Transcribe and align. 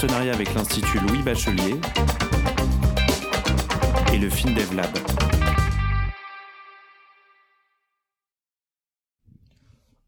partenariat 0.00 0.32
avec 0.32 0.54
l'Institut 0.54 0.98
Louis 1.00 1.22
Bachelier 1.22 1.76
et 4.12 4.18
le 4.18 4.30
FinDevLab. 4.30 4.88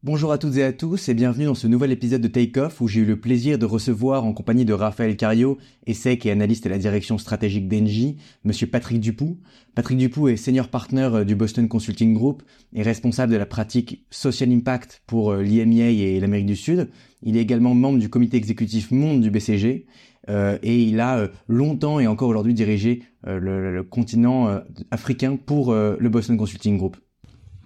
Bonjour 0.05 0.33
à 0.33 0.37
toutes 0.37 0.57
et 0.57 0.63
à 0.65 0.73
tous 0.73 1.07
et 1.07 1.13
bienvenue 1.13 1.45
dans 1.45 1.55
ce 1.55 1.65
nouvel 1.65 1.93
épisode 1.93 2.19
de 2.19 2.27
Take 2.27 2.59
Off 2.59 2.81
où 2.81 2.89
j'ai 2.89 2.99
eu 2.99 3.05
le 3.05 3.21
plaisir 3.21 3.57
de 3.57 3.65
recevoir 3.65 4.25
en 4.25 4.33
compagnie 4.33 4.65
de 4.65 4.73
Raphaël 4.73 5.15
Cario, 5.15 5.57
ESSEC 5.87 6.25
et 6.25 6.31
analyste 6.31 6.65
à 6.65 6.69
la 6.69 6.77
direction 6.77 7.17
stratégique 7.17 7.69
d'Engie, 7.69 8.17
monsieur 8.43 8.67
Patrick 8.67 8.99
Dupoux. 8.99 9.37
Patrick 9.75 9.97
Dupoux 9.97 10.27
est 10.27 10.35
senior 10.35 10.67
partner 10.67 11.09
euh, 11.13 11.23
du 11.23 11.35
Boston 11.35 11.69
Consulting 11.69 12.13
Group 12.13 12.43
et 12.73 12.81
responsable 12.81 13.31
de 13.31 13.37
la 13.37 13.45
pratique 13.45 14.05
Social 14.09 14.51
Impact 14.51 15.03
pour 15.07 15.31
euh, 15.31 15.41
l'IMEA 15.41 15.91
et 15.91 16.19
l'Amérique 16.19 16.47
du 16.47 16.57
Sud. 16.57 16.89
Il 17.21 17.37
est 17.37 17.41
également 17.41 17.73
membre 17.73 17.99
du 17.99 18.09
comité 18.09 18.35
exécutif 18.35 18.91
monde 18.91 19.21
du 19.21 19.31
BCG 19.31 19.85
euh, 20.27 20.57
et 20.63 20.83
il 20.83 20.99
a 20.99 21.29
longtemps 21.47 22.01
et 22.01 22.07
encore 22.07 22.27
aujourd'hui 22.27 22.53
dirigé 22.53 23.03
le, 23.25 23.81
continent 23.83 24.59
africain 24.91 25.37
pour 25.37 25.73
le 25.73 26.09
Boston 26.09 26.35
Consulting 26.35 26.77
Group, 26.77 26.97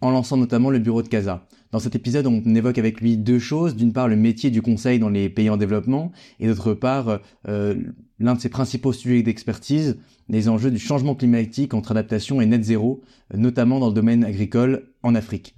en 0.02 0.12
lançant 0.12 0.38
notamment 0.38 0.70
le 0.70 0.78
bureau 0.78 1.02
de 1.02 1.08
Casa. 1.08 1.48
Dans 1.72 1.80
cet 1.80 1.96
épisode, 1.96 2.28
on 2.28 2.56
évoque 2.56 2.78
avec 2.78 3.02
lui 3.02 3.18
deux 3.18 3.40
choses. 3.40 3.76
D'une 3.76 3.94
part, 3.94 4.08
le 4.08 4.16
métier 4.16 4.50
du 4.50 4.62
conseil 4.62 5.00
dans 5.00 5.10
les 5.10 5.30
pays 5.30 5.50
en 5.50 5.58
développement, 5.58 6.12
et 6.40 6.48
d'autre 6.48 6.74
part, 6.74 7.20
l'un 7.46 8.36
de 8.36 8.40
ses 8.40 8.50
principaux 8.50 8.94
sujets 8.94 9.22
d'expertise, 9.22 9.98
les 10.30 10.50
enjeux 10.50 10.72
du 10.72 10.80
changement 10.80 11.16
climatique 11.16 11.74
entre 11.74 11.92
adaptation 11.92 12.42
et 12.42 12.46
net 12.46 12.64
zéro, 12.64 13.02
notamment 13.34 13.80
dans 13.80 13.88
le 13.88 13.94
domaine 13.94 14.24
agricole 14.24 14.90
en 15.04 15.16
Afrique. 15.16 15.56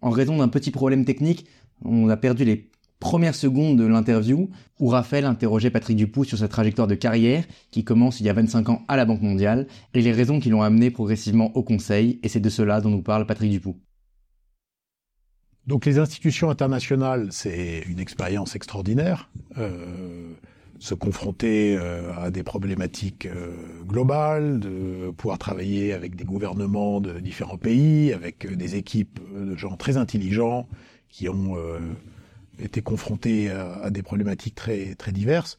En 0.00 0.10
raison 0.10 0.38
d'un 0.38 0.48
petit 0.48 0.70
problème 0.70 1.04
technique, 1.04 1.46
on 1.84 2.08
a 2.08 2.16
perdu 2.16 2.44
les 2.44 2.70
première 3.02 3.34
seconde 3.34 3.78
de 3.78 3.84
l'interview 3.84 4.48
où 4.78 4.86
Raphaël 4.86 5.24
interrogeait 5.24 5.70
Patrick 5.70 5.96
Dupoux 5.96 6.22
sur 6.22 6.38
sa 6.38 6.46
trajectoire 6.46 6.86
de 6.86 6.94
carrière 6.94 7.44
qui 7.72 7.82
commence 7.82 8.20
il 8.20 8.26
y 8.26 8.28
a 8.28 8.32
25 8.32 8.68
ans 8.68 8.82
à 8.86 8.96
la 8.96 9.04
Banque 9.04 9.22
mondiale 9.22 9.66
et 9.92 10.02
les 10.02 10.12
raisons 10.12 10.38
qui 10.38 10.50
l'ont 10.50 10.62
amené 10.62 10.92
progressivement 10.92 11.50
au 11.56 11.64
Conseil 11.64 12.20
et 12.22 12.28
c'est 12.28 12.38
de 12.38 12.48
cela 12.48 12.80
dont 12.80 12.90
nous 12.90 13.02
parle 13.02 13.26
Patrick 13.26 13.50
Dupoux. 13.50 13.76
Donc 15.66 15.86
les 15.86 15.98
institutions 15.98 16.50
internationales, 16.50 17.28
c'est 17.30 17.84
une 17.88 18.00
expérience 18.00 18.56
extraordinaire. 18.56 19.30
Euh, 19.58 20.32
se 20.80 20.94
confronter 20.94 21.76
euh, 21.76 22.12
à 22.16 22.32
des 22.32 22.42
problématiques 22.42 23.26
euh, 23.26 23.54
globales, 23.86 24.58
de 24.58 25.12
pouvoir 25.16 25.38
travailler 25.38 25.92
avec 25.92 26.16
des 26.16 26.24
gouvernements 26.24 27.00
de 27.00 27.20
différents 27.20 27.58
pays, 27.58 28.12
avec 28.12 28.52
des 28.56 28.74
équipes 28.74 29.20
de 29.32 29.54
gens 29.56 29.76
très 29.76 29.96
intelligents 29.96 30.68
qui 31.08 31.28
ont 31.28 31.56
était 32.58 32.80
confronté 32.80 33.50
à, 33.50 33.90
des 33.90 34.02
problématiques 34.02 34.54
très 34.54 34.94
très 34.94 35.12
diverses, 35.12 35.58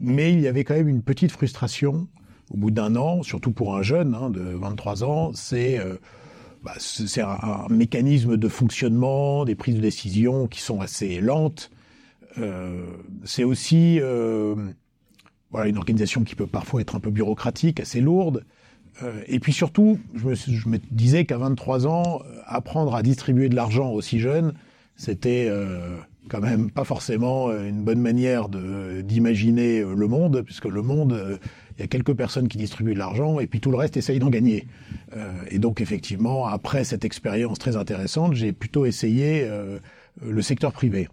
mais 0.00 0.32
il 0.32 0.40
y 0.40 0.48
avait 0.48 0.64
quand 0.64 0.74
même 0.74 0.88
une 0.88 1.02
petite 1.02 1.32
frustration 1.32 2.08
au 2.50 2.56
bout 2.56 2.70
d'un 2.70 2.96
an, 2.96 3.22
surtout 3.22 3.52
pour 3.52 3.76
un 3.76 3.82
jeune 3.82 4.14
hein, 4.14 4.30
de 4.30 4.40
23 4.40 5.04
ans, 5.04 5.32
c'est 5.34 5.78
bah, 6.62 6.74
c'est 6.78 7.22
un, 7.22 7.66
mécanisme 7.70 8.36
de 8.36 8.48
fonctionnement, 8.48 9.44
des 9.44 9.54
prises 9.54 9.76
de 9.76 9.80
décision 9.80 10.46
qui 10.46 10.60
sont 10.60 10.80
assez 10.80 11.20
lentes. 11.20 11.70
Euh, 12.38 12.86
c'est 13.24 13.44
aussi 13.44 13.98
euh, 14.00 14.54
voilà 15.50 15.68
une 15.68 15.78
organisation 15.78 16.22
qui 16.22 16.34
peut 16.34 16.46
parfois 16.46 16.80
être 16.80 16.96
un 16.96 17.00
peu 17.00 17.10
bureaucratique, 17.10 17.80
assez 17.80 18.00
lourde. 18.00 18.44
Euh, 19.02 19.22
et 19.26 19.40
puis 19.40 19.52
surtout, 19.52 19.98
je 20.14 20.26
me, 20.68 20.78
disais 20.90 21.24
qu'à 21.24 21.38
23 21.38 21.86
ans, 21.86 22.20
apprendre 22.46 22.94
à 22.94 23.02
distribuer 23.02 23.48
de 23.48 23.56
l'argent 23.56 23.90
aussi 23.90 24.20
jeune, 24.20 24.52
c'était 24.96 25.48
quand 26.28 26.40
même 26.40 26.70
pas 26.70 26.84
forcément 26.84 27.48
euh, 27.48 27.68
une 27.68 27.82
bonne 27.82 28.00
manière 28.00 28.48
de 28.48 29.00
d'imaginer 29.00 29.80
euh, 29.80 29.94
le 29.94 30.08
monde, 30.08 30.42
puisque 30.42 30.66
le 30.66 30.82
monde, 30.82 31.12
euh, 31.12 31.38
il 31.76 31.80
y 31.80 31.84
a 31.84 31.86
quelques 31.86 32.14
personnes 32.14 32.48
qui 32.48 32.58
distribuent 32.58 32.94
de 32.94 32.98
l'argent 32.98 33.40
et 33.40 33.46
puis 33.46 33.60
tout 33.60 33.70
le 33.70 33.76
reste 33.76 33.96
essaye 33.96 34.18
d'en 34.18 34.28
gagner. 34.28 34.66
et 35.50 35.58
donc 35.58 35.80
effectivement, 35.80 36.46
après 36.46 36.84
cette 36.84 37.06
expérience 37.06 37.58
très 37.58 37.76
intéressante, 37.76 38.34
j'ai 38.34 38.52
plutôt 38.52 38.84
essayé 38.84 39.48
le 40.22 40.42
secteur 40.42 40.72
privé. 40.72 41.08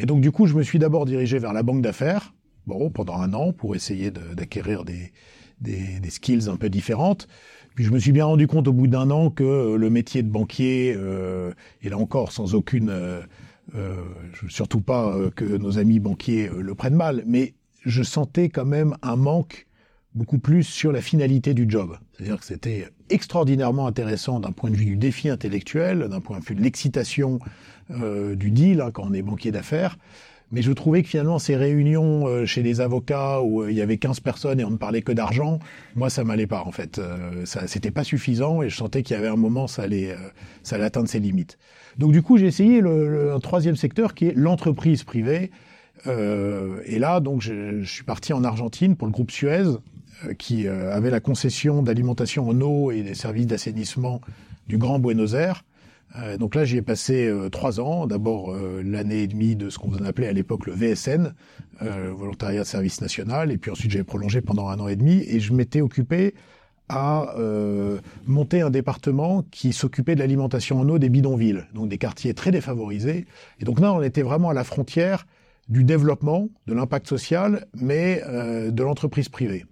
et 0.00 0.06
donc 0.06 0.22
du 0.22 0.32
coup, 0.32 0.46
je 0.46 0.54
me 0.54 0.62
suis 0.62 0.78
d'abord 0.78 1.04
dirigé 1.04 1.38
vers 1.38 1.52
la 1.52 1.62
banque 1.62 1.82
d'affaires, 1.82 2.32
bon, 2.66 2.88
pendant 2.88 3.16
un 3.16 3.34
an, 3.34 3.52
pour 3.52 3.76
essayer 3.76 4.10
d'acquérir 4.10 4.86
des, 4.86 5.12
des, 5.60 6.00
des 6.00 6.10
skills 6.10 6.48
un 6.48 6.56
peu 6.56 6.70
différentes. 6.70 7.28
Puis 7.78 7.84
je 7.84 7.92
me 7.92 8.00
suis 8.00 8.10
bien 8.10 8.24
rendu 8.24 8.48
compte 8.48 8.66
au 8.66 8.72
bout 8.72 8.88
d'un 8.88 9.08
an 9.12 9.30
que 9.30 9.76
le 9.76 9.88
métier 9.88 10.24
de 10.24 10.28
banquier, 10.28 10.94
euh, 10.96 11.52
et 11.80 11.88
là 11.88 11.96
encore 11.96 12.32
sans 12.32 12.56
aucune 12.56 12.90
euh, 12.90 13.20
surtout 14.48 14.80
pas 14.80 15.14
euh, 15.14 15.30
que 15.30 15.44
nos 15.44 15.78
amis 15.78 16.00
banquiers 16.00 16.48
euh, 16.48 16.60
le 16.60 16.74
prennent 16.74 16.94
mal, 16.94 17.22
mais 17.26 17.54
je 17.84 18.02
sentais 18.02 18.48
quand 18.48 18.64
même 18.64 18.96
un 19.02 19.16
manque 19.16 19.66
beaucoup 20.14 20.38
plus 20.38 20.64
sur 20.64 20.90
la 20.90 21.00
finalité 21.00 21.54
du 21.54 21.66
job. 21.68 21.96
C'est-à-dire 22.12 22.38
que 22.38 22.46
c'était 22.46 22.88
extraordinairement 23.10 23.86
intéressant 23.86 24.40
d'un 24.40 24.52
point 24.52 24.70
de 24.70 24.76
vue 24.76 24.86
du 24.86 24.96
défi 24.96 25.28
intellectuel, 25.28 26.08
d'un 26.08 26.20
point 26.20 26.40
de 26.40 26.44
vue 26.44 26.54
de 26.54 26.62
l'excitation 26.62 27.38
du 27.90 28.50
deal 28.50 28.80
hein, 28.80 28.90
quand 28.90 29.04
on 29.06 29.12
est 29.14 29.22
banquier 29.22 29.52
d'affaires. 29.52 29.96
Mais 30.50 30.62
je 30.62 30.72
trouvais 30.72 31.02
que 31.02 31.08
finalement 31.08 31.38
ces 31.38 31.56
réunions 31.56 32.46
chez 32.46 32.62
les 32.62 32.80
avocats 32.80 33.42
où 33.42 33.68
il 33.68 33.74
y 33.74 33.82
avait 33.82 33.98
15 33.98 34.20
personnes 34.20 34.60
et 34.60 34.64
on 34.64 34.70
ne 34.70 34.76
parlait 34.76 35.02
que 35.02 35.12
d'argent, 35.12 35.58
moi 35.94 36.08
ça 36.08 36.24
m'allait 36.24 36.46
pas 36.46 36.62
en 36.64 36.72
fait. 36.72 36.98
ça 37.44 37.66
c'était 37.66 37.90
pas 37.90 38.02
suffisant 38.02 38.62
et 38.62 38.70
je 38.70 38.76
sentais 38.76 39.02
qu'il 39.02 39.14
y 39.14 39.18
avait 39.18 39.28
un 39.28 39.36
moment 39.36 39.66
ça 39.66 39.82
allait 39.82 40.16
ça 40.62 40.76
allait 40.76 40.86
atteindre 40.86 41.08
ses 41.08 41.20
limites. 41.20 41.58
Donc 41.98 42.12
du 42.12 42.22
coup, 42.22 42.38
j'ai 42.38 42.46
essayé 42.46 42.80
le, 42.80 43.32
un 43.34 43.40
troisième 43.40 43.76
secteur 43.76 44.14
qui 44.14 44.26
est 44.26 44.34
l'entreprise 44.34 45.02
privée. 45.02 45.50
Euh, 46.06 46.80
et 46.86 46.98
là, 46.98 47.20
donc, 47.20 47.42
je, 47.42 47.82
suis 47.82 48.04
parti 48.04 48.32
en 48.32 48.44
Argentine 48.44 48.96
pour 48.96 49.06
le 49.06 49.12
groupe 49.12 49.32
Suez, 49.32 49.64
euh, 50.24 50.34
qui 50.34 50.66
euh, 50.66 50.94
avait 50.94 51.10
la 51.10 51.20
concession 51.20 51.82
d'alimentation 51.82 52.48
en 52.48 52.60
eau 52.60 52.92
et 52.92 53.02
des 53.02 53.14
services 53.14 53.46
d'assainissement 53.46 54.20
du 54.68 54.78
Grand 54.78 55.00
Buenos 55.00 55.34
Aires. 55.34 55.64
Euh, 56.16 56.36
donc 56.36 56.54
là, 56.54 56.64
j'y 56.64 56.78
ai 56.78 56.82
passé 56.82 57.32
trois 57.52 57.80
ans. 57.80 58.06
D'abord 58.06 58.56
l'année 58.84 59.22
et 59.22 59.26
demie 59.26 59.56
de 59.56 59.70
ce 59.70 59.78
qu'on 59.78 59.92
appelait 60.04 60.28
à 60.28 60.32
l'époque 60.32 60.66
le 60.66 60.72
VSN, 60.72 61.34
volontariat 61.80 62.62
de 62.62 62.66
service 62.66 63.00
national, 63.00 63.52
et 63.52 63.58
puis 63.58 63.70
ensuite 63.70 63.90
j'ai 63.90 64.02
prolongé 64.02 64.40
pendant 64.40 64.68
un 64.68 64.80
an 64.80 64.88
et 64.88 64.96
demi. 64.96 65.24
Et 65.28 65.40
je 65.40 65.52
m'étais 65.52 65.80
occupé 65.80 66.34
à 66.88 67.34
euh, 67.36 67.98
monter 68.26 68.62
un 68.62 68.70
département 68.70 69.44
qui 69.50 69.72
s'occupait 69.72 70.14
de 70.14 70.20
l'alimentation 70.20 70.80
en 70.80 70.88
eau 70.88 70.98
des 70.98 71.08
bidonvilles, 71.08 71.64
donc 71.74 71.88
des 71.88 71.98
quartiers 71.98 72.34
très 72.34 72.50
défavorisés. 72.50 73.26
Et 73.60 73.64
donc 73.64 73.80
là, 73.80 73.92
on 73.92 74.02
était 74.02 74.22
vraiment 74.22 74.50
à 74.50 74.54
la 74.54 74.64
frontière 74.64 75.26
du 75.68 75.84
développement, 75.84 76.48
de 76.66 76.74
l'impact 76.74 77.06
social, 77.06 77.66
mais 77.74 78.22
euh, 78.26 78.70
de 78.70 78.82
l'entreprise 78.82 79.28
privée. 79.28 79.66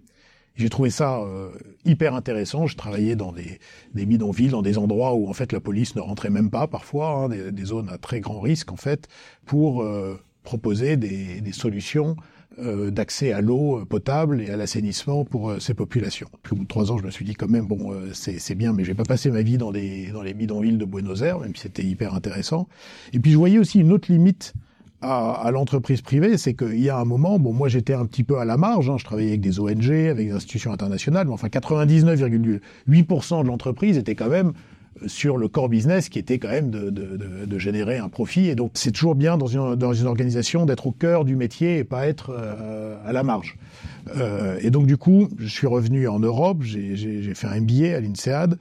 J'ai 0.57 0.69
trouvé 0.69 0.89
ça 0.89 1.19
euh, 1.19 1.49
hyper 1.85 2.13
intéressant. 2.15 2.67
Je 2.67 2.75
travaillais 2.75 3.15
dans 3.15 3.31
des, 3.31 3.59
des, 3.93 4.05
bidonvilles, 4.05 4.49
dans 4.49 4.61
des 4.61 4.77
endroits 4.77 5.13
où 5.13 5.29
en 5.29 5.33
fait 5.33 5.53
la 5.53 5.59
police 5.59 5.95
ne 5.95 6.01
rentrait 6.01 6.29
même 6.29 6.49
pas 6.49 6.67
parfois, 6.67 7.11
hein, 7.11 7.29
des, 7.29 7.51
des, 7.51 7.65
zones 7.65 7.89
à 7.89 7.97
très 7.97 8.19
grand 8.19 8.39
risque 8.39 8.71
en 8.71 8.77
fait, 8.77 9.07
pour 9.45 9.81
euh, 9.81 10.19
proposer 10.43 10.97
des, 10.97 11.41
des 11.41 11.51
solutions 11.53 12.15
euh, 12.59 12.89
d'accès 12.89 13.33
à 13.33 13.41
l'eau 13.41 13.85
potable 13.85 14.41
et 14.41 14.49
à 14.49 14.57
l'assainissement 14.57 15.25
pour 15.25 15.51
euh, 15.51 15.59
ces 15.59 15.75
populations. 15.75 16.27
Puis 16.41 16.53
au 16.53 16.55
bout 16.55 16.63
de 16.63 16.67
trois 16.67 16.91
ans, 16.91 16.97
je 16.97 17.03
me 17.03 17.11
suis 17.11 17.23
dit 17.23 17.35
quand 17.35 17.47
même 17.47 17.67
bon, 17.67 17.93
euh, 17.93 18.09
c'est 18.13 18.55
bien, 18.55 18.73
mais 18.73 18.83
je 18.83 18.87
vais 18.87 18.95
pas 18.95 19.03
passer 19.03 19.29
ma 19.29 19.43
vie 19.43 19.59
dans 19.59 19.69
les 19.69 20.07
dans 20.07 20.23
les 20.23 20.33
bidonvilles 20.33 20.77
de 20.77 20.85
Buenos 20.85 21.21
Aires, 21.21 21.39
même 21.39 21.55
si 21.55 21.63
c'était 21.63 21.83
hyper 21.83 22.15
intéressant. 22.15 22.67
Et 23.13 23.19
puis 23.19 23.31
je 23.31 23.37
voyais 23.37 23.59
aussi 23.59 23.79
une 23.79 23.91
autre 23.91 24.11
limite 24.11 24.53
à, 25.01 25.31
à 25.31 25.51
l'entreprise 25.51 26.01
privée, 26.01 26.37
c'est 26.37 26.53
qu'il 26.53 26.79
y 26.79 26.89
a 26.89 26.97
un 26.97 27.05
moment, 27.05 27.39
bon, 27.39 27.53
moi 27.53 27.69
j'étais 27.69 27.93
un 27.93 28.05
petit 28.05 28.23
peu 28.23 28.39
à 28.39 28.45
la 28.45 28.57
marge, 28.57 28.89
hein, 28.89 28.97
je 28.97 29.05
travaillais 29.05 29.29
avec 29.29 29.41
des 29.41 29.59
ONG, 29.59 29.91
avec 29.91 30.27
des 30.27 30.33
institutions 30.33 30.71
internationales, 30.71 31.27
mais 31.27 31.33
enfin 31.33 31.47
99,8% 31.47 33.43
de 33.43 33.47
l'entreprise 33.47 33.97
était 33.97 34.15
quand 34.15 34.29
même 34.29 34.53
sur 35.05 35.37
le 35.37 35.47
core 35.47 35.69
business 35.69 36.09
qui 36.09 36.19
était 36.19 36.39
quand 36.39 36.49
même 36.49 36.71
de, 36.71 36.89
de, 36.89 37.17
de, 37.17 37.45
de 37.45 37.59
générer 37.59 37.97
un 37.97 38.09
profit. 38.09 38.47
Et 38.47 38.55
donc 38.55 38.71
c'est 38.73 38.91
toujours 38.91 39.15
bien 39.15 39.37
dans 39.37 39.47
une, 39.47 39.75
dans 39.75 39.93
une 39.93 40.07
organisation 40.07 40.65
d'être 40.65 40.87
au 40.87 40.91
cœur 40.91 41.25
du 41.25 41.35
métier 41.35 41.77
et 41.77 41.83
pas 41.83 42.07
être 42.07 42.31
euh, 42.31 42.97
à 43.05 43.13
la 43.13 43.23
marge. 43.23 43.57
Euh, 44.15 44.57
et 44.61 44.69
donc 44.69 44.87
du 44.87 44.97
coup, 44.97 45.27
je 45.37 45.47
suis 45.47 45.67
revenu 45.67 46.07
en 46.07 46.19
Europe, 46.19 46.59
j'ai 46.61 47.33
fait 47.33 47.47
un 47.47 47.59
MBA 47.59 47.95
à 47.95 47.99
l'INSEAD, 47.99 48.57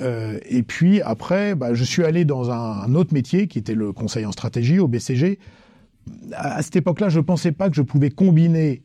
euh, 0.00 0.38
et 0.48 0.62
puis 0.62 1.02
après, 1.02 1.54
bah, 1.54 1.74
je 1.74 1.84
suis 1.84 2.02
allé 2.02 2.24
dans 2.24 2.50
un, 2.50 2.94
autre 2.94 3.12
métier 3.12 3.46
qui 3.46 3.58
était 3.58 3.74
le 3.74 3.92
conseil 3.92 4.24
en 4.24 4.32
stratégie 4.32 4.78
au 4.78 4.88
BCG. 4.88 5.38
À, 6.32 6.62
cette 6.62 6.76
époque-là, 6.76 7.08
je 7.08 7.20
pensais 7.20 7.52
pas 7.52 7.68
que 7.68 7.76
je 7.76 7.82
pouvais 7.82 8.10
combiner 8.10 8.82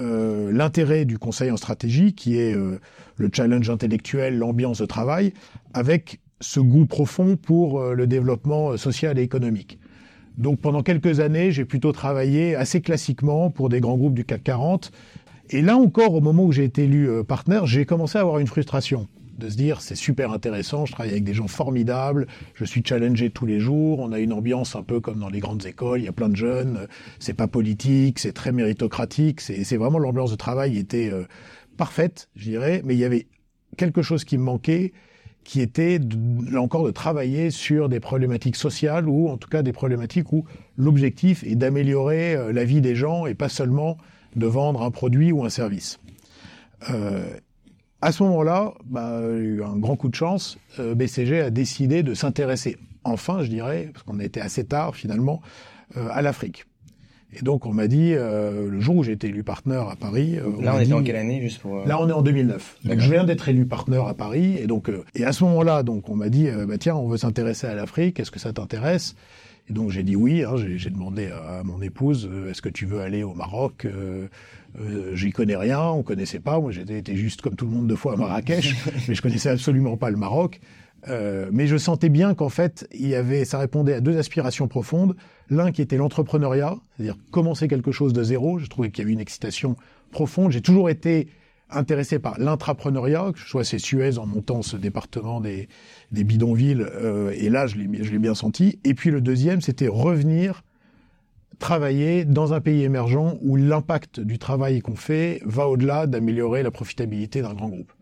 euh, 0.00 0.52
l'intérêt 0.52 1.04
du 1.04 1.18
conseil 1.18 1.50
en 1.50 1.56
stratégie, 1.56 2.14
qui 2.14 2.38
est 2.38 2.54
euh, 2.54 2.78
le 3.16 3.30
challenge 3.32 3.68
intellectuel, 3.68 4.38
l'ambiance 4.38 4.78
de 4.78 4.86
travail, 4.86 5.32
avec 5.74 6.20
ce 6.40 6.60
goût 6.60 6.86
profond 6.86 7.36
pour 7.36 7.80
euh, 7.80 7.94
le 7.94 8.06
développement 8.06 8.76
social 8.76 9.18
et 9.18 9.22
économique. 9.22 9.78
Donc 10.38 10.60
pendant 10.60 10.82
quelques 10.82 11.20
années, 11.20 11.52
j'ai 11.52 11.64
plutôt 11.64 11.92
travaillé 11.92 12.54
assez 12.54 12.80
classiquement 12.80 13.50
pour 13.50 13.68
des 13.68 13.80
grands 13.80 13.98
groupes 13.98 14.14
du 14.14 14.24
CAC 14.24 14.42
40. 14.44 14.92
Et 15.50 15.60
là 15.60 15.76
encore, 15.76 16.14
au 16.14 16.20
moment 16.20 16.44
où 16.44 16.52
j'ai 16.52 16.64
été 16.64 16.84
élu 16.84 17.22
partenaire, 17.24 17.66
j'ai 17.66 17.84
commencé 17.84 18.16
à 18.16 18.22
avoir 18.22 18.38
une 18.38 18.46
frustration 18.46 19.08
de 19.42 19.50
se 19.50 19.56
dire 19.56 19.80
c'est 19.80 19.96
super 19.96 20.32
intéressant, 20.32 20.86
je 20.86 20.92
travaille 20.92 21.12
avec 21.12 21.24
des 21.24 21.34
gens 21.34 21.48
formidables, 21.48 22.26
je 22.54 22.64
suis 22.64 22.82
challengé 22.84 23.30
tous 23.30 23.46
les 23.46 23.60
jours, 23.60 23.98
on 24.00 24.12
a 24.12 24.18
une 24.18 24.32
ambiance 24.32 24.76
un 24.76 24.82
peu 24.82 25.00
comme 25.00 25.18
dans 25.18 25.28
les 25.28 25.40
grandes 25.40 25.66
écoles, 25.66 26.00
il 26.00 26.04
y 26.04 26.08
a 26.08 26.12
plein 26.12 26.28
de 26.28 26.36
jeunes, 26.36 26.86
c'est 27.18 27.34
pas 27.34 27.48
politique, 27.48 28.18
c'est 28.18 28.32
très 28.32 28.52
méritocratique, 28.52 29.40
c'est 29.40 29.76
vraiment 29.76 29.98
l'ambiance 29.98 30.30
de 30.30 30.36
travail 30.36 30.78
était 30.78 31.10
euh, 31.12 31.24
parfaite, 31.76 32.28
je 32.36 32.44
dirais, 32.44 32.82
mais 32.84 32.94
il 32.94 33.00
y 33.00 33.04
avait 33.04 33.26
quelque 33.76 34.02
chose 34.02 34.24
qui 34.24 34.38
me 34.38 34.44
manquait, 34.44 34.92
qui 35.44 35.60
était 35.60 35.98
là 36.50 36.60
encore 36.60 36.84
de 36.84 36.92
travailler 36.92 37.50
sur 37.50 37.88
des 37.88 37.98
problématiques 37.98 38.56
sociales 38.56 39.08
ou 39.08 39.28
en 39.28 39.36
tout 39.36 39.48
cas 39.48 39.62
des 39.62 39.72
problématiques 39.72 40.32
où 40.32 40.44
l'objectif 40.76 41.42
est 41.42 41.56
d'améliorer 41.56 42.36
euh, 42.36 42.52
la 42.52 42.64
vie 42.64 42.80
des 42.80 42.94
gens 42.94 43.26
et 43.26 43.34
pas 43.34 43.48
seulement 43.48 43.98
de 44.36 44.46
vendre 44.46 44.82
un 44.82 44.90
produit 44.90 45.32
ou 45.32 45.44
un 45.44 45.50
service. 45.50 45.98
Euh, 46.90 47.24
à 48.02 48.10
ce 48.10 48.22
moment-là, 48.24 48.74
bah, 48.84 49.20
il 49.22 49.44
y 49.44 49.46
a 49.46 49.50
eu 49.50 49.62
un 49.62 49.76
grand 49.76 49.96
coup 49.96 50.08
de 50.08 50.14
chance. 50.14 50.58
Euh, 50.80 50.94
BCG 50.94 51.40
a 51.40 51.50
décidé 51.50 52.02
de 52.02 52.14
s'intéresser, 52.14 52.76
enfin, 53.04 53.42
je 53.42 53.48
dirais, 53.48 53.90
parce 53.92 54.02
qu'on 54.02 54.18
a 54.18 54.24
été 54.24 54.40
assez 54.40 54.64
tard 54.64 54.96
finalement, 54.96 55.40
euh, 55.96 56.08
à 56.10 56.20
l'Afrique. 56.20 56.66
Et 57.34 57.42
donc 57.42 57.64
on 57.64 57.72
m'a 57.72 57.86
dit, 57.86 58.12
euh, 58.12 58.68
le 58.68 58.80
jour 58.80 58.96
où 58.96 59.02
j'ai 59.04 59.12
été 59.12 59.28
élu 59.28 59.42
partenaire 59.42 59.88
à 59.88 59.96
Paris... 59.96 60.36
là 60.60 60.74
on, 60.74 60.80
est 60.80 60.92
en 60.92 61.02
quelle 61.02 61.16
année 61.16 61.40
juste 61.40 61.60
pour... 61.60 61.86
Là 61.86 61.98
on 61.98 62.08
est 62.08 62.12
en 62.12 62.20
2009. 62.20 62.80
Donc 62.84 62.98
je 62.98 63.10
viens 63.10 63.24
d'être 63.24 63.48
élu 63.48 63.64
partenaire 63.64 64.06
à 64.06 64.14
Paris. 64.14 64.58
Et 64.58 64.66
donc 64.66 64.90
et 65.14 65.24
à 65.24 65.32
ce 65.32 65.44
moment-là, 65.44 65.82
donc 65.82 66.10
on 66.10 66.16
m'a 66.16 66.28
dit, 66.28 66.48
bah, 66.68 66.76
tiens, 66.78 66.96
on 66.96 67.08
veut 67.08 67.16
s'intéresser 67.16 67.68
à 67.68 67.74
l'Afrique, 67.74 68.20
est-ce 68.20 68.30
que 68.30 68.40
ça 68.40 68.52
t'intéresse? 68.52 69.14
Et 69.70 69.72
donc 69.72 69.90
j'ai 69.90 70.02
dit 70.02 70.16
oui, 70.16 70.42
hein, 70.42 70.56
j'ai 70.56 70.90
demandé 70.90 71.28
à 71.28 71.62
mon 71.62 71.80
épouse, 71.80 72.28
est-ce 72.50 72.60
que 72.60 72.68
tu 72.68 72.84
veux 72.84 73.00
aller 73.00 73.22
au 73.22 73.32
Maroc? 73.32 73.86
Euh, 74.80 75.14
J'y 75.14 75.30
connais 75.30 75.56
rien, 75.56 75.82
on 75.82 76.02
connaissait 76.02 76.40
pas. 76.40 76.60
Moi, 76.60 76.72
j'étais 76.72 77.16
juste 77.16 77.42
comme 77.42 77.56
tout 77.56 77.66
le 77.66 77.72
monde 77.72 77.86
deux 77.86 77.96
fois 77.96 78.14
à 78.14 78.16
Marrakech, 78.16 78.74
mais 79.08 79.14
je 79.14 79.22
connaissais 79.22 79.50
absolument 79.50 79.96
pas 79.96 80.10
le 80.10 80.16
Maroc. 80.16 80.60
Euh, 81.08 81.48
mais 81.52 81.66
je 81.66 81.76
sentais 81.76 82.08
bien 82.08 82.34
qu'en 82.34 82.48
fait, 82.48 82.86
il 82.92 83.08
y 83.08 83.14
avait, 83.14 83.44
ça 83.44 83.58
répondait 83.58 83.94
à 83.94 84.00
deux 84.00 84.16
aspirations 84.18 84.68
profondes. 84.68 85.16
L'un 85.50 85.72
qui 85.72 85.82
était 85.82 85.96
l'entrepreneuriat, 85.96 86.76
c'est-à-dire 86.96 87.16
commencer 87.30 87.68
quelque 87.68 87.92
chose 87.92 88.12
de 88.12 88.22
zéro. 88.22 88.58
Je 88.58 88.66
trouvais 88.66 88.90
qu'il 88.90 89.02
y 89.02 89.04
avait 89.04 89.12
une 89.12 89.20
excitation 89.20 89.76
profonde. 90.12 90.52
J'ai 90.52 90.60
toujours 90.60 90.90
été 90.90 91.28
intéressé 91.74 92.18
par 92.18 92.38
l'intrapreneuriat, 92.38 93.32
que 93.32 93.40
ce 93.40 93.46
soit 93.46 93.64
c'est 93.64 93.78
Suez 93.78 94.18
en 94.18 94.26
montant 94.26 94.62
ce 94.62 94.76
département 94.76 95.40
des, 95.40 95.68
des 96.12 96.24
bidonvilles, 96.24 96.86
euh, 96.94 97.34
et 97.34 97.48
là 97.48 97.66
je 97.66 97.76
l'ai 97.76 98.18
bien 98.18 98.34
senti. 98.34 98.78
Et 98.84 98.94
puis 98.94 99.10
le 99.10 99.20
deuxième, 99.20 99.60
c'était 99.60 99.88
revenir 99.88 100.62
travailler 101.62 102.24
dans 102.24 102.52
un 102.54 102.60
pays 102.60 102.82
émergent 102.82 103.38
où 103.40 103.54
l'impact 103.54 104.18
du 104.18 104.38
travail 104.38 104.80
qu'on 104.80 104.96
fait 104.96 105.40
va 105.44 105.68
au-delà 105.68 106.08
d'améliorer 106.08 106.64
la 106.64 106.72
profitabilité 106.72 107.40
d'un 107.40 107.54
grand 107.54 107.68
groupe. 107.68 107.92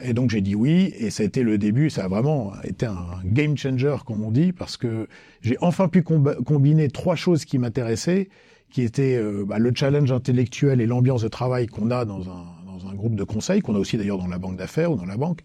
Et 0.00 0.14
donc 0.14 0.30
j'ai 0.30 0.40
dit 0.40 0.54
oui, 0.54 0.94
et 0.96 1.10
ça 1.10 1.24
a 1.24 1.26
été 1.26 1.42
le 1.42 1.58
début, 1.58 1.90
ça 1.90 2.04
a 2.04 2.08
vraiment 2.08 2.52
été 2.62 2.86
un 2.86 3.20
game 3.24 3.56
changer, 3.56 3.96
comme 4.06 4.22
on 4.22 4.30
dit, 4.30 4.52
parce 4.52 4.76
que 4.76 5.08
j'ai 5.40 5.56
enfin 5.60 5.88
pu 5.88 6.02
combiner 6.02 6.88
trois 6.90 7.16
choses 7.16 7.44
qui 7.44 7.58
m'intéressaient, 7.58 8.28
qui 8.70 8.82
étaient 8.82 9.16
euh, 9.16 9.44
bah, 9.44 9.58
le 9.58 9.72
challenge 9.74 10.12
intellectuel 10.12 10.80
et 10.80 10.86
l'ambiance 10.86 11.22
de 11.22 11.28
travail 11.28 11.66
qu'on 11.66 11.90
a 11.90 12.04
dans 12.04 12.30
un, 12.30 12.44
dans 12.64 12.88
un 12.88 12.94
groupe 12.94 13.16
de 13.16 13.24
conseil, 13.24 13.62
qu'on 13.62 13.74
a 13.74 13.78
aussi 13.78 13.96
d'ailleurs 13.96 14.18
dans 14.18 14.28
la 14.28 14.38
banque 14.38 14.56
d'affaires 14.56 14.92
ou 14.92 14.96
dans 14.96 15.06
la 15.06 15.16
banque, 15.16 15.40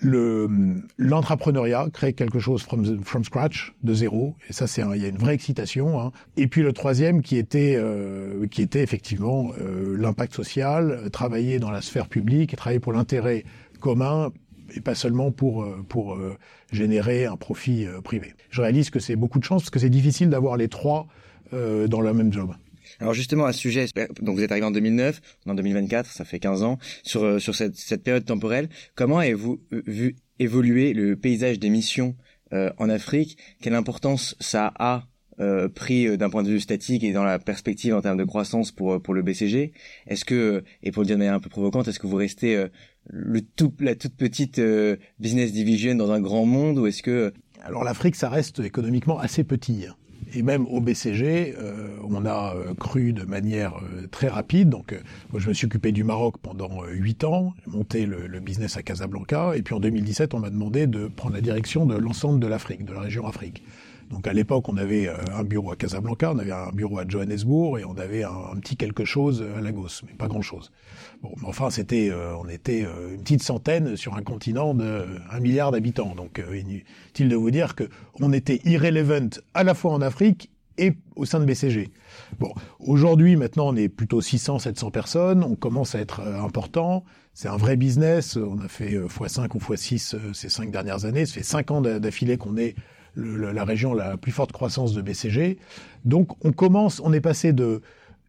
le 0.00 0.48
l'entrepreneuriat, 0.96 1.88
créer 1.92 2.12
quelque 2.12 2.38
chose 2.38 2.62
from, 2.62 3.24
scratch, 3.24 3.74
de 3.82 3.94
zéro, 3.94 4.36
et 4.48 4.52
ça 4.52 4.66
c'est 4.66 4.82
il 4.94 5.02
y 5.02 5.04
a 5.04 5.08
une 5.08 5.18
vraie 5.18 5.34
excitation. 5.34 6.00
Hein. 6.00 6.12
Et 6.36 6.46
puis 6.46 6.62
le 6.62 6.72
troisième 6.72 7.22
qui 7.22 7.36
était 7.36 7.74
euh, 7.76 8.46
qui 8.46 8.62
était 8.62 8.82
effectivement 8.82 9.52
euh, 9.60 9.96
l'impact 9.98 10.34
social, 10.34 11.08
travailler 11.12 11.58
dans 11.58 11.70
la 11.70 11.82
sphère 11.82 12.08
publique, 12.08 12.54
travailler 12.56 12.80
pour 12.80 12.92
l'intérêt 12.92 13.44
commun 13.80 14.30
et 14.74 14.80
pas 14.80 14.94
seulement 14.94 15.30
pour 15.30 15.66
pour 15.88 16.14
euh, 16.14 16.36
générer 16.72 17.26
un 17.26 17.36
profit 17.36 17.86
privé. 18.04 18.34
Je 18.50 18.62
réalise 18.62 18.90
que 18.90 19.00
c'est 19.00 19.16
beaucoup 19.16 19.38
de 19.38 19.44
chance 19.44 19.62
parce 19.62 19.70
que 19.70 19.78
c'est 19.78 19.90
difficile 19.90 20.30
d'avoir 20.30 20.56
les 20.56 20.68
trois 20.68 21.06
dans 21.50 22.02
le 22.02 22.12
même 22.12 22.30
job. 22.30 22.52
Alors 23.00 23.14
justement 23.14 23.44
à 23.44 23.52
ce 23.52 23.60
sujet, 23.60 23.86
donc 24.20 24.36
vous 24.36 24.42
êtes 24.42 24.50
arrivé 24.50 24.66
en 24.66 24.70
2009, 24.70 25.20
en 25.46 25.54
2024, 25.54 26.10
ça 26.10 26.24
fait 26.24 26.40
15 26.40 26.62
ans, 26.64 26.78
sur 27.04 27.22
euh, 27.22 27.38
sur 27.38 27.54
cette, 27.54 27.76
cette 27.76 28.02
période 28.02 28.24
temporelle, 28.24 28.68
comment 28.94 29.18
avez-vous 29.18 29.60
euh, 29.72 29.82
vu 29.86 30.16
évoluer 30.38 30.92
le 30.94 31.16
paysage 31.16 31.58
des 31.60 31.70
missions 31.70 32.16
euh, 32.52 32.70
en 32.78 32.88
Afrique? 32.88 33.38
Quelle 33.60 33.74
importance 33.74 34.34
ça 34.40 34.72
a 34.78 35.04
euh, 35.38 35.68
pris 35.68 36.18
d'un 36.18 36.28
point 36.28 36.42
de 36.42 36.48
vue 36.48 36.58
statique 36.58 37.04
et 37.04 37.12
dans 37.12 37.22
la 37.22 37.38
perspective 37.38 37.94
en 37.94 38.00
termes 38.00 38.18
de 38.18 38.24
croissance 38.24 38.72
pour 38.72 39.00
pour 39.00 39.14
le 39.14 39.22
BCG 39.22 39.72
Est-ce 40.08 40.24
que 40.24 40.64
et 40.82 40.90
pour 40.90 41.02
le 41.02 41.06
dire 41.06 41.16
de 41.16 41.20
manière 41.20 41.34
un 41.34 41.40
peu 41.40 41.50
provocante, 41.50 41.86
est-ce 41.86 42.00
que 42.00 42.08
vous 42.08 42.16
restez 42.16 42.66
le 43.06 43.40
tout 43.42 43.72
la 43.78 43.94
toute 43.94 44.16
petite 44.16 44.60
business 45.20 45.52
division 45.52 45.94
dans 45.94 46.10
un 46.10 46.20
grand 46.20 46.46
monde 46.46 46.78
ou 46.78 46.88
est-ce 46.88 47.04
que 47.04 47.32
alors 47.62 47.84
l'Afrique 47.84 48.16
ça 48.16 48.28
reste 48.28 48.58
économiquement 48.58 49.20
assez 49.20 49.44
petit. 49.44 49.86
Hein 49.88 49.94
et 50.34 50.42
même 50.42 50.66
au 50.66 50.80
BCG, 50.80 51.54
euh, 51.58 51.88
on 52.08 52.24
a 52.26 52.54
euh, 52.54 52.74
cru 52.74 53.12
de 53.12 53.24
manière 53.24 53.76
euh, 53.76 54.06
très 54.10 54.28
rapide. 54.28 54.68
Donc, 54.68 54.94
moi, 55.32 55.40
je 55.40 55.48
me 55.48 55.54
suis 55.54 55.66
occupé 55.66 55.92
du 55.92 56.04
Maroc 56.04 56.36
pendant 56.42 56.84
huit 56.84 57.24
ans, 57.24 57.54
monté 57.66 58.06
le, 58.06 58.26
le, 58.26 58.40
business 58.40 58.76
à 58.76 58.82
Casablanca, 58.82 59.52
et 59.56 59.62
puis 59.62 59.74
en 59.74 59.80
2017, 59.80 60.34
on 60.34 60.40
m'a 60.40 60.50
demandé 60.50 60.86
de 60.86 61.08
prendre 61.08 61.34
la 61.34 61.40
direction 61.40 61.86
de 61.86 61.96
l'ensemble 61.96 62.40
de 62.40 62.46
l'Afrique, 62.46 62.84
de 62.84 62.92
la 62.92 63.00
région 63.00 63.26
Afrique. 63.26 63.62
Donc 64.10 64.26
à 64.26 64.32
l'époque, 64.32 64.68
on 64.68 64.76
avait 64.76 65.08
un 65.08 65.44
bureau 65.44 65.70
à 65.70 65.76
Casablanca, 65.76 66.32
on 66.32 66.38
avait 66.38 66.52
un 66.52 66.70
bureau 66.72 66.98
à 66.98 67.04
Johannesburg 67.06 67.78
et 67.78 67.84
on 67.84 67.96
avait 67.96 68.24
un, 68.24 68.56
petit 68.60 68.76
quelque 68.76 69.04
chose 69.04 69.44
à 69.56 69.60
Lagos, 69.60 70.02
mais 70.06 70.14
pas 70.14 70.28
grand-chose. 70.28 70.70
Bon, 71.22 71.32
mais 71.40 71.48
enfin, 71.48 71.70
c'était, 71.70 72.10
euh, 72.10 72.36
on 72.36 72.48
était 72.48 72.84
euh, 72.84 73.14
une 73.14 73.22
petite 73.22 73.42
centaine 73.42 73.96
sur 73.96 74.14
un 74.14 74.22
continent 74.22 74.74
de 74.74 75.06
un 75.30 75.40
milliard 75.40 75.72
d'habitants. 75.72 76.14
Donc, 76.14 76.38
euh, 76.38 76.56
inutile 76.56 77.28
de 77.28 77.36
vous 77.36 77.50
dire 77.50 77.74
que 77.74 77.84
on 78.20 78.32
était 78.32 78.60
irrelevant 78.64 79.28
à 79.54 79.64
la 79.64 79.74
fois 79.74 79.92
en 79.92 80.00
Afrique 80.00 80.50
et 80.78 80.94
au 81.16 81.24
sein 81.24 81.40
de 81.40 81.44
BCG. 81.44 81.90
Bon, 82.38 82.52
aujourd'hui, 82.78 83.34
maintenant, 83.34 83.68
on 83.68 83.76
est 83.76 83.88
plutôt 83.88 84.20
600, 84.20 84.60
700 84.60 84.90
personnes. 84.92 85.42
On 85.42 85.56
commence 85.56 85.96
à 85.96 86.00
être 86.00 86.20
important. 86.20 87.04
C'est 87.34 87.48
un 87.48 87.56
vrai 87.56 87.76
business. 87.76 88.36
On 88.36 88.60
a 88.60 88.68
fait 88.68 88.96
x5 88.96 89.48
ou 89.54 89.58
x6 89.58 90.32
ces 90.32 90.48
cinq 90.48 90.70
dernières 90.70 91.04
années. 91.04 91.26
Ça 91.26 91.34
fait 91.34 91.42
cinq 91.42 91.72
ans 91.72 91.80
d'affilée 91.80 92.36
qu'on 92.36 92.56
est 92.56 92.76
la 93.18 93.64
région 93.64 93.94
la 93.94 94.16
plus 94.16 94.32
forte 94.32 94.52
croissance 94.52 94.94
de 94.94 95.02
BCG. 95.02 95.58
Donc 96.04 96.44
on 96.44 96.52
commence, 96.52 97.00
on 97.04 97.12
est 97.12 97.20
passé 97.20 97.52
de 97.52 97.82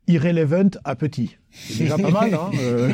irrelevant 0.10 0.72
à 0.84 0.96
petit. 0.96 1.38
C'est 1.52 1.84
déjà 1.84 1.98
pas 1.98 2.10
mal. 2.10 2.34
Hein 2.34 2.50
euh, 2.60 2.92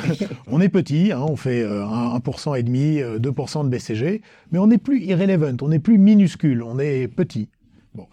on 0.47 0.61
est 0.61 0.69
petit, 0.69 1.11
hein, 1.11 1.21
on 1.21 1.35
fait 1.35 1.63
1%, 1.63 2.51
euh, 2.51 2.55
et 2.55 2.63
demi, 2.63 2.99
2% 2.99 3.01
euh, 3.01 3.63
de 3.63 3.69
BCG, 3.69 4.21
mais 4.51 4.59
on 4.59 4.67
n'est 4.67 4.77
plus 4.77 5.01
irrelevant, 5.01 5.55
on 5.61 5.69
n'est 5.69 5.79
plus 5.79 5.97
minuscule, 5.97 6.61
on 6.61 6.77
est 6.77 7.07
petit. 7.07 7.49
Bon. 7.95 8.07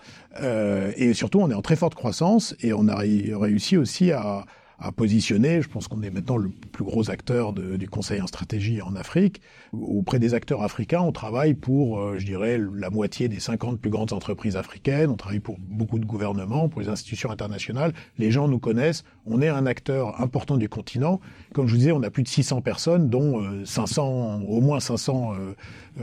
et 0.97 1.13
surtout, 1.13 1.41
on 1.41 1.51
est 1.51 1.55
en 1.55 1.61
très 1.61 1.75
forte 1.75 1.97
croissance 1.97 2.55
et 2.61 2.73
on 2.73 2.87
a 2.87 2.95
réussi 2.95 3.77
aussi 3.77 4.13
à, 4.13 4.45
à 4.83 4.93
positionner. 4.93 5.63
Je 5.63 5.69
pense 5.69 5.89
qu'on 5.89 6.03
est 6.03 6.11
maintenant 6.11 6.37
le 6.37 6.51
plus 6.51 6.85
gros 6.85 7.11
acteur 7.11 7.53
du 7.53 7.89
conseil 7.89 8.21
en 8.21 8.27
stratégie 8.27 8.83
en 8.83 8.97
Afrique. 8.97 9.41
Auprès 9.73 10.19
des 10.19 10.35
acteurs 10.35 10.63
africains, 10.63 11.01
on 11.01 11.13
travaille 11.13 11.55
pour, 11.55 12.01
euh, 12.01 12.19
je 12.19 12.27
dirais, 12.27 12.61
la 12.75 12.91
moitié 12.91 13.29
des 13.29 13.41
50 13.41 13.81
plus 13.81 13.91
grandes 13.91 14.13
entreprises 14.13 14.57
africaines. 14.57 15.11
On 15.11 15.17
travaille 15.17 15.41
pour 15.41 15.57
beaucoup 15.59 15.99
de 15.99 16.05
gouvernements, 16.05 16.69
pour 16.69 16.81
les 16.81 16.89
institutions 16.89 17.31
internationales. 17.31 17.93
Les 18.19 18.31
gens 18.31 18.49
nous 18.49 18.59
connaissent. 18.59 19.05
On 19.25 19.41
est 19.41 19.49
un 19.49 19.67
acteur 19.67 20.21
important 20.21 20.57
du 20.57 20.69
continent. 20.69 21.21
Comme 21.55 21.67
je 21.67 21.73
vous 21.73 21.79
disais, 21.79 21.93
on 21.93 22.03
a 22.03 22.11
plus 22.11 22.25
de 22.25 22.29
600 22.29 22.61
personnes, 22.61 23.09
dont 23.09 23.65
500, 23.65 24.41
euh, 24.43 24.45
au 24.47 24.61
moins 24.61 24.81
500 24.81 25.35
euh, 25.35 25.55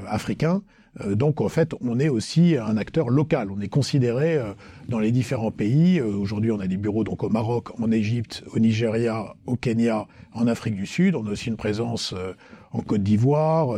africains. 0.07 0.61
Euh, 1.01 1.15
donc 1.15 1.41
en 1.41 1.49
fait, 1.49 1.73
on 1.81 1.99
est 1.99 2.09
aussi 2.09 2.57
un 2.57 2.77
acteur 2.77 3.09
local. 3.09 3.49
On 3.51 3.59
est 3.59 3.69
considéré 3.69 4.35
euh, 4.35 4.53
dans 4.87 4.99
les 4.99 5.11
différents 5.11 5.51
pays. 5.51 5.99
Euh, 5.99 6.05
aujourd'hui, 6.05 6.51
on 6.51 6.59
a 6.59 6.67
des 6.67 6.77
bureaux 6.77 7.03
donc 7.03 7.23
au 7.23 7.29
Maroc, 7.29 7.79
en 7.79 7.91
Égypte, 7.91 8.43
au 8.53 8.59
Nigeria, 8.59 9.35
au 9.45 9.55
Kenya, 9.55 10.07
en 10.33 10.47
Afrique 10.47 10.75
du 10.75 10.85
Sud. 10.85 11.15
On 11.15 11.25
a 11.27 11.31
aussi 11.31 11.47
une 11.49 11.57
présence 11.57 12.13
en 12.71 12.81
Côte 12.81 13.03
d'Ivoire, 13.03 13.69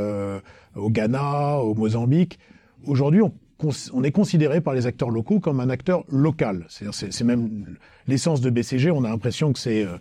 au 0.76 0.90
Ghana, 0.90 1.58
au 1.58 1.74
Mozambique. 1.74 2.40
Aujourd'hui, 2.86 3.22
on 3.94 4.04
est 4.04 4.12
considéré 4.12 4.62
par 4.62 4.74
les 4.74 4.88
acteurs 4.88 5.10
locaux 5.10 5.40
comme 5.40 5.60
un 5.60 5.70
acteur 5.70 6.04
local. 6.10 6.66
C'est 6.70 7.24
même 7.24 7.66
l'essence 8.08 8.42
de 8.42 8.50
BCG. 8.50 8.92
On 8.92 9.04
a 9.04 9.10
l'impression 9.10 9.54
que 9.54 9.60
c'est 9.60 9.84
euh, 9.84 9.98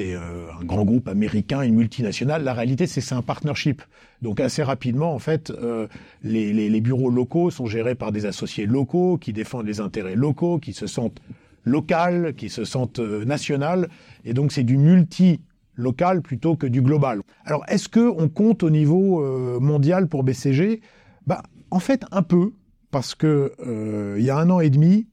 euh, 0.00 0.46
un 0.60 0.64
grand 0.64 0.84
groupe 0.84 1.08
américain, 1.08 1.62
une 1.62 1.74
multinationale. 1.74 2.44
La 2.44 2.54
réalité, 2.54 2.86
c'est 2.86 3.00
c'est 3.00 3.14
un 3.14 3.22
partnership. 3.22 3.82
Donc 4.20 4.40
assez 4.40 4.62
rapidement, 4.62 5.14
en 5.14 5.18
fait, 5.18 5.50
euh, 5.50 5.86
les, 6.22 6.80
bureaux 6.80 7.10
locaux 7.10 7.50
sont 7.50 7.66
gérés 7.66 7.94
par 7.94 8.12
des 8.12 8.26
associés 8.26 8.66
locaux 8.66 9.18
qui 9.18 9.32
défendent 9.32 9.66
les 9.66 9.80
intérêts 9.80 10.16
locaux, 10.16 10.58
qui 10.58 10.72
se 10.72 10.86
sentent 10.86 11.20
local, 11.64 12.34
qui 12.34 12.48
se 12.48 12.64
sentent 12.64 13.00
national. 13.00 13.88
Et 14.24 14.34
donc 14.34 14.52
c'est 14.52 14.64
du 14.64 14.76
multi 14.76 15.40
local 15.74 16.22
plutôt 16.22 16.56
que 16.56 16.66
du 16.66 16.82
global. 16.82 17.20
Alors 17.44 17.64
est-ce 17.68 17.88
que 17.88 18.00
on 18.00 18.28
compte 18.28 18.62
au 18.62 18.70
niveau 18.70 19.22
mondial 19.60 20.08
pour 20.08 20.22
BCG 20.22 20.80
Bah 21.26 21.42
en 21.70 21.78
fait 21.78 22.04
un 22.10 22.22
peu 22.22 22.52
parce 22.92 23.16
que 23.16 23.52
euh, 23.66 24.14
il 24.18 24.24
y 24.24 24.30
a 24.30 24.36
un 24.36 24.48
an 24.50 24.60
et 24.60 24.70
demi, 24.70 25.08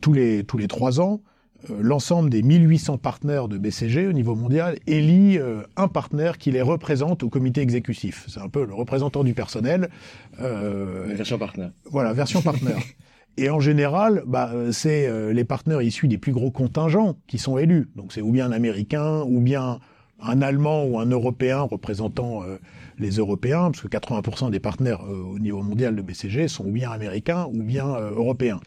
tous 0.00 0.12
les 0.12 0.44
tous 0.44 0.56
les 0.56 0.68
trois 0.68 1.00
ans, 1.00 1.20
l'ensemble 1.68 2.30
des 2.30 2.42
1800 2.42 2.98
partenaires 2.98 3.48
de 3.48 3.58
BCG 3.58 4.06
au 4.06 4.12
niveau 4.12 4.34
mondial 4.34 4.78
élit 4.86 5.38
un 5.76 5.88
partenaire 5.88 6.38
qui 6.38 6.50
les 6.50 6.62
représente 6.62 7.22
au 7.22 7.28
comité 7.28 7.60
exécutif. 7.60 8.24
C'est 8.28 8.40
un 8.40 8.48
peu 8.48 8.64
le 8.64 8.72
représentant 8.72 9.24
du 9.24 9.34
personnel. 9.34 9.90
version 10.38 11.36
partenaire. 11.36 11.72
Voilà, 11.90 12.14
version 12.14 12.40
partenaire. 12.40 12.78
Et 13.36 13.50
en 13.50 13.60
général, 13.60 14.22
bah, 14.26 14.52
c'est 14.70 15.10
les 15.34 15.44
partenaires 15.44 15.82
issus 15.82 16.08
des 16.08 16.18
plus 16.18 16.32
gros 16.32 16.50
contingents 16.50 17.16
qui 17.26 17.36
sont 17.36 17.58
élus. 17.58 17.90
Donc 17.96 18.14
c'est 18.14 18.22
ou 18.22 18.30
bien 18.30 18.46
un 18.46 18.52
Américain, 18.52 19.22
ou 19.26 19.40
bien 19.40 19.80
un 20.22 20.42
Allemand 20.42 20.84
ou 20.84 20.98
un 20.98 21.06
Européen 21.06 21.60
représentant 21.60 22.42
euh, 22.42 22.58
les 22.98 23.10
Européens, 23.16 23.70
parce 23.70 23.80
que 23.80 23.88
80% 23.88 24.50
des 24.50 24.60
partenaires 24.60 25.04
euh, 25.08 25.34
au 25.34 25.38
niveau 25.38 25.62
mondial 25.62 25.96
de 25.96 26.02
BCG 26.02 26.48
sont 26.48 26.66
ou 26.66 26.70
bien 26.70 26.90
américains 26.90 27.46
ou 27.52 27.62
bien 27.62 27.88
euh, 27.88 28.10
européens. 28.10 28.60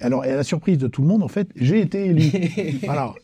Alors, 0.00 0.22
à 0.22 0.28
la 0.28 0.44
surprise 0.44 0.78
de 0.78 0.86
tout 0.86 1.02
le 1.02 1.08
monde, 1.08 1.22
en 1.22 1.28
fait, 1.28 1.48
j'ai 1.56 1.80
été 1.80 2.06
élu. 2.06 2.30
voilà. 2.82 3.14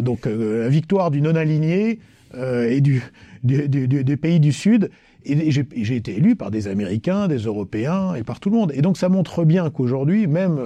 donc, 0.00 0.26
la 0.26 0.68
victoire 0.68 1.10
du 1.10 1.20
non-aligné 1.20 2.00
et 2.36 2.80
du, 2.80 3.02
du, 3.44 3.68
du, 3.68 3.86
du, 3.86 4.16
pays 4.16 4.40
du 4.40 4.52
Sud. 4.52 4.90
Et 5.24 5.50
j'ai 5.52 5.96
été 5.96 6.16
élu 6.16 6.34
par 6.34 6.50
des 6.50 6.66
Américains, 6.66 7.28
des 7.28 7.38
Européens 7.38 8.14
et 8.14 8.24
par 8.24 8.40
tout 8.40 8.50
le 8.50 8.56
monde. 8.56 8.72
Et 8.74 8.82
donc, 8.82 8.98
ça 8.98 9.08
montre 9.08 9.44
bien 9.44 9.70
qu'aujourd'hui, 9.70 10.26
même 10.26 10.58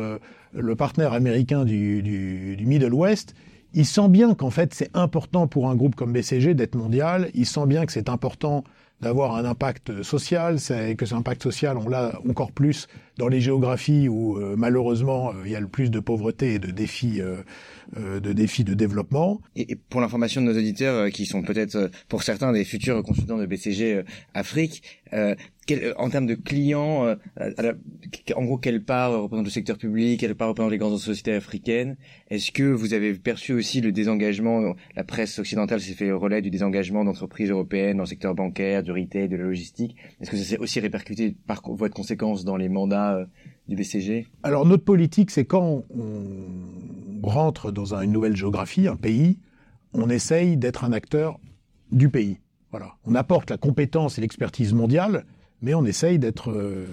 le 0.55 0.77
partenaire 0.77 1.13
américain 1.13 1.67
du, 1.67 2.03
du 2.03 2.65
Middle 2.65 2.95
West, 2.95 3.35
il 3.75 3.87
sent 3.87 4.09
bien 4.09 4.35
qu'en 4.35 4.51
fait 4.51 4.75
c'est 4.75 4.91
important 4.95 5.47
pour 5.47 5.69
un 5.69 5.77
groupe 5.77 5.95
comme 5.95 6.13
BCG 6.13 6.55
d'être 6.55 6.75
mondial, 6.75 7.31
il 7.35 7.47
sent 7.47 7.67
bien 7.67 7.87
que 7.87 7.93
c'est 7.93 8.09
important 8.09 8.65
d'avoir 9.01 9.37
un 9.37 9.45
impact 9.45 10.03
social, 10.03 10.59
c'est 10.59 10.97
que 10.97 11.07
cet 11.07 11.17
impact 11.17 11.43
social, 11.43 11.77
on 11.77 11.89
l'a 11.89 12.19
encore 12.29 12.51
plus 12.51 12.89
dans 13.19 13.29
les 13.29 13.41
géographies 13.41 14.09
où 14.09 14.39
euh, 14.39 14.55
malheureusement 14.57 15.31
euh, 15.31 15.43
il 15.45 15.51
y 15.51 15.57
a 15.57 15.61
le 15.61 15.69
plus 15.69 15.91
de 15.91 16.01
pauvreté 16.01 16.55
et 16.55 16.59
de 16.59 16.71
défis, 16.71 17.21
euh, 17.21 18.21
de 18.21 18.33
défis 18.33 18.65
de 18.65 18.75
développement. 18.75 19.41
Et, 19.57 19.75
pour 19.75 20.01
l'information 20.01 20.41
de 20.41 20.47
nos 20.47 20.57
auditeurs 20.57 21.11
qui 21.11 21.27
sont 21.27 21.43
peut-être 21.43 21.91
pour 22.09 22.23
certains 22.23 22.53
des 22.53 22.65
futurs 22.65 23.03
consultants 23.03 23.37
de 23.37 23.47
BCG 23.47 24.05
Afrique, 24.35 24.83
quel, 25.69 25.93
en 25.99 26.09
termes 26.09 26.27
de 26.27 26.35
clients, 26.35 27.05
euh, 27.05 27.75
en 28.35 28.45
gros, 28.45 28.57
quelle 28.57 28.83
part 28.83 29.13
représente 29.13 29.45
le 29.45 29.51
secteur 29.51 29.77
public, 29.77 30.19
quelle 30.19 30.35
part 30.35 30.49
représente 30.49 30.73
les 30.73 30.79
grandes 30.79 30.99
sociétés 30.99 31.35
africaines? 31.35 31.97
Est-ce 32.31 32.51
que 32.51 32.63
vous 32.63 32.95
avez 32.95 33.13
perçu 33.15 33.53
aussi 33.53 33.83
le 33.83 33.93
désengagement 33.93 34.75
La 34.97 35.05
presse 35.05 35.39
occidentale 35.39 35.81
s'est 35.81 35.93
fait 35.93 36.11
relais 36.11 36.41
du 36.41 36.51
désengagement 36.51 37.05
d'entreprises 37.05 37.51
européennes 37.51 37.99
dans 37.99 38.05
le 38.05 38.09
secteur 38.09 38.35
bancaire, 38.35 38.83
du 38.83 38.93
retail, 38.93 39.29
de 39.29 39.37
la 39.37 39.45
logistique? 39.45 39.95
Est-ce 40.21 40.31
que 40.31 40.37
ça 40.39 40.45
s'est 40.45 40.59
aussi 40.59 40.81
répercuté 40.81 41.37
par 41.47 41.61
votre 41.67 41.95
conséquence 41.95 42.47
dans 42.47 42.57
les 42.57 42.71
mandats 42.71 43.08
euh, 43.15 43.25
du 43.69 43.77
BCG 43.77 44.27
Alors 44.43 44.67
notre 44.67 44.85
politique, 44.85 45.31
c'est 45.31 45.45
quand 45.45 45.85
on 45.91 47.27
rentre 47.27 47.71
dans 47.71 47.95
une 47.95 48.13
nouvelle 48.13 48.37
géographie, 48.37 48.89
un 48.89 48.97
pays, 48.97 49.39
on 49.93 50.09
essaye 50.09 50.57
d'être 50.57 50.85
un 50.85 50.93
acteur 50.93 51.39
du 51.93 52.09
pays. 52.09 52.39
Voilà. 52.71 52.95
On 53.05 53.15
apporte 53.15 53.51
la 53.51 53.57
compétence 53.57 54.19
et 54.19 54.21
l'expertise 54.21 54.73
mondiale, 54.73 55.25
mais 55.63 55.75
on 55.75 55.85
essaye 55.85 56.19
d'être 56.19 56.51
euh, 56.51 56.87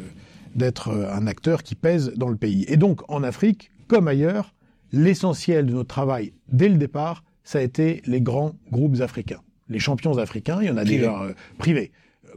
d'être 0.55 0.89
un 0.89 1.27
acteur 1.27 1.63
qui 1.63 1.75
pèse 1.75 2.13
dans 2.15 2.29
le 2.29 2.38
pays. 2.38 2.65
Et 2.69 2.77
donc, 2.77 3.01
en 3.10 3.24
Afrique, 3.24 3.72
comme 3.88 4.07
ailleurs, 4.07 4.53
l'essentiel 4.93 5.65
de 5.65 5.74
notre 5.74 5.89
travail, 5.89 6.31
dès 6.48 6.69
le 6.69 6.77
départ, 6.77 7.24
ça 7.43 7.60
a 7.60 7.62
été 7.62 8.01
les 8.05 8.22
grands 8.22 8.55
groupes 8.72 9.01
africains. 9.01 9.41
Les 9.69 9.79
champions 9.79 10.17
africains, 10.17 10.60
il 10.62 10.67
y 10.67 10.72
en 10.72 10.77
a 10.77 10.86
déjà 10.86 11.22
euh, 11.22 11.34
privés. 11.57 11.91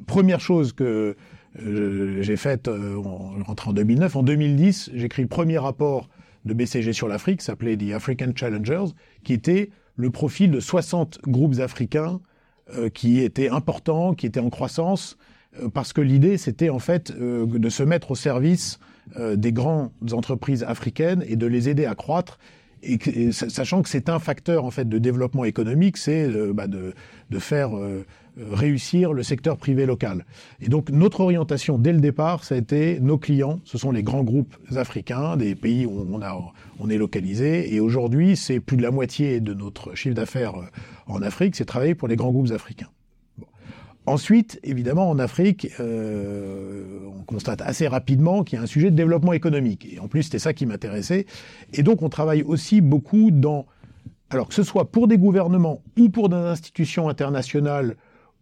Première 0.07 0.41
chose 0.41 0.73
que 0.73 1.17
euh, 1.61 2.23
j'ai 2.23 2.37
faite 2.37 2.69
en 2.69 3.43
rentrant 3.45 3.71
en 3.71 3.75
2009. 3.75 4.17
En 4.17 4.23
2010, 4.23 4.91
j'écris 4.95 5.23
le 5.23 5.29
premier 5.29 5.59
rapport 5.59 6.09
de 6.45 6.55
BCG 6.55 6.93
sur 6.93 7.09
l'Afrique, 7.09 7.43
s'appelait 7.43 7.77
The 7.77 7.93
African 7.95 8.33
Challengers, 8.35 8.93
qui 9.25 9.33
était 9.33 9.71
le 9.97 10.11
profil 10.11 10.51
de 10.51 10.61
60 10.61 11.21
groupes 11.27 11.59
africains 11.59 12.21
qui 12.93 13.21
étaient 13.21 13.49
importants, 13.49 14.13
qui 14.13 14.27
étaient 14.27 14.41
en 14.41 14.51
croissance, 14.51 15.17
euh, 15.61 15.69
parce 15.69 15.93
que 15.93 16.01
l'idée, 16.01 16.37
c'était 16.37 16.71
en 16.71 16.79
fait 16.79 17.11
euh, 17.11 17.47
de 17.47 17.69
se 17.69 17.83
mettre 17.83 18.13
au 18.13 18.15
service 18.15 18.79
euh, 19.19 19.37
des 19.37 19.53
grandes 19.53 19.91
entreprises 20.13 20.63
africaines 20.63 21.25
et 21.27 21.37
de 21.37 21.47
les 21.47 21.69
aider 21.69 21.87
à 21.87 21.95
croître. 21.95 22.39
Sachant 23.33 23.83
que 23.83 23.89
c'est 23.89 24.09
un 24.09 24.21
facteur 24.21 24.65
en 24.65 24.71
fait 24.71 24.89
de 24.89 24.99
développement 24.99 25.45
économique, 25.45 25.97
c'est 25.97 26.29
bah, 26.53 26.69
de, 26.69 26.95
faire 27.41 27.71
réussir 28.39 29.13
le 29.13 29.23
secteur 29.23 29.57
privé 29.57 29.87
local. 29.87 30.25
Et 30.61 30.69
donc 30.69 30.91
notre 30.91 31.21
orientation 31.21 31.79
dès 31.79 31.93
le 31.93 32.01
départ, 32.01 32.45
ça 32.45 32.55
a 32.55 32.59
été 32.59 33.01
nos 33.01 33.19
clients, 33.19 33.61
ce 33.65 33.79
sont 33.79 33.91
les 33.91 34.03
grands 34.03 34.25
groupes 34.25 34.57
africains, 34.77 35.37
des 35.37 35.55
pays 35.55 35.87
où 35.87 36.07
on, 36.11 36.23
a, 36.23 36.39
on 36.79 36.91
est 36.91 36.99
localisé. 36.99 37.75
Et 37.75 37.81
aujourd'hui, 37.81 38.37
c'est 38.37 38.61
plus 38.61 38.77
de 38.77 38.83
la 38.83 38.91
moitié 38.91 39.41
de 39.41 39.55
notre 39.55 39.95
chiffre 39.95 40.15
d'affaires 40.15 40.55
en 41.07 41.23
Afrique, 41.23 41.57
c'est 41.57 41.65
travailler 41.65 41.95
pour 41.95 42.09
les 42.09 42.17
grands 42.17 42.33
groupes 42.33 42.53
africains. 42.53 42.89
Ensuite, 44.09 44.59
évidemment, 44.63 45.11
en 45.11 45.19
Afrique, 45.19 45.69
euh, 45.81 47.01
on 47.07 47.25
constate 47.25 47.61
assez 47.61 47.87
rapidement 47.87 48.43
qu'il 48.43 48.57
y 48.57 48.59
a 48.59 48.63
un 48.63 48.67
sujet 48.67 48.91
de 48.91 48.97
développement 48.97 49.35
économique. 49.35 49.87
Et 49.93 49.99
en 49.99 50.09
plus, 50.09 50.23
c'était 50.23 50.39
ça 50.39 50.55
qui 50.55 50.65
m'intéressait. 50.65 51.27
Et 51.75 51.83
donc, 51.83 52.01
on 52.01 52.09
travaille 52.09 52.43
aussi 52.43 52.81
beaucoup 52.81 53.31
dans, 53.31 53.67
alors 54.31 54.49
que 54.49 54.55
ce 54.55 54.63
soit 54.63 54.91
pour 54.91 55.09
des 55.09 55.19
gouvernements 55.19 55.83
ou 55.99 56.09
pour 56.09 56.31
des 56.31 56.37
institutions 56.37 57.11
internationales 57.11 57.97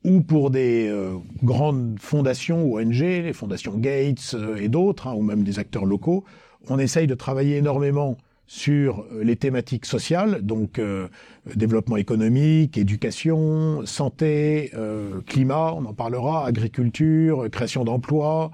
ou 0.05 0.21
pour 0.21 0.51
des 0.51 0.89
euh, 0.89 1.17
grandes 1.43 1.99
fondations, 2.01 2.73
ONG, 2.73 3.01
les 3.01 3.33
fondations 3.33 3.77
Gates 3.77 4.35
euh, 4.35 4.57
et 4.57 4.69
d'autres, 4.69 5.09
hein, 5.09 5.15
ou 5.15 5.23
même 5.23 5.43
des 5.43 5.59
acteurs 5.59 5.85
locaux, 5.85 6.25
on 6.69 6.79
essaye 6.79 7.07
de 7.07 7.15
travailler 7.15 7.57
énormément 7.57 8.17
sur 8.47 9.01
euh, 9.13 9.25
les 9.25 9.35
thématiques 9.35 9.85
sociales, 9.85 10.43
donc 10.43 10.81
développement 11.55 11.97
économique, 11.97 12.79
éducation, 12.79 13.85
santé, 13.85 14.73
climat, 15.27 15.73
on 15.75 15.85
en 15.85 15.93
parlera, 15.93 16.47
agriculture, 16.47 17.51
création 17.51 17.85
d'emplois. 17.85 18.53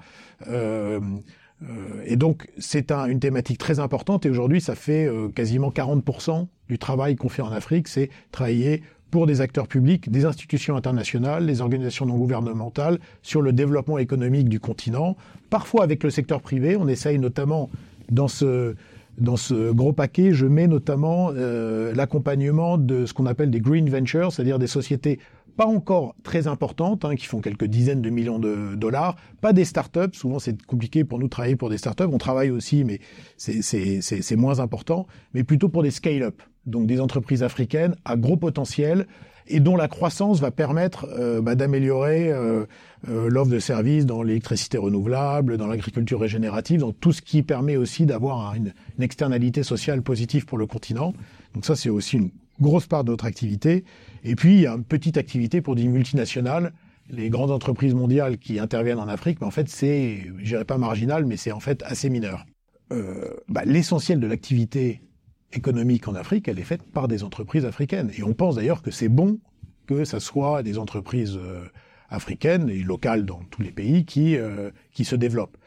et 2.05 2.15
donc 2.15 2.47
c'est 2.57 2.91
un, 2.91 3.05
une 3.05 3.19
thématique 3.19 3.57
très 3.57 3.79
importante 3.79 4.25
et 4.25 4.29
aujourd'hui 4.29 4.61
ça 4.61 4.75
fait 4.75 5.09
quasiment 5.35 5.69
40% 5.69 6.47
du 6.67 6.79
travail 6.79 7.15
qu'on 7.15 7.29
fait 7.29 7.41
en 7.41 7.51
Afrique, 7.51 7.87
c'est 7.87 8.09
travailler 8.31 8.83
pour 9.13 9.27
des 9.27 9.41
acteurs 9.41 9.67
publics, 9.67 10.09
des 10.09 10.25
institutions 10.25 10.75
internationales, 10.75 11.45
les 11.45 11.61
organisations 11.61 12.07
non 12.07 12.17
gouvernementales 12.17 12.97
sur 13.21 13.43
le 13.43 13.53
développement 13.53 13.99
économique 13.99 14.49
du 14.49 14.59
continent. 14.59 15.15
Parfois 15.51 15.83
avec 15.83 16.01
le 16.03 16.09
secteur 16.09 16.41
privé, 16.41 16.75
on 16.75 16.87
essaye 16.87 17.19
notamment 17.19 17.69
dans 18.09 18.27
ce 18.27 18.73
dans 19.19 19.37
ce 19.37 19.71
gros 19.71 19.93
paquet, 19.93 20.33
je 20.33 20.47
mets 20.47 20.65
notamment 20.65 21.29
euh, 21.35 21.93
l'accompagnement 21.93 22.79
de 22.79 23.05
ce 23.05 23.13
qu'on 23.13 23.27
appelle 23.27 23.51
des 23.51 23.59
green 23.59 23.87
ventures, 23.87 24.33
c'est-à-dire 24.33 24.57
des 24.57 24.65
sociétés 24.65 25.19
pas 25.55 25.67
encore 25.67 26.15
très 26.23 26.47
importantes, 26.47 27.05
hein, 27.05 27.15
qui 27.15 27.27
font 27.27 27.39
quelques 27.39 27.65
dizaines 27.65 28.01
de 28.01 28.09
millions 28.09 28.39
de 28.39 28.73
dollars, 28.73 29.15
pas 29.41 29.53
des 29.53 29.65
startups. 29.65 30.13
Souvent, 30.13 30.39
c'est 30.39 30.59
compliqué 30.65 31.03
pour 31.03 31.19
nous 31.19 31.25
de 31.25 31.29
travailler 31.29 31.55
pour 31.55 31.69
des 31.69 31.77
startups. 31.77 32.09
On 32.11 32.17
travaille 32.17 32.49
aussi, 32.49 32.83
mais 32.83 32.99
c'est 33.37 34.35
moins 34.35 34.59
important. 34.59 35.05
Mais 35.35 35.43
plutôt 35.43 35.69
pour 35.69 35.83
des 35.83 35.91
scale-up, 35.91 36.41
donc 36.65 36.87
des 36.87 36.99
entreprises 36.99 37.43
africaines 37.43 37.95
à 38.05 38.15
gros 38.15 38.37
potentiel, 38.37 39.07
et 39.47 39.59
dont 39.59 39.75
la 39.75 39.87
croissance 39.87 40.39
va 40.39 40.51
permettre 40.51 41.05
euh, 41.11 41.41
bah, 41.41 41.55
d'améliorer 41.55 42.31
euh, 42.31 42.65
euh, 43.09 43.29
l'offre 43.29 43.51
de 43.51 43.59
services 43.59 44.05
dans 44.05 44.23
l'électricité 44.23 44.77
renouvelable, 44.77 45.57
dans 45.57 45.67
l'agriculture 45.67 46.19
régénérative, 46.19 46.79
dans 46.79 46.93
tout 46.93 47.11
ce 47.11 47.21
qui 47.21 47.43
permet 47.43 47.75
aussi 47.75 48.05
d'avoir 48.05 48.55
une, 48.55 48.73
une, 48.97 49.03
externalité 49.03 49.63
sociale 49.63 50.01
positive 50.01 50.45
pour 50.45 50.57
le 50.57 50.65
continent. 50.65 51.13
Donc 51.53 51.65
ça, 51.65 51.75
c'est 51.75 51.89
aussi 51.89 52.17
une 52.17 52.31
grosse 52.61 52.87
part 52.87 53.03
de 53.03 53.11
notre 53.11 53.25
activité. 53.25 53.83
Et 54.23 54.35
puis, 54.35 54.55
il 54.55 54.61
y 54.61 54.67
a 54.67 54.73
une 54.73 54.85
petite 54.85 55.17
activité 55.17 55.61
pour 55.61 55.75
des 55.75 55.83
multinationales, 55.87 56.71
les 57.09 57.29
grandes 57.29 57.51
entreprises 57.51 57.93
mondiales 57.93 58.37
qui 58.37 58.59
interviennent 58.59 58.99
en 58.99 59.07
Afrique, 59.07 59.41
mais 59.41 59.47
en 59.47 59.51
fait, 59.51 59.67
c'est, 59.67 60.21
je 60.37 60.43
dirais 60.43 60.65
pas 60.65 60.77
marginal, 60.77 61.25
mais 61.25 61.37
c'est 61.37 61.51
en 61.51 61.59
fait 61.59 61.83
assez 61.83 62.09
mineur. 62.09 62.45
Euh, 62.91 63.29
bah, 63.49 63.63
L'essentiel 63.65 64.19
de 64.19 64.27
l'activité 64.27 65.01
économique 65.53 66.07
en 66.07 66.15
Afrique, 66.15 66.47
elle 66.47 66.59
est 66.59 66.63
faite 66.63 66.83
par 66.83 67.07
des 67.07 67.23
entreprises 67.23 67.65
africaines. 67.65 68.11
Et 68.17 68.23
on 68.23 68.33
pense 68.33 68.55
d'ailleurs 68.55 68.81
que 68.81 68.91
c'est 68.91 69.09
bon 69.09 69.39
que 69.85 70.05
ça 70.05 70.19
soit 70.19 70.63
des 70.63 70.77
entreprises 70.77 71.37
euh, 71.37 71.63
africaines 72.09 72.69
et 72.69 72.79
locales 72.79 73.25
dans 73.25 73.41
tous 73.49 73.61
les 73.61 73.71
pays 73.71 74.05
qui, 74.05 74.37
euh, 74.37 74.71
qui 74.91 75.05
se 75.05 75.15
développent. 75.15 75.57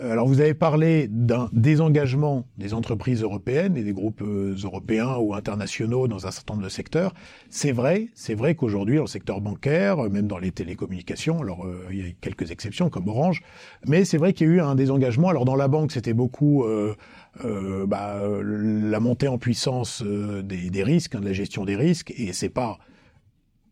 Euh, 0.00 0.10
alors 0.10 0.26
vous 0.26 0.40
avez 0.40 0.54
parlé 0.54 1.06
d'un 1.08 1.48
désengagement 1.52 2.44
des 2.58 2.74
entreprises 2.74 3.22
européennes 3.22 3.76
et 3.76 3.84
des 3.84 3.92
groupes 3.92 4.22
européens 4.22 5.16
ou 5.18 5.34
internationaux 5.34 6.08
dans 6.08 6.26
un 6.26 6.30
certain 6.32 6.54
nombre 6.54 6.64
de 6.64 6.70
secteurs. 6.70 7.14
C'est 7.48 7.70
vrai, 7.70 8.08
c'est 8.14 8.34
vrai 8.34 8.56
qu'aujourd'hui 8.56 8.96
dans 8.96 9.02
le 9.02 9.08
secteur 9.08 9.40
bancaire, 9.40 9.98
même 10.10 10.26
dans 10.26 10.38
les 10.38 10.50
télécommunications, 10.50 11.40
alors 11.42 11.64
il 11.90 11.98
y 11.98 12.08
a 12.08 12.12
quelques 12.20 12.50
exceptions 12.50 12.90
comme 12.90 13.06
Orange, 13.08 13.42
mais 13.86 14.04
c'est 14.04 14.18
vrai 14.18 14.32
qu'il 14.32 14.48
y 14.48 14.50
a 14.50 14.52
eu 14.54 14.60
un 14.60 14.74
désengagement. 14.74 15.28
Alors 15.28 15.44
dans 15.44 15.56
la 15.56 15.68
banque 15.68 15.92
c'était 15.92 16.12
beaucoup 16.12 16.64
euh, 16.64 16.96
bah, 17.42 18.20
la 18.28 19.00
montée 19.00 19.28
en 19.28 19.38
puissance 19.38 20.02
euh, 20.04 20.42
des, 20.42 20.84
risques, 20.84 21.14
hein, 21.14 21.20
de 21.20 21.26
la 21.26 21.32
gestion 21.32 21.64
des 21.64 21.76
risques, 21.76 22.12
et 22.16 22.32
c'est 22.32 22.48
pas 22.48 22.78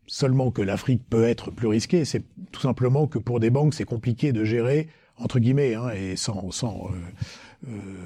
seulement 0.07 0.51
que 0.51 0.61
l'Afrique 0.61 1.01
peut 1.09 1.23
être 1.23 1.49
plus 1.49 1.67
risquée, 1.67 2.03
c'est 2.05 2.23
tout 2.51 2.61
simplement 2.61 3.07
que 3.07 3.19
pour 3.19 3.39
des 3.39 3.49
banques 3.49 3.73
c'est 3.73 3.85
compliqué 3.85 4.33
de 4.33 4.43
gérer 4.43 4.89
entre 5.17 5.39
guillemets 5.39 5.75
hein, 5.75 5.89
et 5.91 6.15
sans, 6.17 6.51
sans 6.51 6.89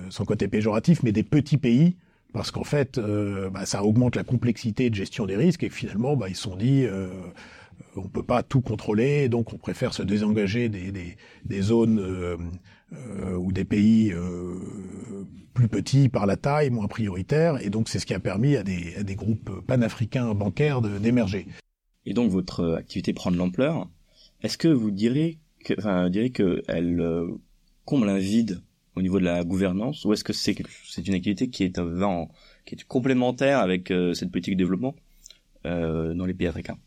son 0.10 0.26
côté 0.26 0.48
péjoratif, 0.48 1.02
mais 1.02 1.12
des 1.12 1.24
petits 1.24 1.58
pays, 1.58 1.96
parce 2.34 2.52
qu'en 2.52 2.64
fait, 2.66 3.00
bah, 3.00 3.66
ça 3.66 3.84
augmente 3.84 4.16
la 4.16 4.24
complexité 4.24 4.92
de 4.92 4.96
gestion 4.96 5.26
des 5.26 5.36
risques. 5.36 5.64
Et 5.64 5.70
finalement, 5.70 6.16
bah, 6.16 6.30
ils 6.30 6.36
se 6.36 6.44
sont 6.44 6.56
dit, 6.56 6.86
on 7.96 8.08
peut 8.08 8.22
pas 8.22 8.44
tout 8.44 8.62
contrôler, 8.62 9.30
donc 9.30 9.54
on 9.54 9.58
préfère 9.58 9.94
se 9.94 10.04
désengager 10.04 10.70
des, 10.70 10.92
des, 10.92 11.18
des 11.46 11.62
zones 11.62 12.00
euh, 12.94 13.36
ou 13.36 13.52
des 13.52 13.66
pays 13.66 14.12
euh, 14.14 14.56
plus 15.54 15.68
petits 15.68 16.10
par 16.10 16.26
la 16.26 16.38
taille, 16.38 16.70
moins 16.70 16.88
prioritaires, 16.88 17.62
et 17.64 17.70
donc 17.70 17.90
c'est 17.90 18.00
ce 18.00 18.06
qui 18.06 18.14
a 18.14 18.20
permis 18.20 18.56
à 18.56 18.64
des, 18.64 18.96
à 18.96 19.04
des 19.04 19.16
groupes 19.16 19.66
panafricains 19.66 20.34
bancaires 20.34 20.82
d'émerger. 20.82 21.48
Et 22.06 22.14
donc 22.14 22.32
votre 22.32 22.76
activité 22.76 23.14
prend 23.14 23.32
de 23.32 23.38
l'ampleur. 23.38 23.90
Est-ce 24.42 24.58
que 24.58 24.68
vous 24.68 24.92
direz 24.92 25.40
que, 25.66 25.74
enfin, 25.78 26.10
direz 26.10 26.30
que 26.30 26.62
elle 26.68 27.02
euh, 27.02 27.28
comble 27.86 28.08
un 28.08 28.20
vide 28.20 28.62
au 28.96 29.02
niveau 29.02 29.20
de 29.20 29.26
la 29.26 29.44
gouvernance, 29.44 30.06
ou 30.06 30.14
est-ce 30.14 30.24
que 30.24 30.34
c'est 30.34 30.56
c'est 30.86 31.08
une 31.08 31.14
activité 31.14 31.50
qui 31.50 31.64
est 31.64 31.80
en, 31.80 32.30
qui 32.66 32.76
est 32.76 32.84
complémentaire 32.84 33.60
avec 33.60 33.92
euh, 33.92 34.14
cette 34.14 34.32
politique 34.32 34.56
de 34.56 34.58
développement 34.58 34.96
euh, 35.66 36.14
dans 36.14 36.26
les 36.26 36.34
pays 36.34 36.48
africains? 36.48 36.78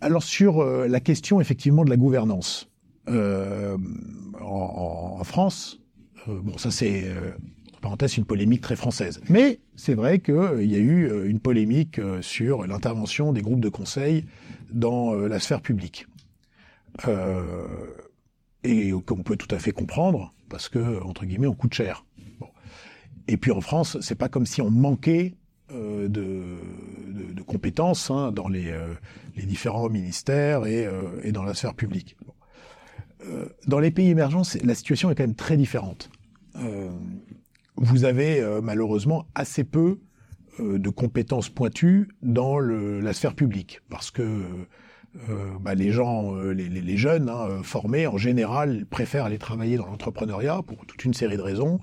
Alors 0.00 0.22
sur 0.22 0.60
euh, 0.60 0.86
la 0.86 1.00
question 1.00 1.40
effectivement 1.40 1.84
de 1.84 1.90
la 1.90 1.96
gouvernance 1.96 2.67
en, 3.08 5.16
en, 5.20 5.24
France, 5.24 5.80
euh, 6.28 6.40
bon 6.40 6.56
ça 6.58 6.70
c'est 6.70 7.04
euh, 7.04 7.32
entre 7.68 7.80
parenthèses 7.80 8.16
une 8.16 8.24
polémique 8.24 8.60
très 8.60 8.76
française, 8.76 9.20
mais 9.28 9.60
c'est 9.76 9.94
vrai 9.94 10.20
qu'il 10.20 10.64
y 10.64 10.74
a 10.74 10.78
eu 10.78 11.28
une 11.28 11.40
polémique 11.40 12.00
sur 12.20 12.66
l'intervention 12.66 13.32
des 13.32 13.42
groupes 13.42 13.60
de 13.60 13.68
conseil 13.68 14.24
dans 14.70 15.14
la 15.14 15.38
sphère 15.38 15.60
publique 15.60 16.06
et 18.64 18.92
qu'on 19.06 19.22
peut 19.22 19.36
tout 19.36 19.54
à 19.54 19.58
fait 19.58 19.70
comprendre 19.70 20.34
parce 20.48 20.68
que 20.68 21.00
entre 21.02 21.24
guillemets 21.24 21.46
on 21.46 21.54
coûte 21.54 21.74
cher. 21.74 22.04
Bon. 22.40 22.48
Et 23.28 23.36
puis 23.36 23.52
en 23.52 23.60
France, 23.60 23.98
c'est 24.00 24.16
pas 24.16 24.28
comme 24.28 24.46
si 24.46 24.60
on 24.60 24.70
manquait 24.70 25.36
euh, 25.70 26.08
de, 26.08 26.56
de, 27.08 27.34
de, 27.34 27.42
compétences 27.42 28.10
hein, 28.10 28.32
dans 28.32 28.48
les, 28.48 28.70
euh, 28.70 28.94
les, 29.36 29.44
différents 29.44 29.90
ministères 29.90 30.64
et, 30.64 30.86
euh, 30.86 31.02
et, 31.22 31.30
dans 31.30 31.42
la 31.42 31.52
sphère 31.52 31.74
publique. 31.74 32.16
Dans 33.66 33.80
les 33.80 33.90
pays 33.90 34.08
émergents, 34.08 34.42
la 34.62 34.74
situation 34.74 35.10
est 35.10 35.14
quand 35.14 35.24
même 35.24 35.34
très 35.34 35.56
différente. 35.56 36.10
vous 37.76 38.04
avez 38.04 38.44
malheureusement 38.62 39.26
assez 39.34 39.64
peu 39.64 39.98
de 40.60 40.88
compétences 40.90 41.48
pointues 41.48 42.08
dans 42.22 42.58
la 42.58 43.12
sphère 43.12 43.34
publique, 43.34 43.80
parce 43.88 44.10
que 44.10 44.44
euh, 45.28 45.58
bah, 45.60 45.74
les 45.74 45.90
gens, 45.90 46.34
jeunes 46.96 47.28
hein, 47.28 47.62
formés 47.62 48.06
en 48.06 48.18
général 48.18 48.84
préfèrent 48.86 49.24
aller 49.24 49.38
travailler 49.38 49.76
dans 49.76 49.86
l'entrepreneuriat 49.86 50.62
pour 50.62 50.86
toute 50.86 51.04
une 51.04 51.14
série 51.14 51.36
de 51.36 51.42
raisons. 51.42 51.80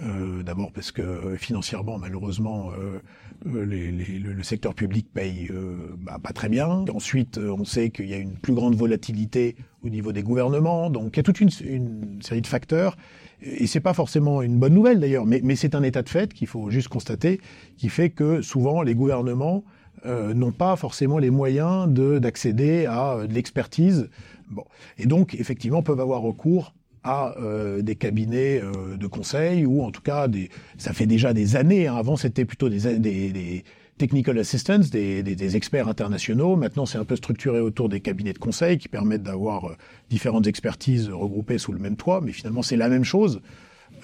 Euh, 0.00 0.42
D'abord 0.42 0.72
parce 0.72 0.90
que 0.90 1.36
financièrement, 1.36 1.98
malheureusement, 1.98 2.70
euh, 2.70 2.74
euh, 2.76 2.98
les, 3.44 3.90
les, 3.90 4.18
le 4.18 4.42
secteur 4.42 4.74
public 4.74 5.08
paye 5.12 5.48
euh, 5.50 5.94
bah, 5.98 6.18
pas 6.22 6.32
très 6.32 6.48
bien. 6.48 6.84
Ensuite, 6.94 7.38
euh, 7.38 7.54
on 7.58 7.64
sait 7.64 7.90
qu'il 7.90 8.08
y 8.08 8.14
a 8.14 8.18
une 8.18 8.36
plus 8.36 8.54
grande 8.54 8.74
volatilité 8.74 9.56
au 9.82 9.88
niveau 9.88 10.12
des 10.12 10.22
gouvernements. 10.22 10.90
Donc, 10.90 11.14
il 11.14 11.16
y 11.18 11.20
a 11.20 11.22
toute 11.22 11.40
une, 11.40 11.50
une 11.64 12.22
série 12.22 12.42
de 12.42 12.46
facteurs. 12.46 12.96
Et 13.42 13.66
c'est 13.66 13.80
pas 13.80 13.94
forcément 13.94 14.42
une 14.42 14.58
bonne 14.58 14.74
nouvelle 14.74 15.00
d'ailleurs, 15.00 15.26
mais, 15.26 15.40
mais 15.42 15.56
c'est 15.56 15.74
un 15.74 15.82
état 15.82 16.02
de 16.02 16.08
fait 16.08 16.32
qu'il 16.32 16.46
faut 16.46 16.70
juste 16.70 16.88
constater, 16.88 17.40
qui 17.76 17.88
fait 17.88 18.10
que 18.10 18.40
souvent 18.40 18.82
les 18.82 18.94
gouvernements 18.94 19.64
euh, 20.06 20.32
n'ont 20.32 20.52
pas 20.52 20.76
forcément 20.76 21.18
les 21.18 21.30
moyens 21.30 21.88
d'accéder 21.88 22.86
à 22.86 23.26
de 23.26 23.34
l'expertise. 23.34 24.08
Bon. 24.48 24.64
Et 24.98 25.06
donc, 25.06 25.34
effectivement, 25.34 25.82
peuvent 25.82 26.00
avoir 26.00 26.20
recours 26.20 26.74
à 27.04 27.34
euh, 27.38 27.82
des 27.82 27.96
cabinets 27.96 28.60
euh, 28.62 28.96
de 28.96 29.06
conseil 29.06 29.66
ou 29.66 29.82
en 29.82 29.90
tout 29.90 30.02
cas 30.02 30.28
des 30.28 30.50
ça 30.78 30.92
fait 30.92 31.06
déjà 31.06 31.32
des 31.32 31.56
années 31.56 31.88
hein. 31.88 31.96
avant 31.96 32.16
c'était 32.16 32.44
plutôt 32.44 32.68
des, 32.68 32.98
des, 32.98 33.32
des, 33.32 33.64
technical 33.98 34.38
assistants 34.38 34.80
des, 34.90 35.22
des 35.22 35.56
experts 35.56 35.86
internationaux. 35.86 36.56
Maintenant 36.56 36.86
c'est 36.86 36.98
un 36.98 37.04
peu 37.04 37.16
structuré 37.16 37.60
autour 37.60 37.88
des 37.88 38.00
cabinets 38.00 38.32
de 38.32 38.38
conseil 38.38 38.78
qui 38.78 38.88
permettent 38.88 39.22
d'avoir 39.22 39.70
euh, 39.70 39.76
différentes 40.10 40.46
expertises 40.46 41.08
regroupées 41.08 41.58
sous 41.58 41.72
le 41.72 41.78
même 41.78 41.96
toit. 41.96 42.20
Mais 42.20 42.32
finalement 42.32 42.62
c'est 42.62 42.76
la 42.76 42.88
même 42.88 43.04
chose. 43.04 43.40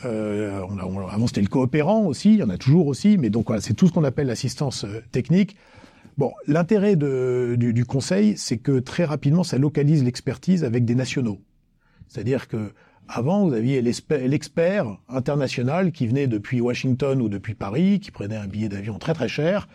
Euh, 0.05 0.61
on 0.69 0.79
a, 0.79 0.85
on, 0.85 1.09
avant 1.09 1.27
c'était 1.27 1.41
le 1.41 1.49
coopérant 1.49 2.05
aussi. 2.05 2.35
Il 2.35 2.39
y 2.39 2.43
en 2.43 2.51
a 2.51 2.59
toujours 2.59 2.87
aussi. 2.87 3.19
Mais 3.19 3.31
donc 3.31 3.49
voilà 3.49 3.61
c'est 3.61 3.75
tout 3.75 3.89
ce 3.89 3.93
qu'on 3.93 4.05
appelle 4.05 4.27
l'assistance 4.27 4.87
technique. 5.11 5.57
Bon, 6.17 6.33
l'intérêt 6.49 6.97
du, 6.97 7.73
du 7.73 7.85
conseil, 7.85 8.37
c'est 8.37 8.59
que 8.59 8.81
très 8.81 9.05
rapidement, 9.05 9.45
ça 9.45 9.57
localise 9.57 10.03
l'expertise 10.03 10.65
avec 10.65 10.85
des 10.85 10.97
nationaux. 10.97 11.39
C'est-à-dire 12.09 12.49
que 12.49 12.73
avant, 13.09 13.47
vous 13.47 13.55
aviez 13.55 13.83
l'expert 13.83 14.99
international 15.09 15.93
qui 15.93 16.07
venait 16.07 16.27
depuis 16.27 16.61
Washington 16.61 17.21
ou 17.23 17.29
depuis 17.29 17.55
Paris, 17.55 18.01
qui 18.01 18.11
prenait 18.11 18.37
un 18.37 18.47
billet 18.47 18.69
d'avion 18.69 18.99
très 18.99 19.15
très 19.15 19.29
cher, 19.29 19.69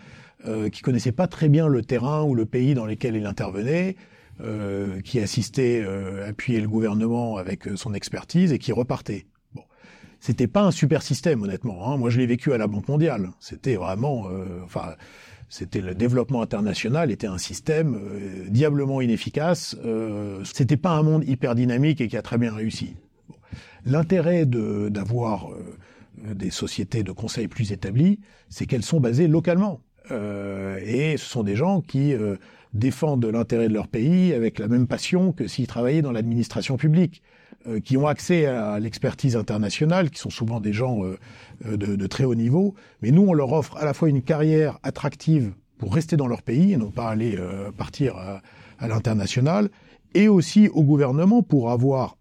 euh, 0.45 0.69
qui 0.69 0.81
connaissait 0.81 1.11
pas 1.11 1.27
très 1.27 1.49
bien 1.49 1.67
le 1.67 1.81
terrain 1.81 2.23
ou 2.23 2.35
le 2.35 2.45
pays 2.45 2.73
dans 2.73 2.85
lequel 2.85 3.15
il 3.15 3.25
intervenait, 3.25 3.95
euh, 4.41 5.01
qui 5.01 5.19
assistait, 5.19 5.83
euh, 5.85 6.29
appuyait 6.29 6.61
le 6.61 6.67
gouvernement 6.67 7.37
avec 7.37 7.67
euh, 7.67 7.75
son 7.75 7.93
expertise 7.93 8.51
et 8.51 8.59
qui 8.59 8.71
repartait. 8.71 9.25
Bon, 9.53 9.63
c'était 10.19 10.47
pas 10.47 10.63
un 10.63 10.71
super 10.71 11.01
système 11.01 11.41
honnêtement. 11.43 11.87
Hein. 11.87 11.97
Moi, 11.97 12.09
je 12.09 12.19
l'ai 12.19 12.25
vécu 12.25 12.53
à 12.53 12.57
la 12.57 12.67
Banque 12.67 12.87
mondiale. 12.87 13.29
C'était 13.39 13.75
vraiment, 13.75 14.27
euh, 14.29 14.61
enfin, 14.63 14.95
c'était 15.53 15.81
le 15.81 15.93
développement 15.93 16.41
international 16.41 17.11
était 17.11 17.27
un 17.27 17.37
système 17.37 17.95
euh, 17.95 18.49
diablement 18.49 19.01
inefficace. 19.01 19.77
Euh, 19.85 20.43
c'était 20.43 20.77
pas 20.77 20.91
un 20.91 21.03
monde 21.03 21.23
hyper 21.27 21.53
dynamique 21.53 22.01
et 22.01 22.07
qui 22.07 22.17
a 22.17 22.23
très 22.23 22.39
bien 22.39 22.51
réussi. 22.51 22.95
L'intérêt 23.85 24.45
d'avoir 24.45 25.49
euh, 25.51 26.33
des 26.33 26.51
sociétés 26.51 27.03
de 27.03 27.11
conseil 27.11 27.47
plus 27.47 27.71
établies, 27.71 28.19
c'est 28.49 28.65
qu'elles 28.65 28.83
sont 28.83 28.99
basées 28.99 29.27
localement. 29.27 29.81
Euh, 30.11 30.79
et 30.83 31.17
ce 31.17 31.25
sont 31.25 31.43
des 31.43 31.55
gens 31.55 31.81
qui 31.81 32.13
euh, 32.13 32.35
défendent 32.73 33.25
l'intérêt 33.25 33.67
de 33.67 33.73
leur 33.73 33.87
pays 33.87 34.33
avec 34.33 34.59
la 34.59 34.67
même 34.67 34.87
passion 34.87 35.31
que 35.33 35.47
s'ils 35.47 35.67
travaillaient 35.67 36.01
dans 36.01 36.11
l'administration 36.11 36.77
publique, 36.77 37.21
qui 37.85 37.95
ont 37.95 38.07
accès 38.07 38.45
à 38.45 38.77
l'expertise 38.77 39.37
internationale, 39.37 40.09
qui 40.09 40.19
sont 40.19 40.29
souvent 40.29 40.59
des 40.59 40.73
gens 40.73 40.99
de, 41.63 42.07
très 42.07 42.25
haut 42.25 42.35
niveau. 42.35 42.75
Mais 43.01 43.09
nous, 43.09 43.21
on 43.21 43.33
leur 43.33 43.53
offre 43.53 43.77
à 43.77 43.85
la 43.85 43.93
fois 43.93 44.09
une 44.09 44.21
carrière 44.21 44.79
attractive 44.83 45.53
pour 45.77 45.95
rester 45.95 46.17
dans 46.17 46.27
leur 46.27 46.41
pays 46.41 46.73
et 46.73 46.77
non 46.77 46.91
pas 46.91 47.07
aller 47.07 47.39
partir 47.77 48.17
à 48.17 48.87
l'international, 48.89 49.69
et 50.13 50.27
aussi 50.27 50.67
au 50.73 50.83
gouvernement 50.83 51.41
pour 51.41 51.71
avoir 51.71 52.17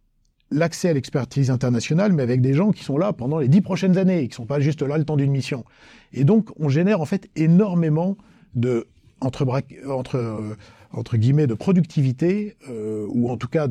l'accès 0.53 0.91
à 0.91 0.93
l'expertise 0.93 1.51
internationale, 1.51 2.13
mais 2.13 2.23
avec 2.23 2.41
des 2.41 2.55
gens 2.55 2.71
qui 2.73 2.85
sont 2.85 2.99
là 2.99 3.13
pendant 3.13 3.39
les 3.39 3.49
dix 3.49 3.61
prochaines 3.61 3.99
années, 3.99 4.29
qui 4.29 4.35
sont 4.35 4.47
pas 4.47 4.61
juste 4.61 4.83
là 4.83 4.99
le 4.99 5.05
temps 5.05 5.17
d'une 5.17 5.31
mission. 5.31 5.65
Et 6.13 6.25
donc, 6.25 6.51
on 6.59 6.69
génère 6.69 7.01
en 7.01 7.07
fait 7.07 7.29
énormément 7.37 8.17
de 8.55 8.87
entre, 9.21 10.17
euh, 10.17 10.57
entre 10.93 11.17
guillemets 11.17 11.47
de 11.47 11.55
productivité 11.55 12.57
euh, 12.69 13.07
ou 13.09 13.31
en 13.31 13.37
tout 13.37 13.49
cas 13.49 13.69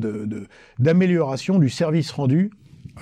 d'amélioration 0.78 1.58
du 1.58 1.68
service 1.68 2.10
rendu 2.10 2.50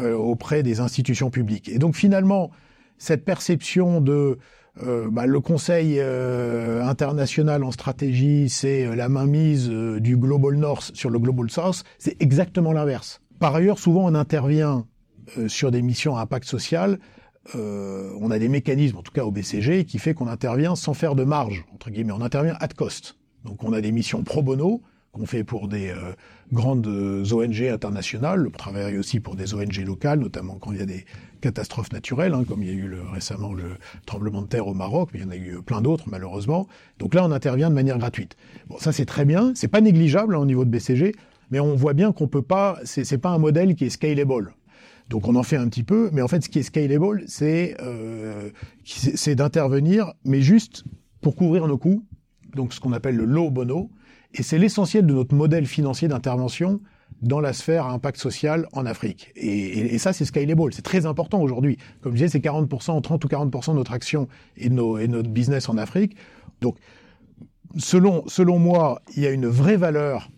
euh, 0.00 0.14
auprès 0.14 0.62
des 0.62 0.78
institutions 0.78 1.30
publiques. 1.30 1.68
Et 1.68 1.78
donc 1.78 1.96
finalement, 1.96 2.50
cette 2.98 3.24
perception 3.24 4.00
de 4.00 4.38
euh, 4.84 5.08
bah, 5.10 5.26
le 5.26 5.40
Conseil 5.40 5.96
euh, 5.98 6.84
international 6.84 7.64
en 7.64 7.72
stratégie, 7.72 8.48
c'est 8.48 8.94
la 8.94 9.08
mainmise 9.08 9.68
du 9.68 10.16
Global 10.16 10.54
North 10.54 10.92
sur 10.94 11.10
le 11.10 11.18
Global 11.18 11.50
South, 11.50 11.82
c'est 11.98 12.20
exactement 12.22 12.72
l'inverse. 12.72 13.20
Par 13.40 13.54
ailleurs, 13.54 13.78
souvent 13.78 14.04
on 14.04 14.14
intervient 14.14 14.86
euh, 15.38 15.48
sur 15.48 15.70
des 15.70 15.80
missions 15.80 16.14
à 16.14 16.20
impact 16.20 16.46
social. 16.46 17.00
Euh, 17.56 18.12
on 18.20 18.30
a 18.30 18.38
des 18.38 18.50
mécanismes, 18.50 18.98
en 18.98 19.02
tout 19.02 19.12
cas 19.12 19.24
au 19.24 19.30
BCG, 19.30 19.86
qui 19.86 19.98
fait 19.98 20.12
qu'on 20.12 20.28
intervient 20.28 20.76
sans 20.76 20.92
faire 20.92 21.14
de 21.14 21.24
marge, 21.24 21.64
entre 21.72 21.90
guillemets. 21.90 22.12
On 22.12 22.20
intervient 22.20 22.54
at 22.60 22.68
cost. 22.68 23.16
Donc 23.46 23.64
on 23.64 23.72
a 23.72 23.80
des 23.80 23.92
missions 23.92 24.22
pro 24.22 24.42
bono 24.42 24.82
qu'on 25.12 25.24
fait 25.24 25.42
pour 25.42 25.68
des 25.68 25.88
euh, 25.88 26.12
grandes 26.52 26.86
ONG 26.86 27.62
internationales. 27.62 28.46
On 28.46 28.50
travaille 28.50 28.98
aussi 28.98 29.20
pour 29.20 29.36
des 29.36 29.54
ONG 29.54 29.78
locales, 29.86 30.20
notamment 30.20 30.56
quand 30.60 30.72
il 30.72 30.78
y 30.78 30.82
a 30.82 30.86
des 30.86 31.06
catastrophes 31.40 31.92
naturelles, 31.92 32.34
hein, 32.34 32.44
comme 32.46 32.62
il 32.62 32.68
y 32.68 32.72
a 32.72 32.74
eu 32.74 32.88
le, 32.88 33.00
récemment 33.10 33.54
le 33.54 33.76
tremblement 34.04 34.42
de 34.42 34.48
terre 34.48 34.68
au 34.68 34.74
Maroc, 34.74 35.08
mais 35.14 35.20
il 35.20 35.22
y 35.22 35.26
en 35.26 35.30
a 35.30 35.36
eu 35.36 35.62
plein 35.62 35.80
d'autres 35.80 36.04
malheureusement. 36.10 36.68
Donc 36.98 37.14
là, 37.14 37.24
on 37.24 37.32
intervient 37.32 37.70
de 37.70 37.74
manière 37.74 37.96
gratuite. 37.96 38.36
Bon, 38.68 38.76
ça 38.78 38.92
c'est 38.92 39.06
très 39.06 39.24
bien, 39.24 39.52
c'est 39.54 39.68
pas 39.68 39.80
négligeable 39.80 40.34
hein, 40.34 40.38
au 40.38 40.46
niveau 40.46 40.66
de 40.66 40.70
BCG, 40.70 41.14
mais 41.50 41.60
on 41.60 41.74
voit 41.74 41.94
bien 41.94 42.12
qu'on 42.12 42.28
peut 42.28 42.42
pas, 42.42 42.78
c'est 42.84 43.18
pas 43.18 43.30
un 43.30 43.38
modèle 43.38 43.74
qui 43.74 43.84
est 43.84 43.90
scalable. 43.90 44.54
Donc 45.08 45.26
on 45.26 45.34
en 45.34 45.42
fait 45.42 45.56
un 45.56 45.68
petit 45.68 45.82
peu, 45.82 46.08
mais 46.12 46.22
en 46.22 46.28
fait 46.28 46.42
ce 46.42 46.48
qui 46.48 46.60
est 46.60 46.62
scalable, 46.62 47.24
c'est 47.26 47.76
euh, 47.80 48.50
c'est 48.84 49.34
d'intervenir, 49.34 50.12
mais 50.24 50.40
juste 50.40 50.84
pour 51.20 51.34
couvrir 51.34 51.66
nos 51.66 51.78
coûts, 51.78 52.04
donc 52.54 52.72
ce 52.72 52.80
qu'on 52.80 52.92
appelle 52.92 53.16
le 53.16 53.24
low 53.24 53.50
bono, 53.50 53.90
et 54.34 54.42
c'est 54.42 54.58
l'essentiel 54.58 55.06
de 55.06 55.12
notre 55.12 55.34
modèle 55.34 55.66
financier 55.66 56.06
d'intervention 56.06 56.80
dans 57.22 57.40
la 57.40 57.52
sphère 57.52 57.86
à 57.86 57.92
impact 57.92 58.18
social 58.18 58.66
en 58.72 58.86
Afrique. 58.86 59.32
Et, 59.34 59.98
ça, 59.98 60.12
c'est 60.12 60.24
scalable. 60.24 60.72
C'est 60.72 60.82
très 60.82 61.06
important 61.06 61.42
aujourd'hui. 61.42 61.76
Comme 62.00 62.12
je 62.12 62.18
disais, 62.18 62.28
c'est 62.28 62.44
40%, 62.44 63.02
30 63.02 63.24
ou 63.24 63.28
40% 63.28 63.72
de 63.72 63.76
notre 63.76 63.92
action 63.92 64.28
et 64.56 64.68
de 64.68 64.74
notre 64.74 65.28
business 65.28 65.68
en 65.68 65.76
Afrique. 65.76 66.16
Donc, 66.60 66.76
selon, 67.76 68.24
selon 68.26 68.58
moi, 68.58 69.02
il 69.16 69.22
y 69.22 69.26
a 69.26 69.30
une 69.30 69.46
vraie 69.46 69.76
valeur 69.76 70.30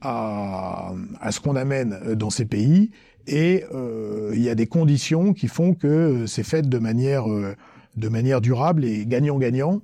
à, 0.00 0.92
à 1.20 1.32
ce 1.32 1.40
qu'on 1.40 1.56
amène 1.56 2.14
dans 2.14 2.30
ces 2.30 2.44
pays 2.44 2.90
et 3.28 3.64
euh, 3.74 4.32
il 4.34 4.42
y 4.42 4.48
a 4.48 4.54
des 4.54 4.66
conditions 4.66 5.34
qui 5.34 5.48
font 5.48 5.74
que 5.74 6.24
c'est 6.26 6.42
fait 6.42 6.66
de 6.66 6.78
manière, 6.78 7.30
euh, 7.30 7.54
de 7.96 8.08
manière 8.08 8.40
durable 8.40 8.84
et 8.84 9.04
gagnant-gagnant. 9.04 9.82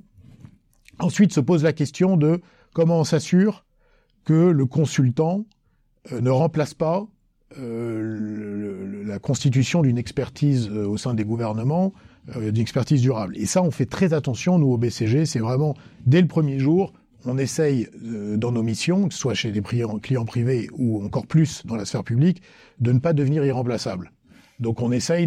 Ensuite 0.98 1.32
se 1.32 1.40
pose 1.40 1.62
la 1.62 1.74
question 1.74 2.16
de 2.16 2.40
comment 2.72 3.00
on 3.00 3.04
s'assure 3.04 3.66
que 4.24 4.32
le 4.32 4.64
consultant 4.64 5.44
euh, 6.10 6.22
ne 6.22 6.30
remplace 6.30 6.74
pas 6.74 7.06
la 7.56 9.20
constitution 9.20 9.82
d'une 9.82 9.96
expertise 9.96 10.68
au 10.70 10.96
sein 10.96 11.14
des 11.14 11.24
gouvernements, 11.24 11.92
d'une 12.34 12.58
expertise 12.58 13.00
durable. 13.00 13.36
Et 13.36 13.46
ça, 13.46 13.62
on 13.62 13.70
fait 13.70 13.86
très 13.86 14.12
attention, 14.12 14.58
nous, 14.58 14.72
au 14.72 14.76
BCG, 14.76 15.24
c'est 15.24 15.38
vraiment, 15.38 15.76
dès 16.04 16.20
le 16.20 16.26
premier 16.26 16.58
jour, 16.58 16.92
on 17.26 17.38
essaye 17.38 17.88
euh, 18.04 18.36
dans 18.36 18.52
nos 18.52 18.62
missions, 18.62 19.08
que 19.08 19.14
ce 19.14 19.20
soit 19.20 19.34
chez 19.34 19.50
des 19.52 19.62
clients 19.62 20.24
privés 20.24 20.68
ou 20.76 21.04
encore 21.04 21.26
plus 21.26 21.64
dans 21.66 21.76
la 21.76 21.84
sphère 21.84 22.04
publique, 22.04 22.42
de 22.80 22.92
ne 22.92 22.98
pas 22.98 23.12
devenir 23.12 23.44
irremplaçable. 23.44 24.12
Donc 24.60 24.80
on 24.82 24.92
essaye 24.92 25.26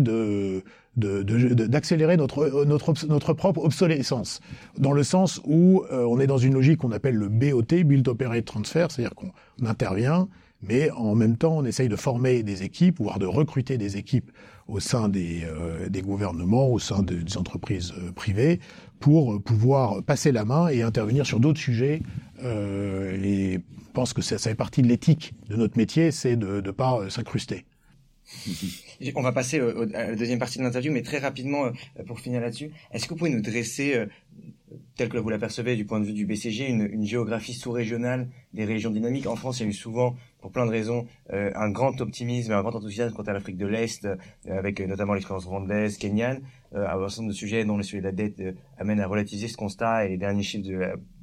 d'accélérer 0.95 2.15
notre, 2.17 3.33
propre 3.33 3.61
obsolescence, 3.61 4.39
dans 4.77 4.93
le 4.93 5.03
sens 5.03 5.41
où 5.45 5.83
euh, 5.91 6.05
on 6.05 6.19
est 6.19 6.27
dans 6.27 6.37
une 6.37 6.53
logique 6.53 6.79
qu'on 6.79 6.93
appelle 6.93 7.15
le 7.15 7.27
BOT, 7.27 7.83
Build 7.83 8.07
Operate 8.07 8.45
Transfer, 8.45 8.87
c'est-à-dire 8.89 9.15
qu'on 9.15 9.31
intervient, 9.65 10.29
mais 10.61 10.89
en 10.91 11.13
même 11.13 11.35
temps 11.35 11.57
on 11.57 11.65
essaye 11.65 11.89
de 11.89 11.97
former 11.97 12.41
des 12.41 12.63
équipes, 12.63 12.99
voire 12.99 13.19
de 13.19 13.25
recruter 13.25 13.77
des 13.77 13.97
équipes 13.97 14.31
au 14.67 14.79
sein 14.79 15.09
des, 15.09 15.43
euh, 15.43 15.89
des 15.89 16.01
gouvernements, 16.01 16.69
au 16.69 16.79
sein 16.79 17.03
des 17.03 17.37
entreprises 17.37 17.93
privées, 18.15 18.61
pour 18.99 19.41
pouvoir 19.41 20.03
passer 20.03 20.31
la 20.31 20.45
main 20.45 20.67
et 20.67 20.81
intervenir 20.81 21.25
sur 21.25 21.39
d'autres 21.39 21.59
sujets. 21.59 22.01
Euh, 22.43 23.17
et 23.23 23.53
je 23.53 23.91
pense 23.93 24.13
que 24.13 24.21
ça, 24.21 24.37
ça 24.37 24.49
fait 24.49 24.55
partie 24.55 24.81
de 24.81 24.87
l'éthique 24.87 25.33
de 25.49 25.55
notre 25.55 25.77
métier, 25.77 26.11
c'est 26.11 26.35
de 26.35 26.61
ne 26.61 26.71
pas 26.71 26.99
euh, 26.99 27.09
s'incruster. 27.09 27.65
On 29.15 29.21
va 29.21 29.31
passer 29.31 29.59
à 29.59 30.07
la 30.07 30.15
deuxième 30.15 30.39
partie 30.39 30.57
de 30.57 30.63
l'interview, 30.63 30.91
mais 30.91 31.03
très 31.03 31.19
rapidement, 31.19 31.65
euh, 31.65 32.03
pour 32.05 32.19
finir 32.19 32.41
là-dessus, 32.41 32.71
est-ce 32.91 33.05
que 33.05 33.09
vous 33.09 33.17
pouvez 33.17 33.29
nous 33.29 33.41
dresser, 33.41 33.95
euh, 33.95 34.07
tel 34.95 35.09
que 35.09 35.17
vous 35.17 35.29
l'apercevez 35.29 35.75
du 35.75 35.85
point 35.85 35.99
de 35.99 36.05
vue 36.05 36.13
du 36.13 36.25
BCG, 36.25 36.67
une, 36.67 36.81
une 36.91 37.05
géographie 37.05 37.53
sous-régionale 37.53 38.27
des 38.53 38.65
régions 38.65 38.89
dynamiques? 38.89 39.27
En 39.27 39.35
France, 39.35 39.59
il 39.59 39.63
y 39.63 39.65
a 39.67 39.69
eu 39.69 39.73
souvent, 39.73 40.15
pour 40.41 40.51
plein 40.51 40.65
de 40.65 40.71
raisons, 40.71 41.05
euh, 41.31 41.51
un 41.55 41.69
grand 41.69 41.99
optimisme 42.01 42.51
un 42.53 42.61
grand 42.61 42.75
enthousiasme 42.75 43.15
quant 43.15 43.23
à 43.23 43.33
l'Afrique 43.33 43.57
de 43.57 43.67
l'Est, 43.67 44.07
avec 44.49 44.79
notamment 44.79 45.13
l'expérience 45.13 45.45
rwandaise, 45.45 45.97
kenyane, 45.97 46.41
un 46.73 46.97
nombre 46.97 47.27
de 47.27 47.33
sujets 47.33 47.65
dont 47.65 47.77
le 47.77 47.83
sujet 47.83 47.99
de 47.99 48.05
la 48.05 48.11
dette 48.11 48.41
amène 48.77 48.99
à 48.99 49.07
relativiser 49.07 49.47
ce 49.47 49.57
constat, 49.57 50.05
et 50.05 50.09
les 50.09 50.17
derniers 50.17 50.43
chiffres 50.43 50.67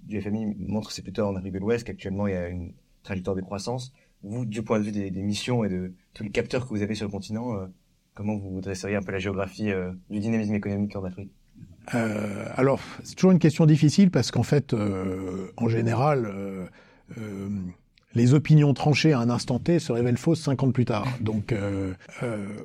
du 0.05 0.21
FMI 0.21 0.55
montrent 0.59 0.89
que 0.89 0.95
c'est 0.95 1.03
plutôt 1.03 1.23
en 1.23 1.35
Afrique 1.35 1.53
de 1.53 1.59
l'Ouest 1.59 1.85
qu'actuellement 1.85 2.29
il 2.29 2.35
y 2.35 2.37
a 2.37 2.49
une 2.49 2.73
trajectoire 3.03 3.37
de 3.37 3.43
croissance 3.43 3.93
vous, 4.25 4.45
du 4.45 4.63
point 4.63 4.81
de 4.81 4.85
vue 4.85 4.93
des, 4.93 5.23
missions 5.23 5.65
et 5.65 5.69
de 5.69 5.93
tous 6.15 6.25
les 6.25 6.31
capteurs 6.31 6.65
que 6.65 6.71
vous 6.71 6.83
avez 6.83 6.95
sur 6.95 7.07
le 7.07 7.13
continent, 7.13 7.57
euh, 7.57 7.67
comment 8.15 8.37
vous 8.37 8.61
dresseriez 8.61 8.97
un 8.97 9.03
peu 9.03 9.13
la 9.13 9.19
géographie 9.19 9.71
euh, 9.71 9.93
du 10.11 10.19
dynamisme 10.19 10.55
économique 10.55 10.97
en 10.97 11.05
Afrique? 11.05 11.31
Euh, 11.95 12.47
Alors, 12.57 12.81
c'est 13.03 13.15
toujours 13.15 13.33
une 13.33 13.39
question 13.39 13.67
difficile 13.67 14.11
parce 14.11 14.31
qu'en 14.31 14.43
fait, 14.43 14.75
en 15.57 15.69
général, 15.69 16.33
les 18.15 18.33
opinions 18.33 18.73
tranchées 18.73 19.13
à 19.13 19.19
un 19.19 19.29
instant 19.29 19.59
T 19.59 19.79
se 19.79 19.93
révèlent 19.93 20.17
fausses 20.17 20.41
50 20.41 20.73
plus 20.73 20.87
tard. 20.87 21.07
Donc, 21.21 21.55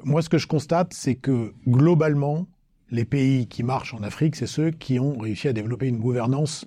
moi, 0.05 0.21
ce 0.21 0.29
que 0.29 0.37
je 0.37 0.47
constate, 0.47 0.93
c'est 0.93 1.15
que 1.15 1.53
globalement, 1.67 2.47
les 2.91 3.03
pays 3.03 3.47
qui 3.47 3.63
marchent 3.63 3.93
en 3.93 4.03
Afrique, 4.03 4.37
c'est 4.37 4.47
ceux 4.47 4.71
qui 4.71 4.99
ont 4.99 5.17
réussi 5.17 5.49
à 5.49 5.53
développer 5.53 5.87
une 5.87 5.99
gouvernance 5.99 6.65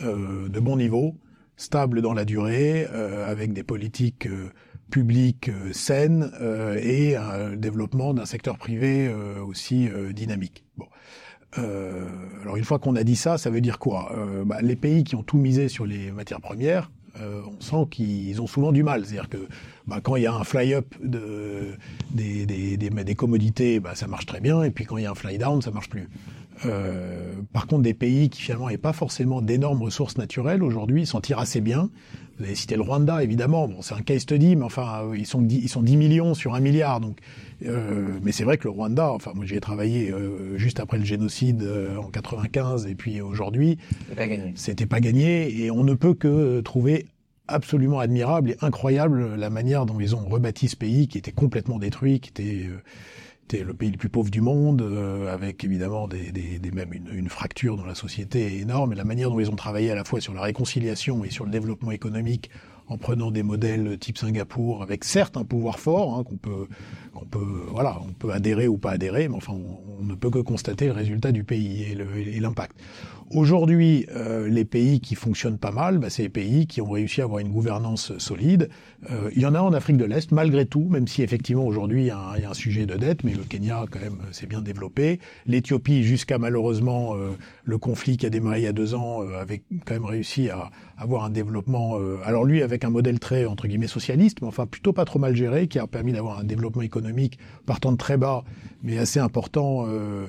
de 0.00 0.58
bon 0.58 0.76
niveau, 0.76 1.14
stable 1.56 2.02
dans 2.02 2.14
la 2.14 2.24
durée, 2.24 2.86
euh, 2.92 3.30
avec 3.30 3.52
des 3.52 3.62
politiques 3.62 4.26
euh, 4.26 4.50
publiques 4.90 5.48
euh, 5.48 5.72
saines 5.72 6.30
et 6.80 7.16
un 7.16 7.56
développement 7.56 8.14
d'un 8.14 8.26
secteur 8.26 8.58
privé 8.58 9.12
aussi 9.46 9.88
dynamique. 10.12 10.64
Bon. 10.76 10.86
alors 11.56 12.56
une 12.56 12.64
fois 12.64 12.78
qu'on 12.78 12.94
a 12.96 13.02
dit 13.02 13.16
ça, 13.16 13.38
ça 13.38 13.50
veut 13.50 13.60
dire 13.60 13.78
quoi? 13.78 14.14
Bah, 14.44 14.58
Les 14.60 14.76
pays 14.76 15.02
qui 15.04 15.16
ont 15.16 15.22
tout 15.22 15.38
misé 15.38 15.68
sur 15.68 15.86
les 15.86 16.12
matières 16.12 16.40
premières, 16.40 16.90
on 17.16 17.60
sent 17.60 17.88
qu'ils 17.90 18.40
ont 18.42 18.46
souvent 18.46 18.72
du 18.72 18.82
mal. 18.82 19.04
C'est-à-dire 19.04 19.28
que 19.28 19.48
bah, 19.86 20.00
quand 20.02 20.16
il 20.16 20.24
y 20.24 20.26
a 20.26 20.34
un 20.34 20.44
fly-up 20.44 20.94
de, 21.02 21.74
des, 22.10 22.46
des, 22.46 22.76
des, 22.76 22.90
des 22.90 23.14
commodités, 23.14 23.80
bah, 23.80 23.94
ça 23.94 24.06
marche 24.06 24.26
très 24.26 24.40
bien, 24.40 24.62
et 24.62 24.70
puis 24.70 24.84
quand 24.84 24.98
il 24.98 25.04
y 25.04 25.06
a 25.06 25.10
un 25.10 25.16
fly-down, 25.16 25.62
ça 25.62 25.70
marche 25.70 25.88
plus. 25.88 26.08
Euh, 26.66 27.32
par 27.52 27.66
contre, 27.66 27.82
des 27.82 27.94
pays 27.94 28.30
qui 28.30 28.42
finalement 28.42 28.70
n'ont 28.70 28.76
pas 28.76 28.92
forcément 28.92 29.42
d'énormes 29.42 29.82
ressources 29.82 30.18
naturelles 30.18 30.62
aujourd'hui 30.62 31.06
s'en 31.06 31.20
tirent 31.20 31.40
assez 31.40 31.60
bien. 31.60 31.90
Vous 32.38 32.44
avez 32.44 32.54
cité 32.54 32.74
le 32.74 32.82
Rwanda, 32.82 33.22
évidemment. 33.22 33.68
Bon, 33.68 33.80
c'est 33.80 33.94
un 33.94 34.02
case 34.02 34.22
study, 34.22 34.56
mais 34.56 34.64
enfin, 34.64 35.04
euh, 35.04 35.16
ils 35.16 35.26
sont 35.26 35.40
10, 35.40 35.60
ils 35.62 35.68
sont 35.68 35.82
10 35.82 35.96
millions 35.96 36.34
sur 36.34 36.54
un 36.54 36.60
milliard. 36.60 37.00
Donc, 37.00 37.18
euh, 37.64 38.18
mais 38.22 38.32
c'est 38.32 38.44
vrai 38.44 38.58
que 38.58 38.64
le 38.64 38.70
Rwanda, 38.70 39.10
enfin, 39.12 39.32
moi 39.34 39.46
j'y 39.46 39.54
ai 39.54 39.60
travaillé 39.60 40.10
euh, 40.10 40.56
juste 40.58 40.80
après 40.80 40.98
le 40.98 41.04
génocide 41.04 41.62
euh, 41.62 41.96
en 41.96 42.08
95 42.08 42.86
et 42.86 42.94
puis 42.94 43.20
aujourd'hui, 43.20 43.78
c'était 44.56 44.86
pas 44.86 45.00
gagné. 45.00 45.62
Et 45.62 45.70
on 45.70 45.84
ne 45.84 45.94
peut 45.94 46.14
que 46.14 46.60
trouver 46.60 47.06
absolument 47.46 48.00
admirable 48.00 48.50
et 48.50 48.56
incroyable 48.62 49.36
la 49.36 49.50
manière 49.50 49.86
dont 49.86 50.00
ils 50.00 50.16
ont 50.16 50.24
rebâti 50.24 50.68
ce 50.68 50.76
pays 50.76 51.08
qui 51.08 51.18
était 51.18 51.32
complètement 51.32 51.78
détruit, 51.78 52.18
qui 52.20 52.30
était 52.30 52.68
c'était 53.46 53.62
le 53.62 53.74
pays 53.74 53.90
le 53.90 53.98
plus 53.98 54.08
pauvre 54.08 54.30
du 54.30 54.40
monde, 54.40 54.80
euh, 54.80 55.32
avec 55.32 55.64
évidemment 55.64 56.08
des, 56.08 56.32
même 56.72 56.92
une, 56.92 57.08
une, 57.12 57.28
fracture 57.28 57.76
dans 57.76 57.84
la 57.84 57.94
société 57.94 58.58
énorme. 58.58 58.92
Et 58.92 58.96
la 58.96 59.04
manière 59.04 59.30
dont 59.30 59.38
ils 59.38 59.50
ont 59.50 59.56
travaillé 59.56 59.90
à 59.90 59.94
la 59.94 60.04
fois 60.04 60.20
sur 60.20 60.32
la 60.32 60.40
réconciliation 60.40 61.24
et 61.24 61.30
sur 61.30 61.44
le 61.44 61.50
développement 61.50 61.90
économique 61.90 62.50
en 62.86 62.98
prenant 62.98 63.30
des 63.30 63.42
modèles 63.42 63.98
type 63.98 64.18
Singapour, 64.18 64.82
avec 64.82 65.04
certes 65.04 65.36
un 65.36 65.44
pouvoir 65.44 65.78
fort 65.78 66.18
hein, 66.18 66.24
qu'on 66.24 66.36
peut, 66.36 66.66
qu'on 67.14 67.24
peut, 67.24 67.66
voilà, 67.70 67.98
on 68.06 68.12
peut 68.12 68.30
adhérer 68.30 68.68
ou 68.68 68.76
pas 68.76 68.92
adhérer, 68.92 69.28
mais 69.28 69.36
enfin, 69.36 69.54
on, 69.54 70.00
on 70.00 70.04
ne 70.04 70.14
peut 70.14 70.30
que 70.30 70.38
constater 70.38 70.86
le 70.86 70.92
résultat 70.92 71.32
du 71.32 71.44
pays 71.44 71.82
et 71.82 72.40
l'impact. 72.40 72.76
Aujourd'hui, 73.30 74.06
euh, 74.14 74.48
les 74.48 74.64
pays 74.64 75.00
qui 75.00 75.14
fonctionnent 75.14 75.58
pas 75.58 75.70
mal, 75.70 75.98
bah, 75.98 76.10
c'est 76.10 76.22
les 76.22 76.28
pays 76.28 76.66
qui 76.66 76.80
ont 76.80 76.90
réussi 76.90 77.20
à 77.20 77.24
avoir 77.24 77.40
une 77.40 77.48
gouvernance 77.48 78.16
solide. 78.18 78.68
Euh, 79.10 79.30
il 79.34 79.42
y 79.42 79.46
en 79.46 79.54
a 79.54 79.60
en 79.60 79.72
Afrique 79.72 79.96
de 79.96 80.04
l'Est, 80.04 80.30
malgré 80.30 80.66
tout, 80.66 80.86
même 80.90 81.08
si 81.08 81.22
effectivement 81.22 81.66
aujourd'hui 81.66 82.02
il 82.02 82.06
y, 82.06 82.10
a 82.10 82.50
un 82.50 82.54
sujet 82.54 82.86
de 82.86 82.94
dette, 82.96 83.24
mais 83.24 83.32
le 83.32 83.42
Kenya 83.42 83.86
quand 83.90 84.00
même 84.00 84.18
s'est 84.32 84.46
bien 84.46 84.60
développé. 84.60 85.20
L'Éthiopie, 85.46 86.04
jusqu'à 86.04 86.38
malheureusement 86.38 87.14
euh, 87.16 87.30
le 87.64 87.78
conflit 87.78 88.16
qui 88.16 88.26
a 88.26 88.30
démarré 88.30 88.60
il 88.60 88.64
y 88.64 88.68
a 88.68 88.72
deux 88.72 88.94
ans, 88.94 89.22
avait 89.22 89.62
quand 89.84 89.94
même 89.94 90.04
réussi 90.04 90.50
à 90.50 90.70
avoir 90.96 91.24
un 91.24 91.30
développement. 91.30 91.98
alors 92.24 92.44
lui, 92.44 92.62
avec 92.62 92.84
un 92.84 92.90
modèle 92.90 93.18
très 93.18 93.46
entre 93.46 93.66
guillemets 93.66 93.88
socialiste, 93.88 94.42
mais 94.42 94.48
enfin 94.48 94.66
plutôt 94.66 94.92
pas 94.92 95.04
trop 95.04 95.18
mal 95.18 95.34
géré, 95.34 95.66
qui 95.66 95.78
a 95.78 95.86
permis 95.86 96.12
d'avoir 96.12 96.38
un 96.38 96.44
développement 96.44 96.82
économique 96.82 97.38
partant 97.66 97.90
de 97.90 97.96
très 97.96 98.16
bas, 98.16 98.44
mais 98.82 98.98
assez 98.98 99.18
important 99.18 99.86
euh, 99.88 100.26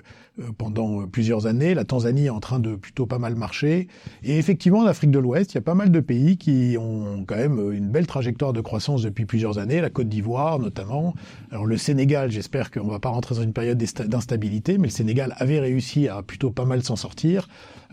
pendant 0.58 1.02
euh, 1.02 1.08
plusieurs 1.08 1.48
années. 1.48 1.74
La 1.74 1.86
Tanzanie 1.86 2.26
est 2.26 2.30
en 2.30 2.40
train 2.40 2.60
de 2.60 2.76
plutôt 2.76 3.06
pas 3.06 3.20
mal 3.20 3.36
marcher. 3.36 3.88
Et 4.24 4.38
effectivement, 4.38 4.80
en 4.80 4.86
Afrique 4.86 5.12
de 5.12 5.20
l'Ouest, 5.20 5.54
il 5.54 5.56
y 5.56 5.58
a 5.58 5.62
pas 5.62 5.76
mal 5.76 5.92
de 5.92 6.00
pays 6.00 6.38
qui 6.38 6.76
ont 6.80 7.24
quand 7.26 7.36
même 7.36 7.60
euh, 7.60 7.72
une 7.72 7.90
belle 7.90 8.08
trajectoire 8.08 8.54
de 8.54 8.62
croissance 8.62 9.02
depuis 9.02 9.26
plusieurs 9.26 9.58
années. 9.58 9.82
La 9.82 9.90
Côte 9.90 10.10
d'Ivoire, 10.10 10.60
notamment. 10.60 11.14
Alors 11.52 11.66
le 11.66 11.78
Sénégal, 11.78 12.32
j'espère 12.32 12.72
qu'on 12.72 12.88
va 12.88 13.00
pas 13.00 13.10
rentrer 13.10 13.36
dans 13.36 13.44
une 13.44 13.54
période 13.54 13.78
d'instabilité, 13.78 14.78
mais 14.78 14.88
le 14.88 14.94
Sénégal 14.94 15.34
avait 15.38 15.60
réussi 15.60 16.08
à 16.08 16.22
plutôt 16.22 16.52
pas 16.52 16.66
mal 16.66 16.84
s'en 16.84 16.96
sortir. 16.96 17.48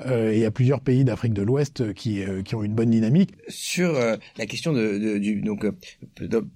Euh, 0.07 0.33
et 0.33 0.37
il 0.37 0.41
y 0.41 0.47
a 0.47 0.51
plusieurs 0.51 0.81
pays 0.81 1.05
d'Afrique 1.05 1.35
de 1.35 1.43
l'Ouest 1.43 1.93
qui, 1.95 2.23
qui 2.45 2.55
ont 2.55 2.63
une 2.63 2.75
bonne 2.75 2.91
dynamique. 2.91 3.33
Sur 3.49 3.95
la 4.37 4.47
question 4.47 4.73
de, 4.73 4.99
de 4.99 5.19
du 5.19 5.43
donc 5.43 5.67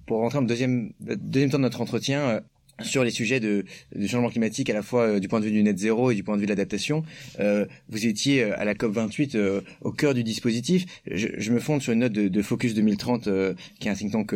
pour 0.05 0.19
rentrer 0.19 0.39
en 0.39 0.41
deuxième 0.41 0.91
deuxième 0.99 1.51
temps 1.51 1.57
de 1.57 1.63
notre 1.63 1.81
entretien, 1.81 2.41
sur 2.81 3.03
les 3.03 3.11
sujets 3.11 3.39
de, 3.39 3.65
changement 4.07 4.29
climatique 4.29 4.69
à 4.69 4.73
la 4.73 4.81
fois 4.81 5.03
euh, 5.03 5.19
du 5.19 5.27
point 5.27 5.39
de 5.39 5.45
vue 5.45 5.51
du 5.51 5.63
net 5.63 5.77
zéro 5.77 6.11
et 6.11 6.15
du 6.15 6.23
point 6.23 6.35
de 6.35 6.41
vue 6.41 6.45
de 6.45 6.51
l'adaptation. 6.51 7.03
Euh, 7.39 7.65
vous 7.89 8.05
étiez 8.05 8.43
euh, 8.43 8.59
à 8.59 8.65
la 8.65 8.75
COP 8.75 8.93
28 8.93 9.37
au 9.81 9.91
cœur 9.91 10.13
du 10.13 10.23
dispositif. 10.23 10.85
Je, 11.09 11.51
me 11.51 11.59
fonde 11.59 11.81
sur 11.81 11.93
une 11.93 11.99
note 11.99 12.13
de, 12.13 12.27
de 12.27 12.41
Focus 12.41 12.73
2030 12.73 13.29
qui 13.79 13.87
est 13.87 13.91
un 13.91 13.95
think 13.95 14.11
tank 14.11 14.33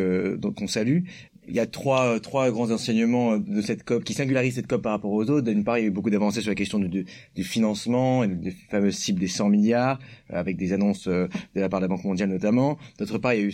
qu'on 0.56 0.68
salue 0.68 1.02
il 1.48 1.56
y 1.56 1.60
a 1.60 1.66
trois 1.66 2.20
trois 2.20 2.52
grands 2.52 2.72
enseignements 2.72 3.38
de 3.38 3.62
cette 3.62 3.84
COP 3.84 4.04
qui 4.04 4.14
singularisent 4.14 4.56
cette 4.56 4.68
COP 4.68 4.82
par 4.82 4.92
rapport 4.92 5.12
aux 5.12 5.30
autres. 5.30 5.42
D'une 5.42 5.64
part, 5.64 5.78
il 5.78 5.82
y 5.82 5.84
a 5.86 5.88
eu 5.88 5.92
beaucoup 5.92 6.10
d'avancées 6.10 6.42
sur 6.42 6.50
la 6.50 6.56
question 6.56 6.80
du, 6.80 7.06
du 7.36 7.44
financement 7.44 8.24
et 8.24 8.28
des 8.28 8.52
fameuses 8.52 8.96
cibles 8.96 9.20
des 9.20 9.28
100 9.28 9.50
milliards, 9.50 10.00
euh, 10.32 10.40
avec 10.40 10.58
des 10.58 10.74
annonces 10.74 11.08
euh, 11.08 11.28
de 11.56 11.62
la 11.62 11.70
part 11.70 11.80
de 11.80 11.86
la 11.86 11.88
Banque 11.88 12.04
mondiale 12.04 12.30
notamment. 12.30 12.78
D'autre 13.00 13.18
part, 13.18 13.34
il 13.34 13.42
y 13.42 13.44
a 13.44 13.48
eu 13.48 13.54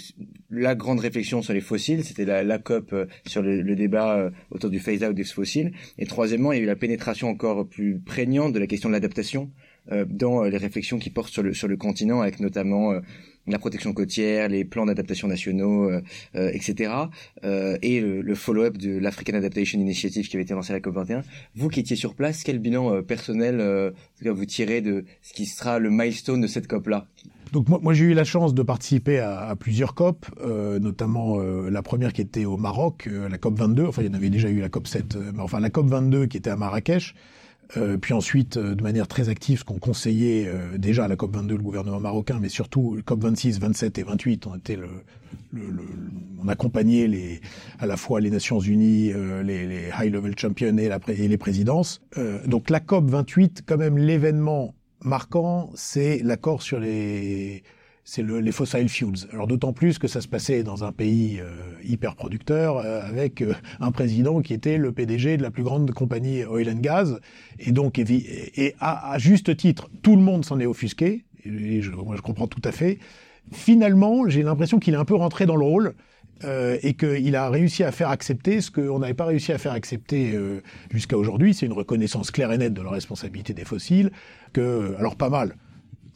la 0.50 0.76
grande 0.76 1.00
réflexion 1.00 1.42
sur 1.42 1.54
les 1.54 1.62
fossiles. 1.62 2.04
C'était 2.04 2.26
la, 2.26 2.44
la, 2.44 2.60
COP 2.60 2.94
euh, 2.94 3.06
sur 3.26 3.42
le, 3.42 3.62
le 3.62 3.76
débat 3.76 4.32
autour 4.52 4.70
du 4.70 4.80
phase-out 4.80 5.16
des 5.16 5.24
fossiles. 5.24 5.72
Et 5.98 6.06
troisièmement, 6.06 6.52
il 6.52 6.58
y 6.58 6.60
a 6.62 6.64
eu 6.64 6.68
la 6.68 6.76
pénétration 6.76 7.30
encore 7.30 7.68
plus 7.68 8.00
prégnante 8.00 8.54
de 8.54 8.60
la 8.60 8.68
question 8.68 8.90
de 8.90 8.94
l'adaptation 8.94 9.52
dans 10.10 10.44
les 10.44 10.58
réflexions 10.58 11.00
qui 11.00 11.10
portent 11.10 11.32
sur 11.32 11.44
le 11.44 11.54
sur 11.54 11.70
le 11.70 11.78
continent, 11.78 12.20
avec 12.20 12.42
notamment 12.42 12.92
la 13.48 13.60
protection 13.60 13.94
côtière, 13.94 14.50
les 14.50 14.66
plans 14.66 14.86
d'adaptation 14.86 15.28
nationaux, 15.28 15.90
etc. 16.34 16.92
et 17.44 18.02
le, 18.02 18.36
follow-up 18.36 18.78
de 18.78 18.98
l'African 18.98 19.34
Adaptation 19.34 19.80
Initiative 19.80 20.28
qui 20.28 20.36
avait 20.36 20.44
été 20.44 20.54
lancé 20.54 20.72
à 20.72 20.76
la 20.76 20.80
COP21. 20.80 21.24
Vous 21.56 21.70
qui 21.70 21.80
étiez 21.80 21.96
sur 21.96 22.14
place, 22.14 22.44
quel 22.44 22.60
bilan 22.60 23.02
personnel 23.04 23.94
vous 24.22 24.46
tirez 24.46 24.82
de 24.82 25.06
ce 25.22 25.34
qui 25.34 25.46
sera 25.46 25.80
le 25.80 25.90
milestone 25.90 26.42
de 26.42 26.48
cette 26.48 26.68
COP-là? 26.68 27.08
Donc 27.52 27.70
moi, 27.70 27.80
moi 27.82 27.94
j'ai 27.94 28.06
eu 28.06 28.14
la 28.14 28.24
chance 28.24 28.54
de 28.54 28.64
participer 28.64 29.20
à, 29.20 29.40
à 29.40 29.56
plusieurs 29.56 29.96
COP, 29.96 30.26
euh, 30.42 30.80
notamment 30.80 31.40
euh, 31.40 31.70
la 31.70 31.82
première 31.82 32.14
qui 32.14 32.22
était 32.22 32.46
au 32.46 32.58
Maroc, 32.58 33.08
euh, 33.08 33.30
la 33.30 33.38
COP 33.38 33.58
22. 33.58 33.86
Enfin, 33.86 34.02
il 34.02 34.08
y 34.08 34.12
en 34.12 34.14
avait 34.14 34.30
déjà 34.30 34.50
eu 34.50 34.60
la 34.60 34.70
COP 34.70 34.88
7, 34.88 35.18
mais 35.34 35.42
enfin 35.42 35.60
la 35.60 35.70
COP 35.70 35.88
22 35.88 36.26
qui 36.28 36.38
était 36.38 36.50
à 36.50 36.56
Marrakech. 36.56 37.14
Puis 38.02 38.14
ensuite, 38.14 38.58
de 38.58 38.82
manière 38.82 39.08
très 39.08 39.30
active, 39.30 39.60
ce 39.60 39.64
qu'on 39.64 39.80
conseillait 39.80 40.50
déjà 40.78 41.06
à 41.06 41.08
la 41.08 41.16
COP 41.16 41.36
22 41.36 41.58
le 41.58 41.64
gouvernement 41.64 42.00
marocain, 42.00 42.40
mais 42.42 42.50
surtout 42.50 42.96
le 42.96 43.02
COP 43.02 43.22
26, 43.22 43.60
27 43.60 43.98
et 43.98 44.04
28 44.04 44.48
ont 44.48 44.56
été 44.56 44.76
le, 44.76 44.88
le, 45.52 45.70
le 45.70 45.84
on 46.44 46.48
accompagnait 46.48 47.08
les 47.08 47.42
à 47.80 47.86
la 47.86 47.98
fois 47.98 48.22
les 48.22 48.30
Nations 48.30 48.60
Unies, 48.60 49.12
les, 49.44 49.68
les 49.68 49.90
high 50.00 50.14
level 50.14 50.38
champions 50.38 50.78
et, 50.78 50.88
la, 50.88 51.00
et 51.08 51.28
les 51.28 51.38
présidences. 51.38 52.02
donc 52.46 52.70
la 52.70 52.80
COP 52.80 53.10
28, 53.10 53.64
quand 53.66 53.78
même 53.78 53.98
l'événement 53.98 54.74
marquant, 55.02 55.70
c'est 55.76 56.22
l'accord 56.24 56.62
sur 56.62 56.80
les 56.80 57.64
c'est 58.10 58.22
le, 58.22 58.40
les 58.40 58.54
fossil 58.54 58.88
fuels. 58.88 59.28
Alors 59.34 59.48
d'autant 59.48 59.74
plus 59.74 60.00
que 60.00 60.08
ça 60.08 60.22
se 60.22 60.30
passait 60.30 60.64
dans 60.64 60.86
un 60.86 60.94
pays 60.94 61.42
euh, 61.42 61.50
hyper 61.84 62.16
producteur 62.16 62.78
euh, 62.78 63.02
avec 63.02 63.42
euh, 63.42 63.54
un 63.82 63.92
président 63.92 64.42
qui 64.42 64.54
était 64.54 64.78
le 64.78 64.94
PDG 64.94 65.36
de 65.36 65.44
la 65.44 65.52
plus 65.52 65.64
grande 65.64 65.92
compagnie 65.92 66.46
oil 66.46 66.70
and 66.70 66.80
gas 66.80 67.20
et 67.60 67.74
donc 67.74 68.00
et, 68.00 68.76
à, 68.80 69.18
juste 69.18 69.58
titre 69.58 69.90
tout 70.04 70.16
le 70.16 70.22
monde 70.22 70.46
s'en 70.46 70.58
est 70.62 70.66
offusqué 70.66 71.26
et 71.44 71.82
je, 71.82 71.92
moi 71.92 72.16
je 72.16 72.22
comprends 72.22 72.48
tout 72.48 72.62
à 72.64 72.72
fait. 72.72 73.00
Finalement, 73.52 74.30
j'ai 74.30 74.42
l'impression 74.42 74.80
qu'il 74.80 74.94
est 74.94 74.98
un 74.98 75.06
peu 75.06 75.16
rentré 75.16 75.46
dans 75.46 75.58
le 75.58 75.66
rôle 75.66 75.94
et 76.44 76.94
qu'il 76.94 77.36
a 77.36 77.50
réussi 77.50 77.84
à 77.84 77.92
faire 77.92 78.10
accepter 78.10 78.62
ce 78.62 78.70
qu'on 78.70 79.00
n'avait 79.00 79.16
pas 79.16 79.26
réussi 79.26 79.54
à 79.54 79.58
faire 79.58 79.72
accepter 79.72 80.38
jusqu'à 80.92 81.18
aujourd'hui. 81.18 81.54
C'est 81.54 81.66
une 81.66 81.74
reconnaissance 81.74 82.30
claire 82.30 82.52
et 82.52 82.58
nette 82.58 82.74
de 82.74 82.82
la 82.82 82.90
responsabilité 82.90 83.54
des 83.54 83.64
fossiles. 83.64 84.12
Que, 84.52 84.96
alors 85.00 85.16
pas 85.16 85.30
mal. 85.30 85.56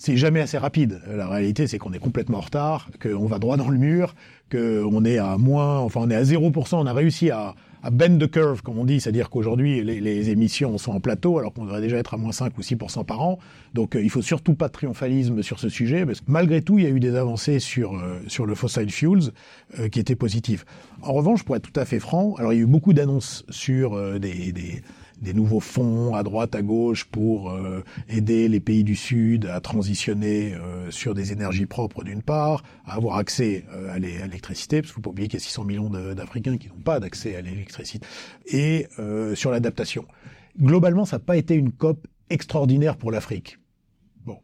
C'est 0.03 0.17
jamais 0.17 0.41
assez 0.41 0.57
rapide. 0.57 0.99
La 1.07 1.27
réalité, 1.27 1.67
c'est 1.67 1.77
qu'on 1.77 1.93
est 1.93 1.99
complètement 1.99 2.39
en 2.39 2.41
retard, 2.41 2.89
qu'on 2.99 3.27
va 3.27 3.37
droit 3.37 3.55
dans 3.55 3.69
le 3.69 3.77
mur, 3.77 4.15
qu'on 4.51 5.05
est 5.05 5.19
à 5.19 5.37
moins, 5.37 5.77
enfin 5.77 5.99
on 6.01 6.09
est 6.09 6.15
à 6.15 6.23
0%. 6.23 6.75
On 6.77 6.87
a 6.87 6.93
réussi 6.93 7.29
à, 7.29 7.53
à 7.83 7.91
bend 7.91 8.17
the 8.17 8.27
curve, 8.27 8.63
comme 8.63 8.79
on 8.79 8.85
dit, 8.85 8.99
c'est-à-dire 8.99 9.29
qu'aujourd'hui, 9.29 9.83
les, 9.83 10.29
émissions 10.31 10.79
sont 10.79 10.93
en 10.93 10.99
plateau, 10.99 11.37
alors 11.37 11.53
qu'on 11.53 11.65
devrait 11.65 11.81
déjà 11.81 11.97
être 11.97 12.15
à 12.15 12.17
moins 12.17 12.31
5 12.31 12.57
ou 12.57 12.61
6% 12.61 13.05
par 13.05 13.21
an. 13.21 13.37
Donc, 13.75 13.95
euh, 13.95 14.01
il 14.01 14.09
faut 14.09 14.23
surtout 14.23 14.55
pas 14.55 14.69
de 14.69 14.73
triomphalisme 14.73 15.43
sur 15.43 15.59
ce 15.59 15.69
sujet, 15.69 16.03
parce 16.03 16.21
que 16.21 16.25
malgré 16.31 16.63
tout, 16.63 16.79
il 16.79 16.85
y 16.85 16.87
a 16.87 16.91
eu 16.91 16.99
des 16.99 17.15
avancées 17.15 17.59
sur, 17.59 17.95
euh, 17.95 18.19
sur 18.27 18.47
le 18.47 18.55
fossil 18.55 18.89
fuels 18.89 19.31
euh, 19.77 19.87
qui 19.87 19.99
étaient 19.99 20.15
positives. 20.15 20.65
En 21.03 21.13
revanche, 21.13 21.43
pour 21.43 21.55
être 21.55 21.71
tout 21.71 21.79
à 21.79 21.85
fait 21.85 21.99
franc, 21.99 22.33
alors 22.39 22.53
il 22.53 22.55
y 22.55 22.59
a 22.59 22.63
eu 22.63 22.67
beaucoup 22.67 22.93
d'annonces 22.93 23.45
sur 23.51 24.19
des, 24.19 24.51
des 24.51 24.81
des 25.21 25.33
nouveaux 25.33 25.59
fonds 25.59 26.15
à 26.15 26.23
droite, 26.23 26.55
à 26.55 26.61
gauche 26.61 27.05
pour 27.05 27.51
euh, 27.51 27.83
aider 28.09 28.47
les 28.47 28.59
pays 28.59 28.83
du 28.83 28.95
Sud 28.95 29.45
à 29.45 29.61
transitionner 29.61 30.55
euh, 30.55 30.89
sur 30.89 31.13
des 31.13 31.31
énergies 31.31 31.67
propres 31.67 32.03
d'une 32.03 32.23
part, 32.23 32.63
à 32.85 32.95
avoir 32.95 33.17
accès 33.17 33.65
euh, 33.73 33.93
à 33.93 33.99
l'électricité, 33.99 34.81
parce 34.81 34.91
qu'il 34.91 34.95
faut 34.95 35.01
pas 35.01 35.11
oublier 35.11 35.27
qu'il 35.27 35.39
y 35.39 35.43
a 35.43 35.45
600 35.45 35.63
millions 35.63 35.89
d'Africains 35.89 36.57
qui 36.57 36.69
n'ont 36.69 36.81
pas 36.83 36.99
d'accès 36.99 37.35
à 37.35 37.41
l'électricité, 37.41 38.05
et 38.47 38.87
sur 39.35 39.51
l'adaptation. 39.51 40.05
Globalement, 40.59 41.05
ça 41.05 41.17
n'a 41.17 41.23
pas 41.23 41.37
été 41.37 41.55
une 41.55 41.71
COP 41.71 42.07
extraordinaire 42.29 42.97
pour 42.97 43.11
l'Afrique. 43.11 43.59
Bon, 44.25 44.37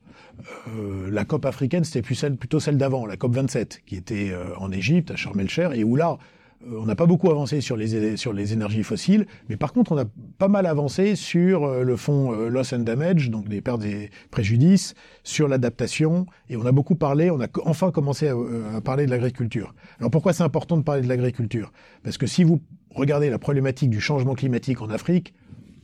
la 1.09 1.25
COP 1.25 1.45
africaine, 1.45 1.83
c'était 1.83 2.01
plus 2.01 2.15
celle, 2.15 2.37
plutôt 2.37 2.59
celle 2.59 2.77
d'avant, 2.77 3.05
la 3.05 3.17
COP 3.17 3.33
27, 3.33 3.81
qui 3.85 3.95
était 3.95 4.33
en 4.57 4.71
Égypte, 4.71 5.11
à 5.11 5.15
Sharm 5.15 5.39
el-Cher, 5.39 5.73
et 5.73 5.83
où 5.83 5.95
là, 5.95 6.17
euh, 6.17 6.17
on 6.65 6.85
n'a 6.85 6.95
pas 6.95 7.05
beaucoup 7.05 7.29
avancé 7.29 7.61
sur 7.61 7.77
les, 7.77 8.17
sur 8.17 8.33
les 8.33 8.53
énergies 8.53 8.83
fossiles, 8.83 9.27
mais 9.49 9.57
par 9.57 9.73
contre, 9.73 9.91
on 9.91 9.97
a 9.97 10.05
pas 10.37 10.47
mal 10.47 10.65
avancé 10.65 11.15
sur 11.15 11.65
euh, 11.65 11.83
le 11.83 11.95
fonds 11.95 12.33
euh, 12.33 12.49
loss 12.49 12.73
and 12.73 12.79
damage, 12.79 13.29
donc 13.29 13.47
des 13.47 13.61
pertes 13.61 13.83
et 13.85 14.09
préjudices, 14.31 14.95
sur 15.23 15.47
l'adaptation, 15.47 16.25
et 16.49 16.57
on 16.57 16.65
a 16.65 16.71
beaucoup 16.71 16.95
parlé, 16.95 17.29
on 17.29 17.39
a 17.41 17.47
enfin 17.65 17.91
commencé 17.91 18.27
à, 18.27 18.81
parler 18.81 19.05
de 19.05 19.11
l'agriculture. 19.11 19.73
Alors 19.99 20.11
pourquoi 20.11 20.33
c'est 20.33 20.43
important 20.43 20.77
de 20.77 20.83
parler 20.83 21.01
de 21.01 21.07
l'agriculture? 21.07 21.71
Parce 22.03 22.17
que 22.17 22.27
si 22.27 22.43
vous 22.43 22.59
regardez 22.93 23.29
la 23.29 23.39
problématique 23.39 23.89
du 23.89 24.01
changement 24.01 24.33
climatique 24.33 24.81
en 24.81 24.89
Afrique, 24.89 25.33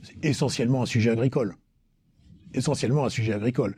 c'est 0.01 0.25
essentiellement 0.25 0.81
un 0.81 0.87
sujet 0.87 1.11
agricole 1.11 1.55
essentiellement 2.55 3.03
un 3.03 3.09
sujet 3.09 3.33
agricole. 3.33 3.75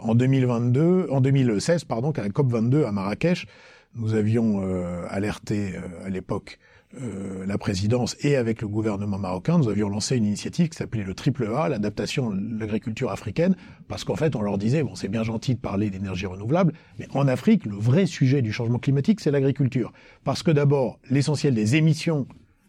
en 0.00 0.14
2022, 0.14 1.08
en 1.10 1.20
2016, 1.20 1.84
pardon, 1.84 2.10
à 2.12 2.22
la 2.22 2.30
COP 2.30 2.50
22 2.50 2.86
à 2.86 2.90
Marrakech, 2.90 3.46
nous 3.94 4.14
avions 4.14 4.62
euh, 4.62 5.04
alerté 5.08 5.74
euh, 5.74 6.06
à 6.06 6.08
l'époque 6.08 6.58
euh, 6.94 7.44
la 7.46 7.58
présidence 7.58 8.16
et 8.20 8.36
avec 8.36 8.62
le 8.62 8.68
gouvernement 8.68 9.18
marocain, 9.18 9.58
nous 9.58 9.68
avions 9.68 9.88
lancé 9.88 10.16
une 10.16 10.24
initiative 10.24 10.70
qui 10.70 10.76
s'appelait 10.76 11.04
le 11.04 11.14
triple 11.14 11.46
A, 11.54 11.68
l'adaptation 11.68 12.30
de 12.30 12.58
l'agriculture 12.58 13.10
africaine, 13.10 13.56
parce 13.88 14.04
qu'en 14.04 14.16
fait, 14.16 14.34
on 14.36 14.42
leur 14.42 14.56
disait, 14.56 14.82
bon, 14.82 14.94
c'est 14.94 15.08
bien 15.08 15.22
gentil 15.22 15.54
de 15.54 15.60
parler 15.60 15.90
d'énergie 15.90 16.26
renouvelable, 16.26 16.72
mais 16.98 17.06
en 17.12 17.28
Afrique, 17.28 17.66
le 17.66 17.76
vrai 17.76 18.06
sujet 18.06 18.40
du 18.40 18.52
changement 18.52 18.78
climatique, 18.78 19.20
c'est 19.20 19.30
l'agriculture. 19.30 19.92
Parce 20.24 20.42
que 20.42 20.50
d'abord, 20.50 20.98
l'essentiel 21.10 21.54
des 21.54 21.76
émissions 21.76 22.26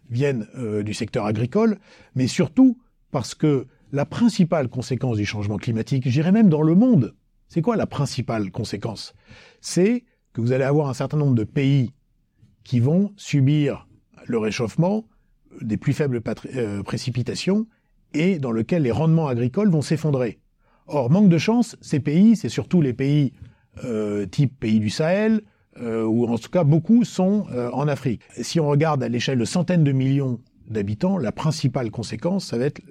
viennent 0.10 0.48
du 0.84 0.94
secteur 0.94 1.26
agricole, 1.26 1.78
mais 2.16 2.28
surtout 2.28 2.78
parce 3.12 3.36
que 3.36 3.68
la 3.92 4.06
principale 4.06 4.68
conséquence 4.68 5.18
du 5.18 5.26
changement 5.26 5.58
climatique, 5.58 6.10
j'irais 6.10 6.32
même 6.32 6.50
dans 6.50 6.62
le 6.62 6.76
monde, 6.76 7.16
c'est 7.48 7.62
quoi 7.62 7.76
la 7.76 7.88
principale 7.88 8.52
conséquence? 8.52 9.14
C'est 9.62 10.04
vous 10.40 10.52
allez 10.52 10.64
avoir 10.64 10.90
un 10.90 10.94
certain 10.94 11.18
nombre 11.18 11.36
de 11.36 11.44
pays 11.44 11.92
qui 12.64 12.80
vont 12.80 13.12
subir 13.16 13.88
le 14.26 14.38
réchauffement, 14.38 15.06
des 15.62 15.78
plus 15.78 15.94
faibles 15.94 16.22
euh, 16.56 16.84
précipitations, 16.84 17.68
et 18.14 18.40
dans 18.40 18.52
lequel 18.52 18.84
les 18.84 18.92
rendements 18.92 19.28
agricoles 19.28 19.70
vont 19.70 19.82
s'effondrer. 19.82 20.40
Or, 20.88 21.10
manque 21.10 21.30
de 21.30 21.38
chance, 21.38 21.78
ces 21.82 22.00
pays, 22.00 22.36
c'est 22.36 22.50
surtout 22.50 22.82
les 22.82 22.94
pays 22.94 23.34
euh, 23.84 24.26
type 24.26 24.60
pays 24.60 24.80
du 24.80 24.90
Sahel, 24.90 25.42
euh, 25.82 26.04
ou 26.04 26.26
en 26.26 26.38
tout 26.38 26.50
cas 26.50 26.64
beaucoup 26.64 27.04
sont 27.04 27.46
en 27.74 27.88
Afrique. 27.88 28.22
Si 28.42 28.60
on 28.60 28.68
regarde 28.68 29.04
à 29.04 29.10
l'échelle 29.10 29.40
de 29.40 29.46
centaines 29.46 29.84
de 29.84 29.92
millions 29.92 30.40
d'habitants, 30.68 31.18
la 31.18 31.32
principale 31.32 31.90
conséquence, 31.92 32.46
ça 32.46 32.58
va 32.58 32.66
être 32.66 32.82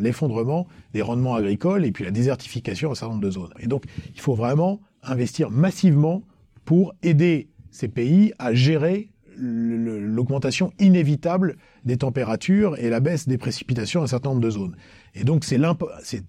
l'effondrement 0.00 0.66
des 0.92 1.02
rendements 1.02 1.34
agricoles 1.34 1.84
et 1.84 1.92
puis 1.92 2.04
la 2.04 2.10
désertification 2.10 2.90
d'un 2.90 2.94
certain 2.94 3.14
nombre 3.14 3.26
de 3.26 3.30
zones. 3.30 3.52
Et 3.60 3.66
donc, 3.66 3.84
il 4.14 4.20
faut 4.20 4.34
vraiment 4.34 4.80
investir 5.02 5.50
massivement 5.50 6.22
pour 6.66 6.94
aider 7.02 7.48
ces 7.70 7.88
pays 7.88 8.34
à 8.38 8.52
gérer 8.52 9.08
l'augmentation 9.38 10.72
inévitable 10.78 11.56
des 11.84 11.98
températures 11.98 12.78
et 12.78 12.88
la 12.88 13.00
baisse 13.00 13.28
des 13.28 13.38
précipitations 13.38 14.00
dans 14.00 14.04
un 14.04 14.08
certain 14.08 14.30
nombre 14.30 14.40
de 14.40 14.50
zones. 14.50 14.76
Et 15.14 15.24
donc 15.24 15.44
c'est 15.44 15.60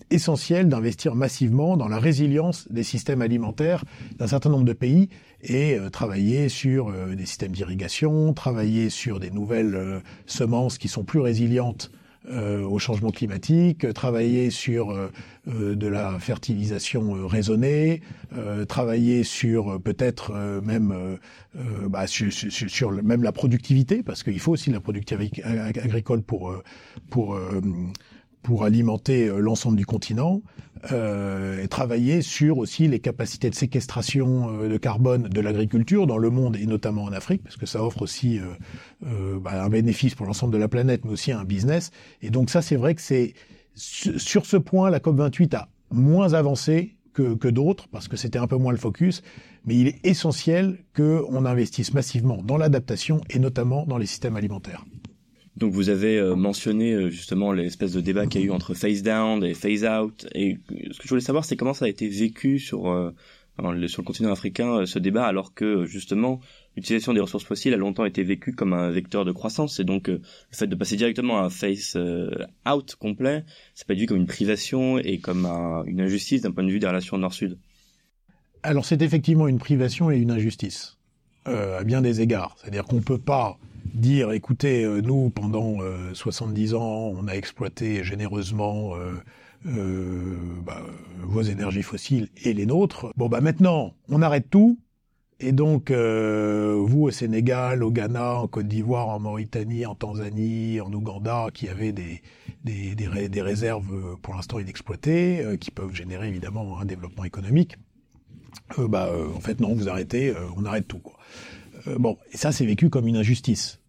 essentiel 0.09 0.67
d'investir 0.67 1.15
massivement 1.15 1.77
dans 1.77 1.87
la 1.87 1.99
résilience 1.99 2.67
des 2.69 2.83
systèmes 2.83 3.21
alimentaires 3.21 3.83
d'un 4.17 4.27
certain 4.27 4.49
nombre 4.49 4.65
de 4.65 4.73
pays 4.73 5.09
et 5.41 5.75
euh, 5.75 5.89
travailler 5.89 6.49
sur 6.49 6.89
euh, 6.89 7.15
des 7.15 7.25
systèmes 7.25 7.51
d'irrigation, 7.51 8.33
travailler 8.33 8.89
sur 8.89 9.19
des 9.19 9.31
nouvelles 9.31 9.75
euh, 9.75 9.99
semences 10.25 10.77
qui 10.77 10.87
sont 10.87 11.03
plus 11.03 11.19
résilientes 11.19 11.91
euh, 12.29 12.61
au 12.61 12.77
changement 12.77 13.09
climatique, 13.09 13.93
travailler 13.93 14.49
sur 14.49 14.91
euh, 14.91 15.09
euh, 15.47 15.75
de 15.75 15.87
la 15.87 16.19
fertilisation 16.19 17.25
raisonnée, 17.25 18.01
travailler 18.67 19.23
sur 19.23 19.81
peut-être 19.81 20.33
même 20.61 21.17
bah, 21.89 22.05
sur, 22.05 22.31
sur, 22.31 22.91
même 22.91 23.23
la 23.23 23.31
productivité, 23.31 24.03
parce 24.03 24.23
qu'il 24.23 24.39
faut 24.39 24.51
aussi 24.51 24.69
de 24.69 24.75
la 24.75 24.81
productivité 24.81 25.43
agricole 25.43 26.21
pour 26.21 26.53
pour 27.09 27.39
pour 28.47 28.63
alimenter 28.63 29.29
l'ensemble 29.37 29.75
du 29.75 29.85
continent. 29.85 30.41
Euh, 30.91 31.63
et 31.63 31.67
travailler 31.67 32.21
sur 32.21 32.59
aussi 32.59 32.87
les 32.87 32.99
capacités 32.99 33.49
de 33.49 33.55
séquestration 33.55 34.61
euh, 34.61 34.69
de 34.69 34.77
carbone 34.77 35.27
de 35.27 35.41
l'agriculture 35.41 36.07
dans 36.07 36.19
le 36.19 36.29
monde 36.29 36.55
et 36.55 36.65
notamment 36.65 37.03
en 37.03 37.11
Afrique, 37.11 37.43
parce 37.43 37.57
que 37.57 37.65
ça 37.65 37.83
offre 37.83 38.03
aussi 38.03 38.39
euh, 39.03 39.39
bah, 39.39 39.63
un 39.63 39.69
bénéfice 39.69 40.15
pour 40.15 40.27
l'ensemble 40.27 40.53
de 40.53 40.57
la 40.59 40.67
planète, 40.67 41.03
mais 41.03 41.11
aussi 41.11 41.31
un 41.31 41.43
business. 41.43 41.91
Et 42.21 42.29
donc 42.29 42.49
ça, 42.49 42.61
c'est 42.61 42.75
vrai 42.75 42.95
que 42.95 43.01
c'est 43.01 43.33
sur 43.75 44.45
ce 44.45 44.55
point, 44.55 44.89
la 44.89 44.99
COP 44.99 45.17
28 45.17 45.55
a 45.55 45.67
moins 45.91 46.33
avancé 46.33 46.95
que, 47.13 47.33
que 47.33 47.47
d'autres, 47.47 47.87
parce 47.89 48.07
que 48.07 48.15
c'était 48.15 48.39
un 48.39 48.47
peu 48.47 48.57
moins 48.57 48.71
le 48.71 48.77
focus, 48.77 49.23
mais 49.65 49.75
il 49.75 49.87
est 49.87 50.05
essentiel 50.05 50.77
qu'on 50.95 51.43
investisse 51.45 51.93
massivement 51.93 52.41
dans 52.43 52.57
l'adaptation 52.57 53.19
et 53.29 53.39
notamment 53.39 53.85
dans 53.85 53.97
les 53.97 54.05
systèmes 54.05 54.37
alimentaires. 54.37 54.85
Donc 55.57 55.73
vous 55.73 55.89
avez 55.89 56.19
euh, 56.19 56.35
mentionné 56.35 56.93
euh, 56.93 57.09
justement 57.09 57.51
l'espèce 57.51 57.91
de 57.91 57.99
débat 57.99 58.27
qu'il 58.27 58.41
y 58.41 58.43
a 58.43 58.47
eu 58.47 58.51
entre 58.51 58.75
phase 58.75 59.01
down 59.01 59.43
et 59.43 59.55
phase 59.55 59.83
out. 59.85 60.27
Et 60.35 60.59
ce 60.91 60.97
que 60.99 61.03
je 61.03 61.09
voulais 61.09 61.21
savoir, 61.21 61.45
c'est 61.45 61.55
comment 61.55 61.73
ça 61.73 61.85
a 61.85 61.87
été 61.87 62.07
vécu 62.07 62.59
sur 62.59 62.91
euh, 62.91 63.11
sur 63.87 64.03
le 64.03 64.05
continent 64.05 64.31
africain 64.31 64.85
ce 64.85 64.99
débat 64.99 65.25
alors 65.25 65.55
que 65.55 65.83
justement 65.85 66.41
l'utilisation 66.75 67.11
des 67.15 67.21
ressources 67.21 67.43
fossiles 67.43 67.73
a 67.73 67.77
longtemps 67.77 68.05
été 68.05 68.21
vécue 68.21 68.53
comme 68.53 68.71
un 68.71 68.91
vecteur 68.91 69.25
de 69.25 69.31
croissance 69.31 69.79
et 69.79 69.83
donc 69.83 70.09
le 70.09 70.21
fait 70.51 70.67
de 70.67 70.75
passer 70.75 70.95
directement 70.95 71.39
à 71.39 71.45
un 71.45 71.49
face 71.49 71.97
out 72.71 72.95
complet, 72.99 73.43
c'est 73.73 73.87
pas 73.87 73.95
vu 73.95 74.05
comme 74.05 74.17
une 74.17 74.27
privation 74.27 74.99
et 74.99 75.17
comme 75.17 75.47
une 75.87 76.01
injustice 76.01 76.43
d'un 76.43 76.51
point 76.51 76.65
de 76.65 76.69
vue 76.69 76.77
des 76.77 76.85
relations 76.85 77.17
nord-sud. 77.17 77.57
Alors 78.61 78.85
c'est 78.85 79.01
effectivement 79.01 79.47
une 79.47 79.57
privation 79.57 80.11
et 80.11 80.17
une 80.17 80.29
injustice 80.29 80.99
à 81.45 81.83
bien 81.83 82.03
des 82.03 82.21
égards, 82.21 82.57
c'est-à-dire 82.61 82.83
qu'on 82.83 83.01
peut 83.01 83.17
pas 83.17 83.57
dire 83.93 84.31
écoutez, 84.31 84.83
euh, 84.83 85.01
nous, 85.01 85.29
pendant 85.29 85.77
70 86.13 86.73
euh, 86.73 86.77
ans, 86.77 87.13
on 87.15 87.27
a 87.27 87.33
exploité 87.33 88.03
généreusement 88.03 88.93
euh, 89.65 90.35
bah, 90.63 90.81
vos 91.23 91.41
énergies 91.41 91.83
fossiles 91.83 92.29
et 92.43 92.53
les 92.53 92.65
nôtres. 92.65 93.07
Bon, 93.15 93.29
bah 93.29 93.41
maintenant, 93.41 93.93
on 94.09 94.21
arrête 94.21 94.49
tout. 94.49 94.79
Et 95.39 95.51
donc, 95.51 95.91
vous 95.91 97.03
au 97.03 97.11
Sénégal, 97.11 97.83
au 97.83 97.91
Ghana, 97.91 98.39
en 98.39 98.47
Côte 98.47 98.67
d'Ivoire, 98.67 99.09
en 99.09 99.19
Mauritanie, 99.19 99.85
en 99.85 99.93
Tanzanie, 99.93 100.81
en 100.81 100.91
Ouganda, 100.91 101.49
qui 101.53 101.69
avez 101.69 101.91
des, 101.91 102.23
des, 102.63 102.95
des, 102.95 103.41
réserves 103.43 104.17
pour 104.23 104.33
l'instant 104.33 104.57
inexploitées, 104.57 105.45
qui 105.59 105.69
peuvent 105.69 105.93
générer 105.93 106.27
évidemment 106.27 106.79
un 106.79 106.85
développement 106.85 107.23
économique, 107.23 107.75
bah, 108.79 109.11
en 109.35 109.39
fait, 109.39 109.59
non, 109.59 109.75
vous 109.75 109.89
arrêtez, 109.89 110.33
on 110.55 110.65
arrête 110.65 110.87
tout. 110.87 111.03
Bon, 111.97 112.17
et 112.31 112.37
ça, 112.37 112.51
c'est 112.51 112.65
vécu 112.65 112.89
comme 112.89 113.07
une 113.07 113.17
injustice. 113.17 113.79